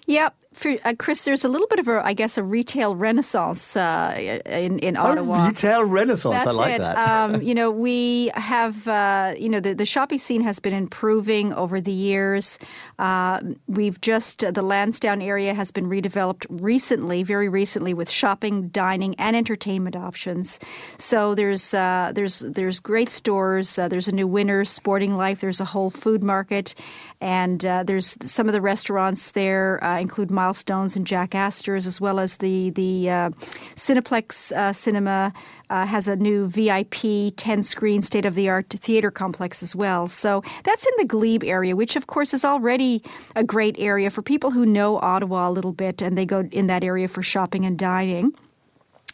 Yep. 0.07 0.35
For, 0.59 0.75
uh, 0.83 0.93
Chris, 0.99 1.21
there's 1.21 1.45
a 1.45 1.47
little 1.47 1.67
bit 1.67 1.79
of 1.79 1.87
a, 1.87 2.05
I 2.05 2.11
guess, 2.11 2.37
a 2.37 2.43
retail 2.43 2.93
renaissance 2.93 3.77
uh, 3.77 4.41
in 4.45 4.77
in 4.79 4.97
Ottawa. 4.97 5.45
A 5.45 5.47
retail 5.47 5.85
renaissance, 5.85 6.33
That's 6.33 6.47
I 6.47 6.51
like 6.51 6.73
it. 6.73 6.79
that. 6.79 6.97
um, 6.97 7.41
you 7.49 7.55
know, 7.55 7.71
we 7.71 8.29
have, 8.33 8.85
uh, 8.85 9.35
you 9.39 9.47
know, 9.47 9.61
the, 9.61 9.73
the 9.73 9.85
shopping 9.85 10.17
scene 10.17 10.41
has 10.41 10.59
been 10.59 10.73
improving 10.73 11.53
over 11.53 11.79
the 11.79 11.93
years. 11.93 12.59
Uh, 12.97 13.39
we've 13.67 14.01
just 14.01 14.39
the 14.39 14.61
Lansdowne 14.61 15.21
area 15.21 15.53
has 15.53 15.71
been 15.71 15.85
redeveloped 15.85 16.45
recently, 16.49 17.23
very 17.23 17.47
recently, 17.47 17.93
with 17.93 18.09
shopping, 18.09 18.67
dining, 18.67 19.15
and 19.15 19.37
entertainment 19.37 19.95
options. 19.95 20.59
So 20.97 21.35
there's 21.35 21.73
uh, 21.73 22.11
there's 22.13 22.39
there's 22.39 22.81
great 22.81 23.11
stores. 23.11 23.79
Uh, 23.79 23.87
there's 23.87 24.09
a 24.09 24.13
new 24.13 24.27
Winners, 24.27 24.69
Sporting 24.69 25.15
Life. 25.15 25.39
There's 25.39 25.61
a 25.61 25.65
whole 25.65 25.89
food 25.89 26.21
market, 26.21 26.75
and 27.21 27.61
there's 27.61 28.17
some 28.29 28.47
of 28.47 28.53
the 28.53 28.59
restaurants 28.59 29.31
there 29.31 29.77
include 30.01 30.31
Milestones 30.49 30.95
and 30.95 31.05
Jack 31.05 31.35
Astor's, 31.35 31.85
as 31.85 32.01
well 32.01 32.19
as 32.19 32.37
the 32.37 32.71
the 32.71 33.07
uh, 33.07 33.29
Cineplex 33.75 34.51
uh, 34.51 34.73
Cinema 34.73 35.31
uh, 35.69 35.85
has 35.85 36.07
a 36.07 36.15
new 36.15 36.47
VIP 36.47 37.35
10 37.37 37.61
screen 37.61 38.01
state 38.01 38.25
of 38.25 38.33
the 38.33 38.49
art 38.49 38.67
theater 38.69 39.11
complex 39.11 39.61
as 39.61 39.75
well. 39.75 40.07
So 40.07 40.41
that's 40.63 40.87
in 40.87 40.93
the 40.97 41.05
Glebe 41.05 41.43
area, 41.43 41.75
which 41.75 41.95
of 41.95 42.07
course 42.07 42.33
is 42.33 42.43
already 42.43 43.03
a 43.35 43.43
great 43.43 43.75
area 43.77 44.09
for 44.09 44.23
people 44.23 44.49
who 44.49 44.65
know 44.65 44.97
Ottawa 44.97 45.49
a 45.49 45.51
little 45.51 45.71
bit 45.71 46.01
and 46.01 46.17
they 46.17 46.25
go 46.25 46.39
in 46.51 46.65
that 46.65 46.83
area 46.83 47.07
for 47.07 47.21
shopping 47.21 47.63
and 47.63 47.77
dining. 47.77 48.33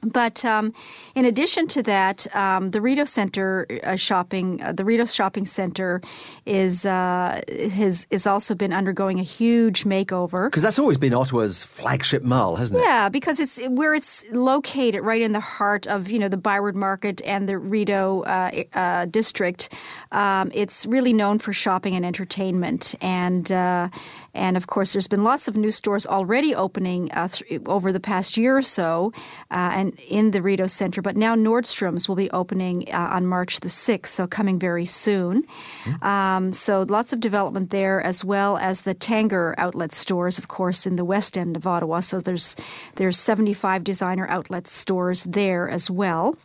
But 0.05 0.45
um, 0.45 0.73
in 1.15 1.25
addition 1.25 1.67
to 1.69 1.83
that, 1.83 2.33
um, 2.35 2.71
the 2.71 2.81
Rideau 2.81 3.05
Center 3.05 3.67
uh, 3.83 3.95
shopping, 3.95 4.61
uh, 4.61 4.71
the 4.73 4.85
Rideau 4.85 5.05
Shopping 5.05 5.45
Center, 5.45 6.01
is 6.45 6.85
uh, 6.85 7.41
has 7.73 8.07
is 8.11 8.27
also 8.27 8.55
been 8.55 8.73
undergoing 8.73 9.19
a 9.19 9.23
huge 9.23 9.83
makeover. 9.83 10.47
Because 10.47 10.63
that's 10.63 10.79
always 10.79 10.97
been 10.97 11.13
Ottawa's 11.13 11.63
flagship 11.63 12.23
mall, 12.23 12.55
hasn't 12.55 12.79
it? 12.79 12.83
Yeah, 12.83 13.09
because 13.09 13.39
it's 13.39 13.59
where 13.67 13.93
it's 13.93 14.23
located, 14.31 15.01
right 15.01 15.21
in 15.21 15.31
the 15.31 15.39
heart 15.39 15.87
of 15.87 16.09
you 16.11 16.19
know 16.19 16.29
the 16.29 16.37
Byward 16.37 16.75
Market 16.75 17.21
and 17.25 17.49
the 17.49 17.57
Rideau 17.57 18.21
uh, 18.23 18.63
uh, 18.73 19.05
district. 19.05 19.73
Um, 20.11 20.51
it's 20.53 20.85
really 20.85 21.13
known 21.13 21.39
for 21.39 21.51
shopping 21.51 21.95
and 21.95 22.05
entertainment, 22.05 22.93
and 23.01 23.51
uh, 23.51 23.89
and 24.35 24.57
of 24.57 24.67
course, 24.67 24.93
there's 24.93 25.07
been 25.07 25.23
lots 25.23 25.47
of 25.47 25.55
new 25.55 25.71
stores 25.71 26.05
already 26.05 26.53
opening 26.53 27.09
th- 27.09 27.61
over 27.65 27.91
the 27.91 27.99
past 27.99 28.37
year 28.37 28.57
or 28.57 28.61
so, 28.61 29.13
and 29.49 29.97
in 30.07 30.31
the 30.31 30.41
Rideau 30.41 30.67
Center, 30.67 31.01
but 31.01 31.15
now 31.15 31.35
Nordstrom's 31.35 32.07
will 32.07 32.15
be 32.15 32.29
opening 32.31 32.93
uh, 32.93 32.97
on 32.97 33.25
March 33.25 33.61
the 33.61 33.69
6th, 33.69 34.07
so 34.07 34.27
coming 34.27 34.59
very 34.59 34.85
soon. 34.85 35.43
Mm-hmm. 35.85 36.05
Um, 36.05 36.53
so 36.53 36.85
lots 36.87 37.13
of 37.13 37.19
development 37.19 37.69
there, 37.69 38.01
as 38.01 38.23
well 38.23 38.57
as 38.57 38.81
the 38.81 38.93
Tanger 38.93 39.55
outlet 39.57 39.93
stores, 39.93 40.37
of 40.37 40.47
course, 40.47 40.85
in 40.85 40.97
the 40.97 41.05
west 41.05 41.37
end 41.37 41.55
of 41.55 41.65
Ottawa. 41.65 42.01
So 42.01 42.19
there's 42.19 42.55
there's 42.95 43.17
75 43.17 43.83
designer 43.83 44.27
outlet 44.27 44.67
stores 44.67 45.23
there 45.23 45.69
as 45.69 45.89
well. 45.89 46.37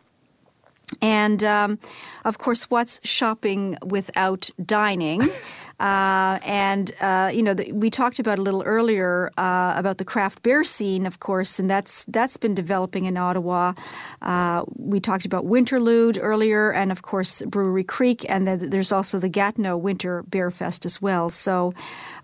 And 1.01 1.43
um, 1.43 1.79
of 2.25 2.37
course, 2.37 2.69
what's 2.69 2.99
shopping 3.03 3.77
without 3.83 4.49
dining? 4.63 5.29
Uh, 5.81 6.37
and 6.43 6.91
uh, 7.01 7.31
you 7.33 7.41
know, 7.41 7.55
the, 7.55 7.71
we 7.71 7.89
talked 7.89 8.19
about 8.19 8.37
a 8.37 8.41
little 8.43 8.61
earlier 8.61 9.31
uh, 9.35 9.73
about 9.75 9.97
the 9.97 10.05
craft 10.05 10.43
beer 10.43 10.63
scene, 10.63 11.07
of 11.07 11.19
course, 11.19 11.57
and 11.57 11.67
that's 11.67 12.05
that's 12.05 12.37
been 12.37 12.53
developing 12.53 13.05
in 13.05 13.17
Ottawa. 13.17 13.73
Uh, 14.21 14.63
we 14.77 14.99
talked 14.99 15.25
about 15.25 15.43
Winterlude 15.45 16.19
earlier, 16.21 16.71
and 16.71 16.91
of 16.91 17.01
course 17.01 17.41
Brewery 17.47 17.83
Creek, 17.83 18.23
and 18.29 18.47
then 18.47 18.69
there's 18.69 18.91
also 18.91 19.17
the 19.17 19.29
Gatineau 19.29 19.75
Winter 19.75 20.21
Beer 20.29 20.51
Fest 20.51 20.85
as 20.85 21.01
well. 21.01 21.29
So 21.31 21.73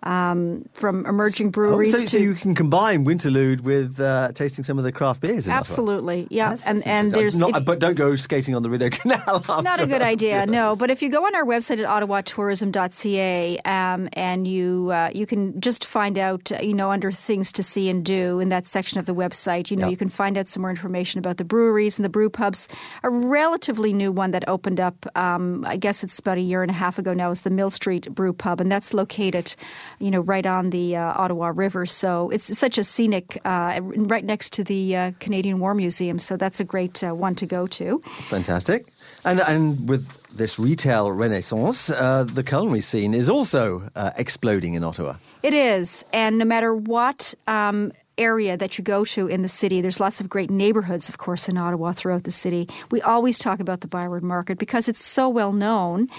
um, 0.04 0.68
from 0.74 1.06
emerging 1.06 1.52
breweries. 1.52 1.94
Oh, 1.94 1.98
so, 1.98 2.04
to, 2.04 2.08
so 2.10 2.18
you 2.18 2.34
can 2.36 2.56
combine 2.56 3.06
Winterlude 3.06 3.62
with 3.62 4.00
uh, 4.00 4.32
tasting 4.34 4.64
some 4.64 4.78
of 4.78 4.84
the 4.84 4.92
craft 4.92 5.22
beers. 5.22 5.48
Absolutely, 5.50 6.28
yeah. 6.30 6.50
That's, 6.52 6.66
and 6.68 6.78
that's 6.78 6.88
and 6.88 7.12
there's 7.12 7.38
not, 7.40 7.56
if, 7.58 7.66
but 7.66 7.80
don't 7.80 7.96
go 7.96 8.16
skating 8.16 8.56
on 8.56 8.64
the 8.64 8.70
Rideau 8.70 8.90
Canal. 8.92 9.44
not 9.64 9.80
a 9.80 9.88
good 9.88 10.02
idea, 10.02 10.46
no. 10.46 10.76
But 10.76 10.92
if 10.92 11.02
you 11.02 11.10
go 11.10 11.26
on 11.26 11.36
our 11.36 11.46
website 11.46 11.80
at 11.84 11.88
ottawatourism.ca 11.88 13.58
um, 13.66 14.10
and 14.14 14.48
you 14.48 14.90
uh, 14.92 15.10
you 15.14 15.26
can 15.26 15.60
just 15.62 15.86
find 15.86 16.18
out, 16.18 16.52
uh, 16.52 16.60
you 16.62 16.74
know, 16.74 16.92
under 16.92 17.12
things 17.12 17.52
to 17.54 17.64
see 17.64 17.90
and 17.90 18.04
do 18.06 18.40
in 18.40 18.50
that 18.50 18.68
section 18.68 19.00
of 19.00 19.06
the 19.06 19.16
website, 19.16 19.70
you 19.72 19.78
know, 19.78 19.88
Yeah. 19.88 19.92
you 19.92 19.98
can 19.98 20.10
find 20.10 20.38
out 20.38 20.48
some 20.48 20.62
more 20.62 20.70
information 20.70 21.20
about 21.20 21.38
the 21.38 21.44
breweries 21.46 21.98
and 21.98 22.06
the 22.06 22.10
brew 22.10 22.30
pubs. 22.30 22.68
A 23.04 23.10
relatively 23.10 23.94
new 23.94 24.12
one 24.12 24.32
that 24.32 24.48
opened 24.48 24.80
up, 24.80 25.06
um, 25.16 25.66
I 25.68 25.78
guess 25.78 26.04
it's 26.04 26.20
about 26.20 26.38
a 26.38 26.42
year 26.42 26.62
and 26.62 26.72
a 26.72 26.74
half 26.74 26.98
ago 27.00 27.14
now, 27.14 27.32
is 27.32 27.42
the 27.42 27.50
Mill 27.50 27.70
Street 27.70 28.14
Brew 28.14 28.34
Pub, 28.34 28.60
and 28.62 28.72
that's 28.72 28.94
located, 28.94 29.56
you 30.00 30.12
know, 30.12 30.22
right 30.22 30.46
on 30.46 30.70
the 30.70 30.96
uh, 30.96 31.22
Ottawa 31.22 31.52
River. 31.54 31.86
So 31.86 32.30
it's 32.30 32.58
such 32.58 32.78
a 32.78 32.84
scenic, 32.84 33.40
uh, 33.46 33.80
right 33.82 34.24
next 34.24 34.54
to 34.54 34.64
the 34.64 34.96
uh, 34.96 35.12
Canadian 35.20 35.60
War 35.60 35.74
Museum. 35.74 36.20
So 36.20 36.38
that's 36.38 36.60
a 36.60 36.64
great 36.64 37.04
uh, 37.04 37.14
one 37.14 37.36
to 37.36 37.46
go 37.46 37.68
to. 37.68 38.02
Fantastic. 38.30 38.86
And 39.26 39.40
and 39.42 39.90
with 39.90 40.08
this 40.38 40.60
retail 40.60 41.12
renaissance, 41.12 41.90
uh, 41.90 42.24
the 42.24 42.44
culinary 42.44 42.82
scene 42.82 43.14
is 43.14 43.30
also 43.30 43.90
uh, 43.96 44.12
exploding 44.16 44.76
in 44.76 44.84
Ottawa. 44.84 45.16
It 45.44 45.54
is. 45.54 46.06
And 46.14 46.38
no 46.38 46.46
matter 46.46 46.74
what 46.76 47.34
um, 47.48 47.92
area 48.18 48.58
that 48.58 48.78
you 48.78 48.84
go 48.84 49.06
to 49.06 49.28
in 49.28 49.42
the 49.42 49.48
city, 49.48 49.82
there's 49.82 50.00
lots 50.00 50.20
of 50.22 50.30
great 50.30 50.50
neighborhoods, 50.50 51.10
of 51.10 51.18
course, 51.18 51.48
in 51.48 51.58
Ottawa 51.58 51.92
throughout 51.92 52.24
the 52.24 52.32
city. 52.32 52.68
We 52.92 53.02
always 53.02 53.38
talk 53.38 53.60
about 53.60 53.82
the 53.82 53.88
Byward 53.88 54.24
Market 54.24 54.58
because 54.58 54.88
it's 54.88 55.04
so 55.04 55.30
well 55.30 55.52
known. 55.52 56.10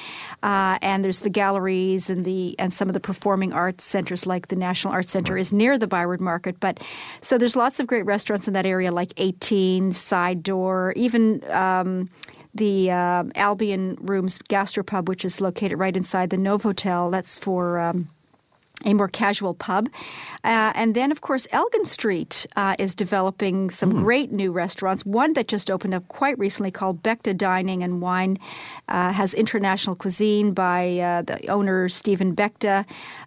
Uh, 0.43 0.79
and 0.83 1.05
there's 1.05 1.21
the 1.21 1.31
galleries 1.31 2.11
and 2.11 2.25
the 2.25 2.55
and 2.59 2.73
some 2.73 2.89
of 2.89 2.95
the 2.95 3.01
performing 3.01 3.53
arts 3.53 3.85
centers, 3.85 4.27
like 4.27 4.49
the 4.49 4.57
National 4.57 4.93
Arts 4.93 5.11
Center, 5.11 5.37
is 5.37 5.53
near 5.53 5.79
the 5.79 5.87
Byward 5.87 6.21
Market. 6.21 6.61
But 6.61 6.81
so 7.21 7.39
there's 7.39 7.57
lots 7.57 7.81
of 7.81 7.87
great 7.87 8.07
restaurants 8.07 8.49
in 8.49 8.55
that 8.55 8.67
area, 8.67 8.93
like 8.93 9.13
18, 9.17 9.93
Side 9.93 10.43
Door, 10.43 10.95
even. 10.97 11.49
Um, 11.51 12.11
the 12.55 12.91
uh, 12.91 13.25
Albion 13.37 13.97
Rooms 14.01 14.39
Gastropub, 14.39 15.07
which 15.07 15.25
is 15.25 15.41
located 15.41 15.79
right 15.79 15.97
inside 15.97 16.31
the 16.31 16.37
Novotel. 16.37 17.11
That's 17.11 17.37
for 17.37 17.79
um, 17.79 18.09
a 18.85 18.95
more 18.95 19.09
casual 19.09 19.55
pub. 19.55 19.89
Uh, 20.45 20.73
and 20.75 20.95
then, 20.95 21.11
of 21.11 21.21
course, 21.21 21.49
Elgin 21.51 21.85
Street 21.85 22.47
uh, 22.55 22.77
is 22.79 22.95
developing 22.95 23.71
some 23.71 23.91
great 23.91 24.31
new 24.31 24.53
restaurants. 24.53 25.05
One 25.05 25.33
that 25.33 25.49
just 25.49 25.71
opened 25.71 25.95
up 25.95 26.07
quite 26.09 26.39
recently 26.39 26.71
called 26.71 27.03
Beckta 27.03 27.37
Dining 27.37 27.83
and 27.83 28.01
Wine 28.01 28.39
uh, 28.89 29.13
has 29.13 29.35
international 29.35 29.97
cuisine 29.97 30.53
by 30.53 30.99
uh, 30.99 31.23
the 31.23 31.49
owner, 31.49 31.89
Stephen 31.89 32.37
Beckta. 32.37 32.85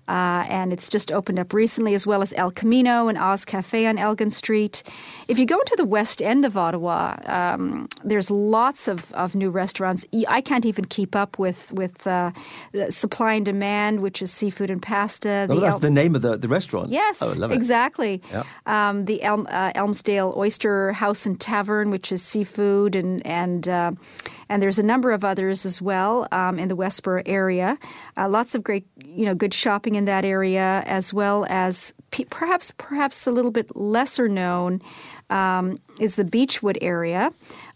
Uh, 0.07 0.45
and 0.49 0.73
it's 0.73 0.89
just 0.89 1.11
opened 1.11 1.39
up 1.39 1.53
recently, 1.53 1.93
as 1.93 2.07
well 2.07 2.21
as 2.21 2.33
El 2.33 2.51
Camino 2.51 3.07
and 3.07 3.17
Oz 3.17 3.45
Cafe 3.45 3.85
on 3.85 3.97
Elgin 3.97 4.31
Street. 4.31 4.83
If 5.27 5.37
you 5.39 5.45
go 5.45 5.59
into 5.59 5.75
the 5.77 5.85
west 5.85 6.21
end 6.21 6.45
of 6.45 6.57
Ottawa, 6.57 7.17
um, 7.25 7.87
there's 8.03 8.31
lots 8.31 8.87
of, 8.87 9.11
of 9.13 9.35
new 9.35 9.49
restaurants. 9.49 10.05
I 10.27 10.41
can't 10.41 10.65
even 10.65 10.85
keep 10.85 11.15
up 11.15 11.39
with, 11.39 11.71
with 11.71 12.07
uh, 12.07 12.31
supply 12.89 13.33
and 13.33 13.45
demand, 13.45 14.01
which 14.01 14.21
is 14.21 14.31
seafood 14.31 14.69
and 14.69 14.81
pasta. 14.81 15.40
Oh, 15.49 15.59
that's 15.59 15.73
El- 15.73 15.79
the 15.79 15.89
name 15.89 16.15
of 16.15 16.21
the, 16.21 16.37
the 16.37 16.47
restaurant. 16.47 16.91
Yes, 16.91 17.21
oh, 17.21 17.31
I 17.31 17.33
love 17.33 17.51
it. 17.51 17.55
exactly. 17.55 18.21
Yeah. 18.31 18.43
Um, 18.65 19.05
the 19.05 19.21
Elm, 19.23 19.47
uh, 19.49 19.71
Elmsdale 19.75 20.35
Oyster 20.35 20.91
House 20.93 21.25
and 21.25 21.39
Tavern, 21.39 21.89
which 21.91 22.11
is 22.11 22.21
seafood, 22.23 22.95
and 22.95 23.25
and 23.25 23.67
uh, 23.67 23.91
and 24.49 24.61
there's 24.61 24.79
a 24.79 24.83
number 24.83 25.11
of 25.11 25.23
others 25.23 25.65
as 25.65 25.81
well 25.81 26.27
um, 26.31 26.59
in 26.59 26.67
the 26.67 26.75
Westboro 26.75 27.21
area. 27.25 27.77
Uh, 28.17 28.27
lots 28.27 28.55
of 28.55 28.63
great, 28.63 28.85
you 29.03 29.25
know, 29.25 29.33
good 29.35 29.53
shopping 29.53 29.95
in 29.95 30.05
that 30.05 30.25
area, 30.25 30.83
as 30.85 31.13
well 31.13 31.45
as 31.49 31.93
pe- 32.11 32.25
perhaps 32.25 32.71
perhaps 32.77 33.25
a 33.27 33.31
little 33.31 33.51
bit 33.51 33.75
lesser 33.75 34.27
known 34.27 34.81
um, 35.29 35.79
is 35.99 36.15
the 36.15 36.23
Beechwood 36.25 36.77
area. 36.81 37.31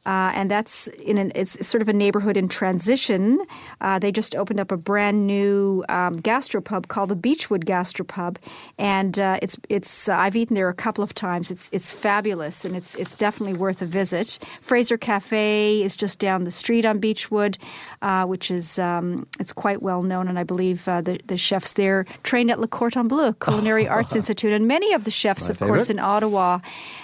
Uh, 0.06 0.32
and 0.36 0.52
that's 0.52 0.88
in 0.88 1.18
an, 1.18 1.32
it's 1.34 1.66
sort 1.68 1.82
of 1.82 1.90
a 1.90 1.94
neighborhood 1.94 2.38
in 2.38 2.48
transition. 2.48 3.44
Uh, 3.82 3.98
they 3.98 4.12
just 4.12 4.36
opened 4.36 4.60
up 4.60 4.72
a 4.72 4.78
brand 4.78 5.26
new 5.26 5.84
um, 5.90 6.22
gastropub 6.22 6.88
called 6.88 7.10
the 7.10 7.16
Beechwood 7.16 7.66
Gastropub, 7.66 8.38
and 8.78 9.18
uh, 9.18 9.40
it's 9.42 9.58
it's 9.68 10.08
uh, 10.08 10.16
I've 10.16 10.36
eaten 10.36 10.56
there 10.56 10.70
a 10.70 10.74
couple 10.74 11.04
of 11.04 11.14
times. 11.16 11.50
It's 11.50 11.70
it's 11.72 11.92
fabulous, 11.92 12.66
and 12.66 12.76
it's 12.76 12.96
it's 12.96 13.16
definitely 13.16 13.58
worth 13.58 13.82
a 13.82 13.86
visit. 13.86 14.38
Fraser 14.62 14.98
Cafe 14.98 15.82
is 15.82 15.96
just 15.96 16.20
down 16.20 16.44
the 16.44 16.52
street 16.52 16.86
on 16.86 17.00
Beechwood, 17.00 17.58
uh, 18.04 18.26
which 18.26 18.52
is 18.52 18.78
um, 18.78 19.26
it's 19.40 19.54
quite 19.54 19.82
well 19.82 20.04
known, 20.04 20.28
and 20.28 20.38
I 20.38 20.44
believe 20.44 20.88
uh, 20.88 21.02
the 21.02 21.20
the 21.26 21.38
chefs 21.38 21.72
there 21.74 22.06
trained 22.22 22.52
at 22.52 22.60
Le 22.60 22.68
Cordon 22.68 23.08
Bleu 23.08 23.34
Culinary 23.42 23.88
Arts 23.88 24.16
Institute, 24.16 24.54
and 24.54 24.68
many 24.68 24.94
of 24.94 25.04
the 25.04 25.12
chefs, 25.12 25.50
My 25.50 25.54
of 25.54 25.60
course, 25.60 25.90
in 25.90 25.98
Ottawa, 25.98 26.60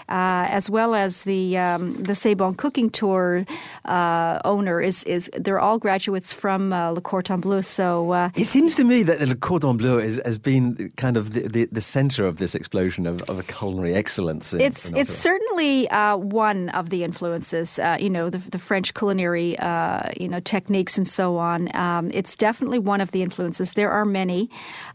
uh, 0.07 0.45
as 0.49 0.69
well 0.69 0.93
as 0.93 1.23
the 1.23 1.57
um, 1.57 1.95
the 1.95 2.13
C'est 2.13 2.35
Bon 2.35 2.53
Cooking 2.53 2.90
Tour 2.91 3.45
uh, 3.85 4.39
owner 4.45 4.81
is 4.81 5.03
is 5.05 5.29
they're 5.37 5.59
all 5.59 5.79
graduates 5.79 6.33
from 6.33 6.73
uh, 6.73 6.91
Le 6.91 7.01
Cordon 7.01 7.39
Bleu. 7.39 7.61
So 7.61 8.11
uh, 8.11 8.29
It 8.35 8.47
seems 8.47 8.75
to 8.75 8.83
me 8.83 9.03
that 9.03 9.19
the 9.19 9.27
Le 9.27 9.35
Cordon 9.35 9.77
Bleu 9.77 9.99
is, 9.99 10.21
has 10.25 10.37
been 10.37 10.91
kind 10.97 11.17
of 11.17 11.33
the, 11.33 11.47
the, 11.47 11.67
the 11.71 11.81
centre 11.81 12.25
of 12.27 12.37
this 12.37 12.55
explosion 12.55 13.07
of, 13.07 13.21
of 13.29 13.39
a 13.39 13.43
culinary 13.43 13.93
excellence. 13.95 14.53
In, 14.53 14.61
it's 14.61 14.91
in 14.91 14.97
it's 14.97 15.13
certainly 15.13 15.89
uh, 15.89 16.17
one 16.17 16.69
of 16.69 16.89
the 16.89 17.03
influences. 17.03 17.79
Uh, 17.79 17.97
you 17.99 18.09
know, 18.09 18.29
the, 18.29 18.39
the 18.51 18.59
French 18.59 18.93
culinary, 18.93 19.57
uh, 19.59 20.09
you 20.19 20.27
know, 20.27 20.39
techniques 20.39 20.97
and 20.97 21.07
so 21.07 21.37
on. 21.37 21.69
Um, 21.75 22.11
it's 22.13 22.35
definitely 22.35 22.79
one 22.79 23.01
of 23.01 23.11
the 23.11 23.21
influences. 23.21 23.73
There 23.73 23.91
are 23.91 24.05
many, 24.05 24.49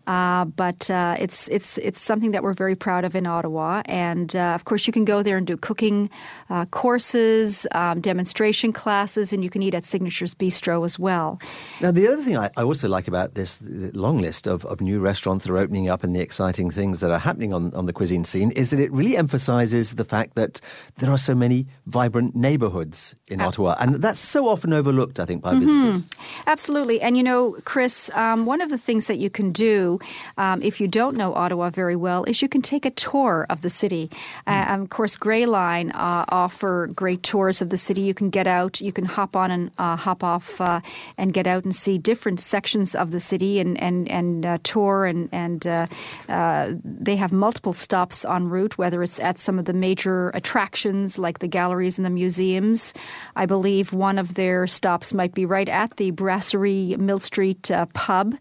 uh, 0.06 0.44
but 0.44 0.90
uh, 0.90 1.16
it's 1.18 1.48
it's 1.48 1.78
it's 1.78 2.00
something 2.00 2.32
that 2.32 2.42
we're 2.42 2.58
very 2.64 2.76
proud 2.76 3.04
of 3.04 3.14
in 3.14 3.26
Ottawa. 3.26 3.82
And 3.86 4.34
uh, 4.34 4.54
of 4.54 4.64
course, 4.64 4.86
you 4.86 4.92
can 4.92 5.04
go 5.04 5.22
there 5.22 5.36
and 5.38 5.46
do 5.46 5.56
cooking 5.56 6.10
uh, 6.50 6.64
courses, 6.66 7.66
um, 7.72 7.85
demonstration 7.94 8.72
classes, 8.72 9.32
and 9.32 9.42
you 9.42 9.50
can 9.50 9.62
eat 9.62 9.74
at 9.74 9.84
Signature's 9.84 10.34
Bistro 10.34 10.84
as 10.84 10.98
well. 10.98 11.38
Now, 11.80 11.90
the 11.90 12.08
other 12.08 12.22
thing 12.22 12.36
I, 12.36 12.50
I 12.56 12.62
also 12.62 12.88
like 12.88 13.08
about 13.08 13.34
this 13.34 13.60
long 13.94 14.18
list 14.18 14.46
of, 14.46 14.64
of 14.66 14.80
new 14.80 15.00
restaurants 15.00 15.44
that 15.44 15.52
are 15.52 15.58
opening 15.58 15.88
up 15.88 16.04
and 16.04 16.14
the 16.14 16.20
exciting 16.20 16.70
things 16.70 17.00
that 17.00 17.10
are 17.10 17.18
happening 17.18 17.52
on, 17.52 17.74
on 17.74 17.86
the 17.86 17.92
cuisine 17.92 18.24
scene 18.24 18.50
is 18.52 18.70
that 18.70 18.80
it 18.80 18.92
really 18.92 19.16
emphasizes 19.16 19.94
the 19.94 20.04
fact 20.04 20.34
that 20.34 20.60
there 20.98 21.10
are 21.10 21.18
so 21.18 21.34
many 21.34 21.66
vibrant 21.86 22.34
neighborhoods 22.34 23.14
in 23.28 23.40
Ottawa. 23.40 23.76
And 23.80 23.96
that's 23.96 24.18
so 24.18 24.48
often 24.48 24.72
overlooked, 24.72 25.20
I 25.20 25.24
think, 25.24 25.42
by 25.42 25.54
visitors. 25.54 26.06
Absolutely. 26.46 27.00
And 27.00 27.16
you 27.16 27.22
know, 27.22 27.56
Chris, 27.64 28.10
um, 28.14 28.46
one 28.46 28.60
of 28.60 28.70
the 28.70 28.78
things 28.78 29.06
that 29.06 29.18
you 29.18 29.30
can 29.30 29.52
do 29.52 29.98
um, 30.38 30.62
if 30.62 30.80
you 30.80 30.88
don't 30.88 31.16
know 31.16 31.34
Ottawa 31.34 31.70
very 31.70 31.96
well 31.96 32.24
is 32.24 32.42
you 32.42 32.48
can 32.48 32.62
take 32.62 32.84
a 32.84 32.90
tour 32.90 33.46
of 33.50 33.60
the 33.60 33.70
city. 33.70 34.10
Uh, 34.46 34.64
um, 34.68 34.82
of 34.82 34.90
course, 34.90 35.16
Grey 35.16 35.46
Line 35.46 35.90
uh, 35.92 36.24
offer 36.28 36.88
great 36.88 37.22
tours 37.22 37.62
of 37.62 37.70
the 37.70 37.75
city. 37.76 38.02
You 38.02 38.14
can 38.14 38.30
get 38.30 38.46
out, 38.46 38.80
you 38.80 38.92
can 38.92 39.04
hop 39.04 39.36
on 39.36 39.50
and 39.50 39.70
uh, 39.78 39.96
hop 39.96 40.22
off 40.22 40.60
uh, 40.60 40.80
and 41.16 41.32
get 41.32 41.46
out 41.46 41.64
and 41.64 41.74
see 41.74 41.98
different 41.98 42.40
sections 42.40 42.94
of 42.94 43.10
the 43.10 43.20
city 43.20 43.60
and, 43.60 43.80
and, 43.80 44.08
and 44.08 44.46
uh, 44.46 44.58
tour. 44.62 45.04
And, 45.04 45.28
and 45.32 45.66
uh, 45.66 45.86
uh, 46.28 46.74
they 46.84 47.16
have 47.16 47.32
multiple 47.32 47.72
stops 47.72 48.24
en 48.24 48.48
route, 48.48 48.78
whether 48.78 49.02
it's 49.02 49.20
at 49.20 49.38
some 49.38 49.58
of 49.58 49.64
the 49.64 49.72
major 49.72 50.30
attractions 50.30 51.18
like 51.18 51.38
the 51.40 51.48
galleries 51.48 51.98
and 51.98 52.04
the 52.04 52.10
museums. 52.10 52.94
I 53.34 53.46
believe 53.46 53.92
one 53.92 54.18
of 54.18 54.34
their 54.34 54.66
stops 54.66 55.14
might 55.14 55.34
be 55.34 55.44
right 55.44 55.68
at 55.68 55.96
the 55.96 56.10
Brasserie 56.10 56.96
Mill 56.98 57.18
Street 57.18 57.70
pub. 57.94 58.34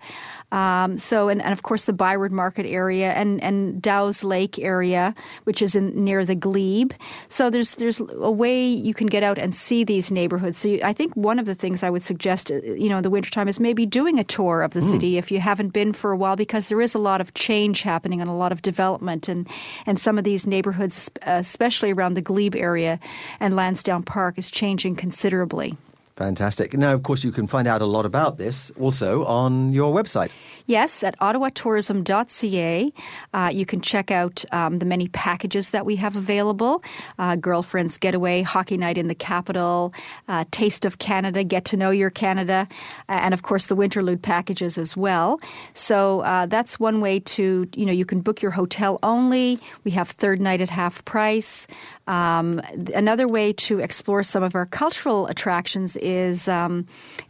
Um, 0.52 0.98
so, 0.98 1.28
and, 1.28 1.42
and 1.42 1.52
of 1.52 1.64
course, 1.64 1.86
the 1.86 1.94
Byward 1.94 2.32
Market 2.32 2.66
area 2.66 3.12
and, 3.12 3.42
and 3.44 3.82
Dow's 3.82 4.24
Lake 4.24 4.58
area, 4.60 5.14
which 5.44 5.62
is 5.62 5.76
in, 5.76 6.04
near 6.04 6.24
the 6.24 6.36
Glebe. 6.36 6.92
So, 7.30 7.50
there's 7.50 7.76
there's 7.76 8.00
a 8.00 8.32
way 8.32 8.66
you 8.66 8.94
can 8.94 9.08
get 9.08 9.24
out 9.24 9.38
and 9.38 9.54
see 9.56 9.84
these 9.84 10.12
neighborhoods. 10.12 10.58
So, 10.60 10.68
you, 10.70 10.80
I 10.84 10.94
think 10.94 11.14
one 11.16 11.40
of 11.40 11.46
the 11.46 11.56
things 11.56 11.84
I 11.84 11.90
would 11.90 12.04
suggest, 12.04 12.52
uh, 12.52 12.62
you 12.62 12.90
know, 12.90 12.98
in 12.98 13.04
the 13.04 13.10
wintertime 13.10 13.48
is 13.48 13.60
maybe 13.60 13.86
doing 13.86 14.20
a 14.20 14.24
tour 14.24 14.62
of 14.62 14.72
the 14.72 14.82
Hmm. 14.82 14.92
city 14.92 15.18
if 15.18 15.32
you 15.32 15.40
haven't 15.40 15.70
been 15.74 15.94
for 15.94 16.12
a 16.12 16.18
while, 16.18 16.36
because 16.36 16.70
there 16.70 16.80
is 16.82 16.96
a 16.96 17.00
lot 17.00 17.22
of 17.22 17.34
change 17.34 17.82
happening 17.82 18.22
and 18.22 18.30
a 18.30 18.34
lot 18.34 18.52
of 18.52 18.62
development, 18.62 19.28
and 19.28 19.48
and 19.86 20.00
some 20.00 20.18
of 20.18 20.24
these 20.24 20.46
neighborhoods, 20.48 21.12
especially 21.24 21.92
around 21.92 22.14
the 22.14 22.22
Glebe 22.22 22.56
area 22.56 23.00
and 23.40 23.56
Lansdowne 23.56 24.04
Park, 24.04 24.38
is 24.38 24.52
changing 24.52 24.96
considerably. 24.96 25.76
Fantastic. 26.16 26.78
Now, 26.78 26.94
of 26.94 27.04
course, 27.04 27.26
you 27.26 27.32
can 27.34 27.46
find 27.46 27.68
out 27.68 27.82
a 27.82 27.86
lot 27.86 28.06
about 28.06 28.38
this 28.38 28.72
also 28.80 29.26
on 29.26 29.74
your 29.74 29.94
website. 29.94 30.32
Yes, 30.66 31.04
at 31.04 31.20
ottawatourism.ca. 31.20 32.94
Uh, 33.34 33.52
you 33.54 33.66
can 33.66 33.82
check 33.82 34.12
out 34.12 34.46
um, 34.54 34.80
the 34.80 34.86
many 34.86 35.10
packages 35.10 35.72
that 35.72 35.86
we 35.86 35.98
have 35.98 36.16
available 36.16 36.82
uh, 37.20 37.36
Girlfriends 37.36 37.98
Getaway, 37.98 38.44
Hockey 38.44 38.78
Night 38.78 38.98
in 38.98 39.10
the 39.10 39.16
Capital, 39.16 39.94
uh, 40.30 40.46
Taste 40.52 40.86
of 40.86 41.00
Canada, 41.00 41.44
Get 41.44 41.66
to 41.66 41.78
Know 41.78 41.92
Your 41.92 42.10
Canada, 42.10 42.68
and 43.10 43.34
of 43.34 43.44
course 43.44 43.68
the 43.68 43.76
Winterlude 43.76 44.22
packages 44.22 44.78
as 44.78 44.96
well. 44.96 45.40
So 45.74 46.22
uh, 46.22 46.46
that's 46.46 46.80
one 46.80 47.02
way 47.02 47.20
to, 47.20 47.68
you 47.76 47.86
know, 47.86 47.92
you 47.92 48.06
can 48.06 48.22
book 48.22 48.42
your 48.42 48.52
hotel 48.52 49.00
only. 49.04 49.60
We 49.84 49.92
have 49.92 50.10
third 50.10 50.40
night 50.40 50.62
at 50.62 50.70
half 50.70 51.04
price. 51.04 51.68
Um, 52.08 52.62
another 52.94 53.28
way 53.28 53.54
to 53.54 53.80
explore 53.80 54.24
some 54.24 54.44
of 54.44 54.56
our 54.56 54.66
cultural 54.66 55.28
attractions 55.28 55.96
is 55.96 56.48
um, 56.48 56.86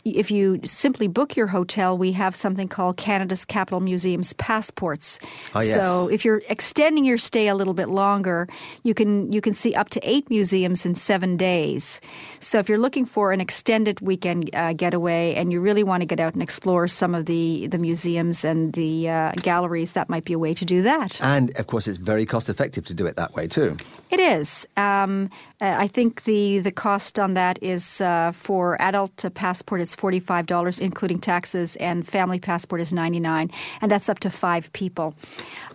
if 0.06 0.30
you 0.30 0.60
simply 0.64 1.08
book 1.08 1.36
your 1.36 1.48
hotel, 1.48 1.98
we 1.98 2.12
have 2.12 2.36
something 2.36 2.68
called 2.68 2.96
Canada's 2.96 3.44
Capital 3.44 3.80
Museums 3.80 4.34
passports. 4.34 5.20
Oh, 5.56 5.62
yes. 5.62 5.74
So 5.74 6.08
if 6.10 6.24
you're 6.24 6.44
extending 6.48 7.06
your 7.06 7.18
stay 7.18 7.48
a 7.48 7.56
little 7.56 7.74
bit 7.74 7.90
longer, 7.90 8.48
you 8.84 8.94
can 8.94 9.32
you 9.32 9.42
can 9.42 9.54
see 9.54 9.74
up 9.74 9.90
to 9.90 10.00
eight 10.08 10.30
museums 10.30 10.86
in 10.86 10.94
seven 10.94 11.38
days. 11.38 12.00
So 12.40 12.60
if 12.60 12.70
you're 12.70 12.78
looking 12.78 13.06
for 13.06 13.32
an 13.32 13.42
extended 13.42 14.00
weekend 14.00 14.54
uh, 14.54 14.74
getaway 14.74 15.34
and 15.34 15.52
you 15.52 15.60
really 15.60 15.84
want 15.84 16.02
to 16.02 16.06
get 16.06 16.20
out 16.20 16.34
and 16.34 16.44
explore 16.44 16.88
some 16.88 17.16
of 17.16 17.26
the 17.26 17.66
the 17.68 17.80
museums 17.80 18.46
and 18.46 18.74
the 18.74 19.10
uh, 19.10 19.32
galleries, 19.42 19.94
that 19.94 20.08
might 20.08 20.26
be 20.26 20.34
a 20.34 20.40
way 20.40 20.54
to 20.54 20.66
do 20.66 20.84
that. 20.84 21.20
And 21.22 21.58
of 21.58 21.66
course, 21.66 21.88
it's 21.88 21.98
very 21.98 22.28
cost 22.28 22.48
effective 22.48 22.86
to 22.86 22.94
do 22.94 23.08
it 23.08 23.16
that 23.16 23.34
way 23.34 23.48
too. 23.48 23.76
It 24.12 24.20
is. 24.20 24.68
Um, 24.78 25.32
uh, 25.62 25.76
I 25.80 25.88
think 25.88 26.26
the, 26.26 26.60
the 26.60 26.72
cost 26.72 27.18
on 27.18 27.34
that 27.36 27.62
is 27.64 28.02
uh, 28.02 28.34
for 28.34 28.80
adult 28.82 29.26
passport 29.34 29.82
is 29.82 29.95
forty 29.96 30.20
five 30.20 30.46
dollars, 30.46 30.80
including 30.80 31.20
taxes, 31.20 31.76
and 31.78 32.06
family 32.08 32.40
passport 32.40 32.82
is 32.82 32.94
ninety 32.94 33.20
nine, 33.20 33.50
and 33.82 33.90
that's 33.92 34.10
up 34.10 34.20
to 34.20 34.30
five 34.30 34.72
people. 34.74 35.16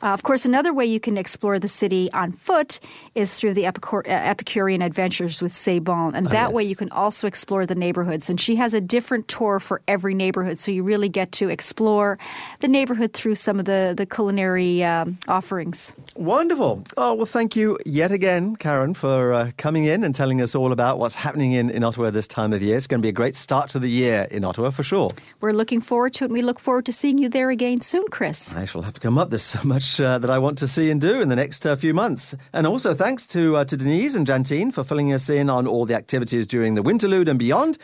Uh, 0.02 0.08
of 0.08 0.22
course, 0.22 0.44
another 0.44 0.72
way 0.72 0.86
you 0.86 1.00
can 1.00 1.18
explore 1.18 1.58
the 1.58 1.68
city 1.68 2.10
on 2.12 2.32
foot 2.32 2.80
is 3.14 3.34
through 3.38 3.54
the 3.54 3.64
Epicur- 3.64 4.06
uh, 4.06 4.10
Epicurean 4.10 4.82
Adventures 4.82 5.42
with 5.42 5.54
C'est 5.54 5.78
Bon, 5.80 6.14
and 6.14 6.26
Oh, 6.28 6.30
that 6.30 6.48
yes. 6.50 6.54
way 6.54 6.64
you 6.64 6.76
can 6.76 6.90
also 6.90 7.26
explore 7.26 7.66
the 7.66 7.74
neighborhoods. 7.74 8.30
And 8.30 8.40
she 8.40 8.56
has 8.56 8.74
a 8.74 8.80
different 8.80 9.28
tour 9.28 9.60
for 9.60 9.82
every 9.88 10.14
neighborhood, 10.14 10.58
so 10.58 10.70
you 10.70 10.82
really 10.82 11.08
get 11.08 11.32
to 11.40 11.48
explore 11.48 12.18
the 12.60 12.68
neighborhood 12.68 13.12
through 13.12 13.36
some 13.36 13.58
of 13.58 13.64
the 13.66 13.94
the 13.96 14.06
culinary 14.06 14.82
um, 14.84 15.18
offerings. 15.28 15.94
Wonderful. 16.16 16.82
Oh, 16.96 17.14
well, 17.14 17.26
thank 17.26 17.56
you 17.56 17.78
yet 17.84 18.12
again, 18.12 18.56
Karen, 18.56 18.94
for 18.94 19.32
uh, 19.32 19.50
coming 19.56 19.84
in 19.84 20.04
and 20.04 20.14
telling 20.14 20.40
us 20.42 20.54
all 20.54 20.72
about 20.72 20.98
what's 20.98 21.14
happening 21.14 21.52
in, 21.52 21.70
in 21.70 21.84
Ottawa 21.84 22.10
this 22.10 22.28
time 22.28 22.52
of 22.52 22.62
year. 22.62 22.76
It's 22.76 22.86
going 22.86 23.00
to 23.00 23.02
be 23.02 23.08
a 23.08 23.12
great 23.22 23.36
start 23.36 23.70
to 23.70 23.78
the 23.78 23.88
year 23.88 24.09
in 24.30 24.44
Ottawa 24.44 24.70
for 24.70 24.82
sure. 24.82 25.10
We're 25.40 25.52
looking 25.52 25.80
forward 25.80 26.14
to 26.14 26.24
it, 26.24 26.28
and 26.28 26.34
we 26.34 26.42
look 26.42 26.58
forward 26.58 26.86
to 26.86 26.92
seeing 26.92 27.18
you 27.18 27.28
there 27.28 27.50
again 27.50 27.80
soon, 27.80 28.04
Chris. 28.10 28.54
I 28.54 28.64
shall 28.64 28.82
have 28.82 28.94
to 28.94 29.00
come 29.00 29.18
up. 29.18 29.30
There's 29.30 29.42
so 29.42 29.60
much 29.62 30.00
uh, 30.00 30.18
that 30.18 30.30
I 30.30 30.38
want 30.38 30.58
to 30.58 30.68
see 30.68 30.90
and 30.90 31.00
do 31.00 31.20
in 31.20 31.28
the 31.28 31.36
next 31.36 31.66
uh, 31.66 31.76
few 31.76 31.94
months. 31.94 32.34
And 32.52 32.66
also 32.66 32.94
thanks 32.94 33.26
to, 33.28 33.56
uh, 33.56 33.64
to 33.64 33.76
Denise 33.76 34.14
and 34.14 34.26
Jantine 34.26 34.72
for 34.72 34.84
filling 34.84 35.12
us 35.12 35.30
in 35.30 35.50
on 35.50 35.66
all 35.66 35.86
the 35.86 35.94
activities 35.94 36.46
during 36.46 36.74
the 36.74 36.82
Winterlude 36.82 37.28
and 37.28 37.38
beyond. 37.38 37.78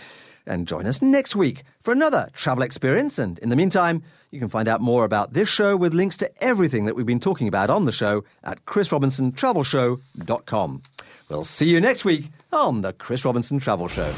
And 0.46 0.68
join 0.68 0.86
us 0.86 1.02
next 1.02 1.34
week 1.34 1.64
for 1.80 1.92
another 1.92 2.28
travel 2.32 2.62
experience. 2.62 3.18
And 3.18 3.38
in 3.40 3.48
the 3.48 3.56
meantime, 3.56 4.04
you 4.30 4.38
can 4.38 4.48
find 4.48 4.68
out 4.68 4.80
more 4.80 5.04
about 5.04 5.32
this 5.32 5.48
show 5.48 5.76
with 5.76 5.92
links 5.94 6.16
to 6.18 6.30
everything 6.42 6.84
that 6.84 6.94
we've 6.94 7.06
been 7.06 7.18
talking 7.18 7.48
about 7.48 7.68
on 7.70 7.84
the 7.84 7.90
show 7.92 8.22
at 8.44 8.64
chrisrobinsontravelshow.com. 8.64 10.82
We'll 11.28 11.44
see 11.44 11.68
you 11.68 11.80
next 11.80 12.04
week 12.04 12.30
on 12.52 12.82
the 12.82 12.92
Chris 12.92 13.24
Robinson 13.24 13.58
Travel 13.58 13.88
Show. 13.88 14.14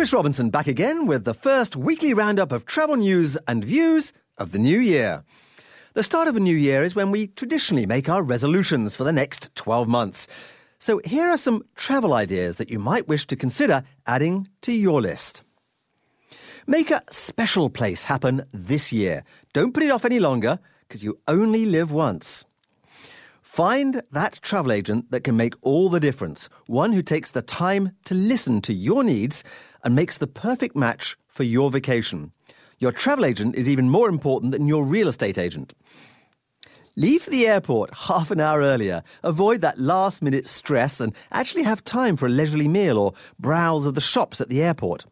Chris 0.00 0.14
Robinson 0.14 0.48
back 0.48 0.66
again 0.66 1.04
with 1.04 1.26
the 1.26 1.34
first 1.34 1.76
weekly 1.76 2.14
roundup 2.14 2.52
of 2.52 2.64
travel 2.64 2.96
news 2.96 3.36
and 3.46 3.62
views 3.62 4.14
of 4.38 4.50
the 4.50 4.58
new 4.58 4.78
year. 4.78 5.24
The 5.92 6.02
start 6.02 6.26
of 6.26 6.36
a 6.36 6.40
new 6.40 6.56
year 6.56 6.82
is 6.82 6.94
when 6.94 7.10
we 7.10 7.26
traditionally 7.26 7.84
make 7.84 8.08
our 8.08 8.22
resolutions 8.22 8.96
for 8.96 9.04
the 9.04 9.12
next 9.12 9.54
12 9.56 9.88
months. 9.88 10.26
So 10.78 11.02
here 11.04 11.28
are 11.28 11.36
some 11.36 11.64
travel 11.76 12.14
ideas 12.14 12.56
that 12.56 12.70
you 12.70 12.78
might 12.78 13.08
wish 13.08 13.26
to 13.26 13.36
consider 13.36 13.82
adding 14.06 14.48
to 14.62 14.72
your 14.72 15.02
list. 15.02 15.42
Make 16.66 16.90
a 16.90 17.02
special 17.10 17.68
place 17.68 18.04
happen 18.04 18.46
this 18.52 18.94
year. 18.94 19.22
Don't 19.52 19.74
put 19.74 19.82
it 19.82 19.90
off 19.90 20.06
any 20.06 20.18
longer 20.18 20.60
because 20.88 21.04
you 21.04 21.18
only 21.28 21.66
live 21.66 21.92
once. 21.92 22.46
Find 23.42 24.00
that 24.12 24.38
travel 24.42 24.70
agent 24.70 25.10
that 25.10 25.24
can 25.24 25.36
make 25.36 25.54
all 25.60 25.90
the 25.90 25.98
difference, 26.00 26.48
one 26.68 26.92
who 26.92 27.02
takes 27.02 27.32
the 27.32 27.42
time 27.42 27.90
to 28.04 28.14
listen 28.14 28.60
to 28.62 28.72
your 28.72 29.02
needs 29.02 29.42
and 29.84 29.94
makes 29.94 30.18
the 30.18 30.26
perfect 30.26 30.76
match 30.76 31.16
for 31.28 31.44
your 31.44 31.70
vacation. 31.70 32.32
Your 32.78 32.92
travel 32.92 33.24
agent 33.24 33.56
is 33.56 33.68
even 33.68 33.90
more 33.90 34.08
important 34.08 34.52
than 34.52 34.66
your 34.66 34.84
real 34.84 35.08
estate 35.08 35.38
agent. 35.38 35.74
Leave 36.96 37.26
the 37.26 37.46
airport 37.46 37.94
half 38.08 38.30
an 38.30 38.40
hour 38.40 38.60
earlier. 38.60 39.02
Avoid 39.22 39.60
that 39.60 39.78
last 39.78 40.22
minute 40.22 40.46
stress 40.46 41.00
and 41.00 41.14
actually 41.30 41.62
have 41.62 41.84
time 41.84 42.16
for 42.16 42.26
a 42.26 42.30
leisurely 42.30 42.68
meal 42.68 42.98
or 42.98 43.14
browse 43.38 43.86
of 43.86 43.94
the 43.94 44.00
shops 44.00 44.40
at 44.40 44.48
the 44.48 44.62
airport. 44.62 45.06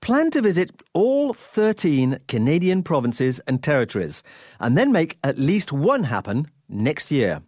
Plan 0.00 0.30
to 0.32 0.42
visit 0.42 0.70
all 0.92 1.32
13 1.32 2.18
Canadian 2.28 2.82
provinces 2.82 3.40
and 3.46 3.62
territories 3.62 4.22
and 4.60 4.76
then 4.76 4.92
make 4.92 5.16
at 5.24 5.38
least 5.38 5.72
one 5.72 6.04
happen 6.04 6.48
next 6.68 7.10
year. 7.10 7.42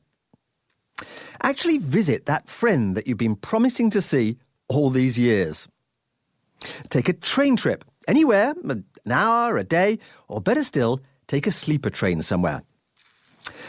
Actually 1.43 1.79
visit 1.79 2.27
that 2.27 2.49
friend 2.49 2.97
that 2.97 3.07
you've 3.07 3.19
been 3.19 3.37
promising 3.37 3.91
to 3.91 4.01
see 4.01 4.39
all 4.69 4.91
these 4.91 5.19
years. 5.19 5.69
Take 6.89 7.09
a 7.09 7.13
train 7.13 7.57
trip 7.57 7.85
anywhere, 8.09 8.55
an 8.65 8.85
hour, 9.11 9.57
a 9.57 9.65
day, 9.65 9.99
or 10.29 10.41
better 10.41 10.65
still, 10.65 11.01
take 11.27 11.47
a 11.47 11.53
sleeper 11.53 11.91
train 11.91 12.23
somewhere. 12.23 12.63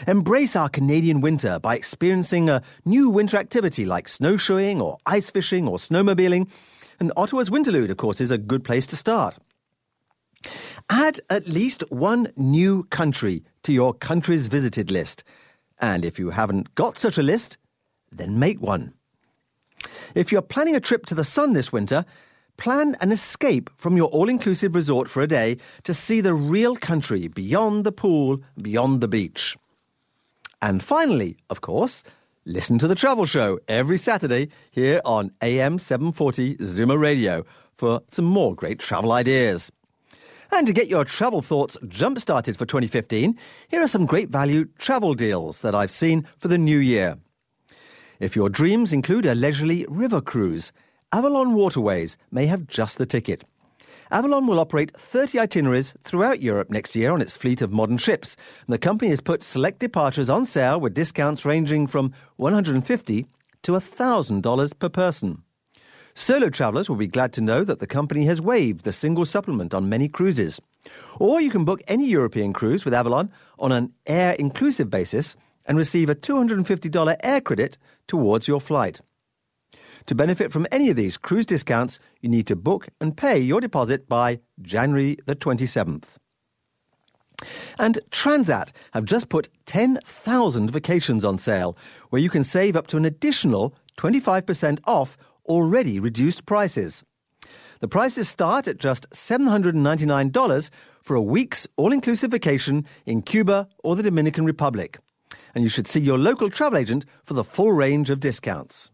Embrace 0.06 0.56
our 0.56 0.68
Canadian 0.68 1.20
winter 1.20 1.58
by 1.58 1.76
experiencing 1.76 2.48
a 2.48 2.62
new 2.84 3.10
winter 3.10 3.36
activity 3.36 3.84
like 3.84 4.08
snowshoeing 4.08 4.80
or 4.80 4.98
ice 5.06 5.30
fishing 5.30 5.68
or 5.68 5.76
snowmobiling. 5.78 6.48
And 7.00 7.12
Ottawa's 7.16 7.50
Winterlude, 7.50 7.90
of 7.90 7.96
course, 7.96 8.20
is 8.20 8.30
a 8.30 8.38
good 8.38 8.64
place 8.64 8.86
to 8.88 8.96
start. 8.96 9.38
Add 10.88 11.20
at 11.28 11.48
least 11.48 11.84
one 11.90 12.32
new 12.36 12.84
country 12.84 13.44
to 13.64 13.72
your 13.72 13.92
countries 13.92 14.46
visited 14.46 14.90
list. 14.90 15.24
And 15.80 16.04
if 16.04 16.18
you 16.18 16.30
haven't 16.30 16.74
got 16.74 16.96
such 16.96 17.18
a 17.18 17.22
list, 17.22 17.58
then 18.10 18.38
make 18.38 18.60
one. 18.60 18.94
If 20.14 20.32
you're 20.32 20.42
planning 20.42 20.74
a 20.74 20.80
trip 20.80 21.06
to 21.06 21.14
the 21.14 21.24
sun 21.24 21.52
this 21.52 21.72
winter, 21.72 22.04
plan 22.58 22.96
an 23.00 23.10
escape 23.10 23.70
from 23.76 23.96
your 23.96 24.08
all 24.08 24.28
inclusive 24.28 24.74
resort 24.74 25.08
for 25.08 25.22
a 25.22 25.26
day 25.26 25.56
to 25.84 25.94
see 25.94 26.20
the 26.20 26.34
real 26.34 26.76
country 26.76 27.28
beyond 27.28 27.84
the 27.84 27.92
pool, 27.92 28.42
beyond 28.60 29.00
the 29.00 29.08
beach. 29.08 29.56
And 30.60 30.82
finally, 30.82 31.38
of 31.48 31.62
course, 31.62 32.04
listen 32.44 32.78
to 32.80 32.88
the 32.88 32.94
travel 32.94 33.24
show 33.24 33.58
every 33.68 33.96
Saturday 33.96 34.50
here 34.70 35.00
on 35.04 35.30
AM 35.40 35.78
740 35.78 36.56
Zoomer 36.56 37.00
Radio 37.00 37.46
for 37.72 38.02
some 38.08 38.24
more 38.24 38.54
great 38.54 38.80
travel 38.80 39.12
ideas. 39.12 39.70
And 40.50 40.66
to 40.66 40.72
get 40.72 40.88
your 40.88 41.04
travel 41.04 41.42
thoughts 41.42 41.78
jump 41.86 42.18
started 42.18 42.56
for 42.56 42.66
2015, 42.66 43.38
here 43.68 43.82
are 43.82 43.88
some 43.88 44.06
great 44.06 44.30
value 44.30 44.66
travel 44.78 45.14
deals 45.14 45.60
that 45.60 45.74
I've 45.74 45.90
seen 45.90 46.26
for 46.38 46.48
the 46.48 46.58
new 46.58 46.78
year. 46.78 47.18
If 48.18 48.34
your 48.34 48.48
dreams 48.48 48.92
include 48.92 49.26
a 49.26 49.34
leisurely 49.34 49.86
river 49.88 50.20
cruise, 50.20 50.72
Avalon 51.10 51.54
Waterways 51.54 52.18
may 52.30 52.44
have 52.46 52.66
just 52.66 52.98
the 52.98 53.06
ticket. 53.06 53.42
Avalon 54.10 54.46
will 54.46 54.60
operate 54.60 54.94
30 54.94 55.38
itineraries 55.38 55.94
throughout 56.02 56.42
Europe 56.42 56.70
next 56.70 56.94
year 56.94 57.12
on 57.12 57.22
its 57.22 57.34
fleet 57.34 57.62
of 57.62 57.72
modern 57.72 57.96
ships. 57.96 58.36
The 58.66 58.76
company 58.76 59.08
has 59.08 59.22
put 59.22 59.42
select 59.42 59.78
departures 59.78 60.28
on 60.28 60.44
sale 60.44 60.78
with 60.78 60.92
discounts 60.92 61.46
ranging 61.46 61.86
from 61.86 62.12
150 62.36 63.26
to 63.62 63.72
$1,000 63.72 64.78
per 64.78 64.88
person. 64.90 65.42
Solo 66.12 66.50
travellers 66.50 66.90
will 66.90 66.96
be 66.96 67.06
glad 67.06 67.32
to 67.32 67.40
know 67.40 67.64
that 67.64 67.80
the 67.80 67.86
company 67.86 68.26
has 68.26 68.42
waived 68.42 68.84
the 68.84 68.92
single 68.92 69.24
supplement 69.24 69.72
on 69.72 69.88
many 69.88 70.08
cruises. 70.08 70.60
Or 71.18 71.40
you 71.40 71.50
can 71.50 71.64
book 71.64 71.80
any 71.88 72.06
European 72.06 72.52
cruise 72.52 72.84
with 72.84 72.92
Avalon 72.92 73.30
on 73.58 73.72
an 73.72 73.94
air 74.06 74.32
inclusive 74.32 74.90
basis 74.90 75.36
and 75.64 75.78
receive 75.78 76.10
a 76.10 76.14
$250 76.14 77.16
air 77.22 77.40
credit 77.40 77.78
towards 78.06 78.46
your 78.46 78.60
flight. 78.60 79.00
To 80.06 80.14
benefit 80.14 80.52
from 80.52 80.66
any 80.70 80.90
of 80.90 80.96
these 80.96 81.16
cruise 81.16 81.46
discounts, 81.46 81.98
you 82.20 82.28
need 82.28 82.46
to 82.46 82.56
book 82.56 82.88
and 83.00 83.16
pay 83.16 83.38
your 83.38 83.60
deposit 83.60 84.08
by 84.08 84.40
January 84.60 85.16
the 85.26 85.36
27th. 85.36 86.16
And 87.78 88.00
Transat 88.10 88.72
have 88.92 89.04
just 89.04 89.28
put 89.28 89.48
10,000 89.66 90.70
vacations 90.70 91.24
on 91.24 91.38
sale, 91.38 91.76
where 92.10 92.20
you 92.20 92.30
can 92.30 92.42
save 92.42 92.76
up 92.76 92.86
to 92.88 92.96
an 92.96 93.04
additional 93.04 93.74
25% 93.96 94.80
off 94.84 95.16
already 95.46 96.00
reduced 96.00 96.46
prices. 96.46 97.04
The 97.80 97.88
prices 97.88 98.28
start 98.28 98.66
at 98.66 98.78
just 98.78 99.08
$799 99.10 100.70
for 101.00 101.14
a 101.14 101.22
week's 101.22 101.66
all 101.76 101.92
inclusive 101.92 102.32
vacation 102.32 102.84
in 103.06 103.22
Cuba 103.22 103.68
or 103.84 103.94
the 103.94 104.02
Dominican 104.02 104.44
Republic. 104.44 104.98
And 105.54 105.62
you 105.62 105.70
should 105.70 105.86
see 105.86 106.00
your 106.00 106.18
local 106.18 106.50
travel 106.50 106.78
agent 106.78 107.04
for 107.22 107.34
the 107.34 107.44
full 107.44 107.72
range 107.72 108.10
of 108.10 108.20
discounts. 108.20 108.90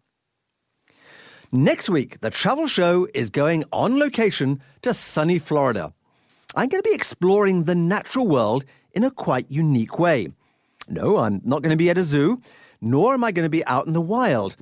Next 1.55 1.89
week, 1.89 2.19
the 2.19 2.31
travel 2.31 2.67
show 2.67 3.07
is 3.15 3.31
going 3.31 3.63
on 3.73 3.97
location 3.97 4.61
to 4.83 4.93
sunny 4.93 5.39
Florida. 5.39 5.93
I'm 6.57 6.69
going 6.69 6.83
to 6.83 6.89
be 6.89 6.97
exploring 6.97 7.63
the 7.63 7.77
natural 7.77 8.27
world 8.27 8.65
in 8.91 9.05
a 9.05 9.11
quite 9.13 9.49
unique 9.49 9.97
way. 9.97 10.31
No, 10.89 11.19
I'm 11.19 11.41
not 11.45 11.63
going 11.63 11.71
to 11.71 11.77
be 11.77 11.89
at 11.91 11.97
a 11.97 12.03
zoo, 12.03 12.43
nor 12.81 13.15
am 13.15 13.23
I 13.23 13.31
going 13.31 13.47
to 13.47 13.51
be 13.51 13.65
out 13.67 13.87
in 13.87 13.93
the 13.93 14.01
wild. 14.01 14.57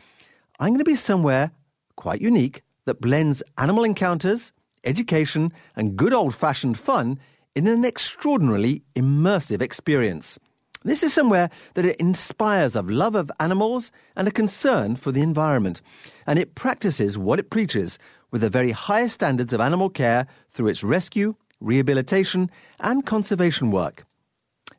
I'm 0.60 0.68
going 0.68 0.80
to 0.80 0.84
be 0.84 0.94
somewhere 0.94 1.52
quite 1.96 2.20
unique 2.20 2.60
that 2.84 3.00
blends 3.00 3.42
animal 3.56 3.84
encounters, 3.84 4.52
education, 4.84 5.50
and 5.74 5.96
good 5.96 6.12
old 6.12 6.34
fashioned 6.34 6.78
fun 6.78 7.18
in 7.54 7.66
an 7.68 7.86
extraordinarily 7.86 8.82
immersive 8.94 9.62
experience. 9.62 10.38
This 10.84 11.02
is 11.02 11.12
somewhere 11.12 11.48
that 11.74 11.86
it 11.86 12.00
inspires 12.00 12.74
a 12.74 12.82
love 12.82 13.14
of 13.14 13.30
animals 13.38 13.92
and 14.16 14.26
a 14.26 14.32
concern 14.32 14.96
for 14.96 15.12
the 15.12 15.22
environment, 15.22 15.80
and 16.26 16.38
it 16.38 16.54
practices 16.54 17.16
what 17.16 17.38
it 17.38 17.50
preaches 17.50 17.98
with 18.32 18.40
the 18.40 18.50
very 18.50 18.72
highest 18.72 19.14
standards 19.14 19.52
of 19.52 19.60
animal 19.60 19.90
care 19.90 20.26
through 20.50 20.68
its 20.68 20.82
rescue, 20.82 21.36
rehabilitation, 21.60 22.50
and 22.80 23.06
conservation 23.06 23.70
work. 23.70 24.04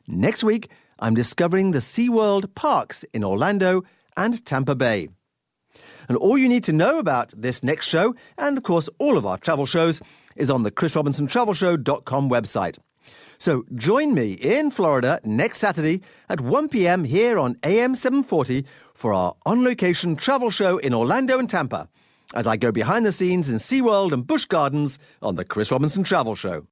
Next 0.06 0.44
week, 0.44 0.70
I'm 0.98 1.14
discovering 1.14 1.70
the 1.70 1.78
SeaWorld 1.78 2.54
parks 2.54 3.04
in 3.14 3.24
Orlando 3.24 3.82
and 4.16 4.44
Tampa 4.44 4.74
Bay. 4.74 5.08
And 6.08 6.18
all 6.18 6.36
you 6.36 6.48
need 6.48 6.64
to 6.64 6.72
know 6.72 6.98
about 6.98 7.32
this 7.36 7.62
next 7.62 7.88
show, 7.88 8.14
and 8.36 8.58
of 8.58 8.64
course 8.64 8.90
all 8.98 9.16
of 9.16 9.24
our 9.24 9.38
travel 9.38 9.64
shows, 9.64 10.02
is 10.36 10.50
on 10.50 10.64
the 10.64 10.70
chrisrobinsontravelshow.com 10.70 12.28
website. 12.28 12.78
So 13.38 13.64
join 13.74 14.14
me 14.14 14.32
in 14.32 14.70
Florida 14.70 15.20
next 15.24 15.58
Saturday 15.58 16.02
at 16.28 16.40
1 16.40 16.68
p.m. 16.68 17.04
here 17.04 17.38
on 17.38 17.56
AM 17.62 17.94
740 17.94 18.64
for 18.94 19.12
our 19.12 19.34
on 19.44 19.64
location 19.64 20.16
travel 20.16 20.50
show 20.50 20.78
in 20.78 20.94
Orlando 20.94 21.38
and 21.38 21.48
Tampa 21.48 21.88
as 22.34 22.46
I 22.46 22.56
go 22.56 22.72
behind 22.72 23.06
the 23.06 23.12
scenes 23.12 23.48
in 23.48 23.56
SeaWorld 23.56 24.12
and 24.12 24.26
Busch 24.26 24.44
Gardens 24.44 24.98
on 25.22 25.36
the 25.36 25.44
Chris 25.44 25.70
Robinson 25.70 26.02
Travel 26.02 26.34
Show. 26.34 26.66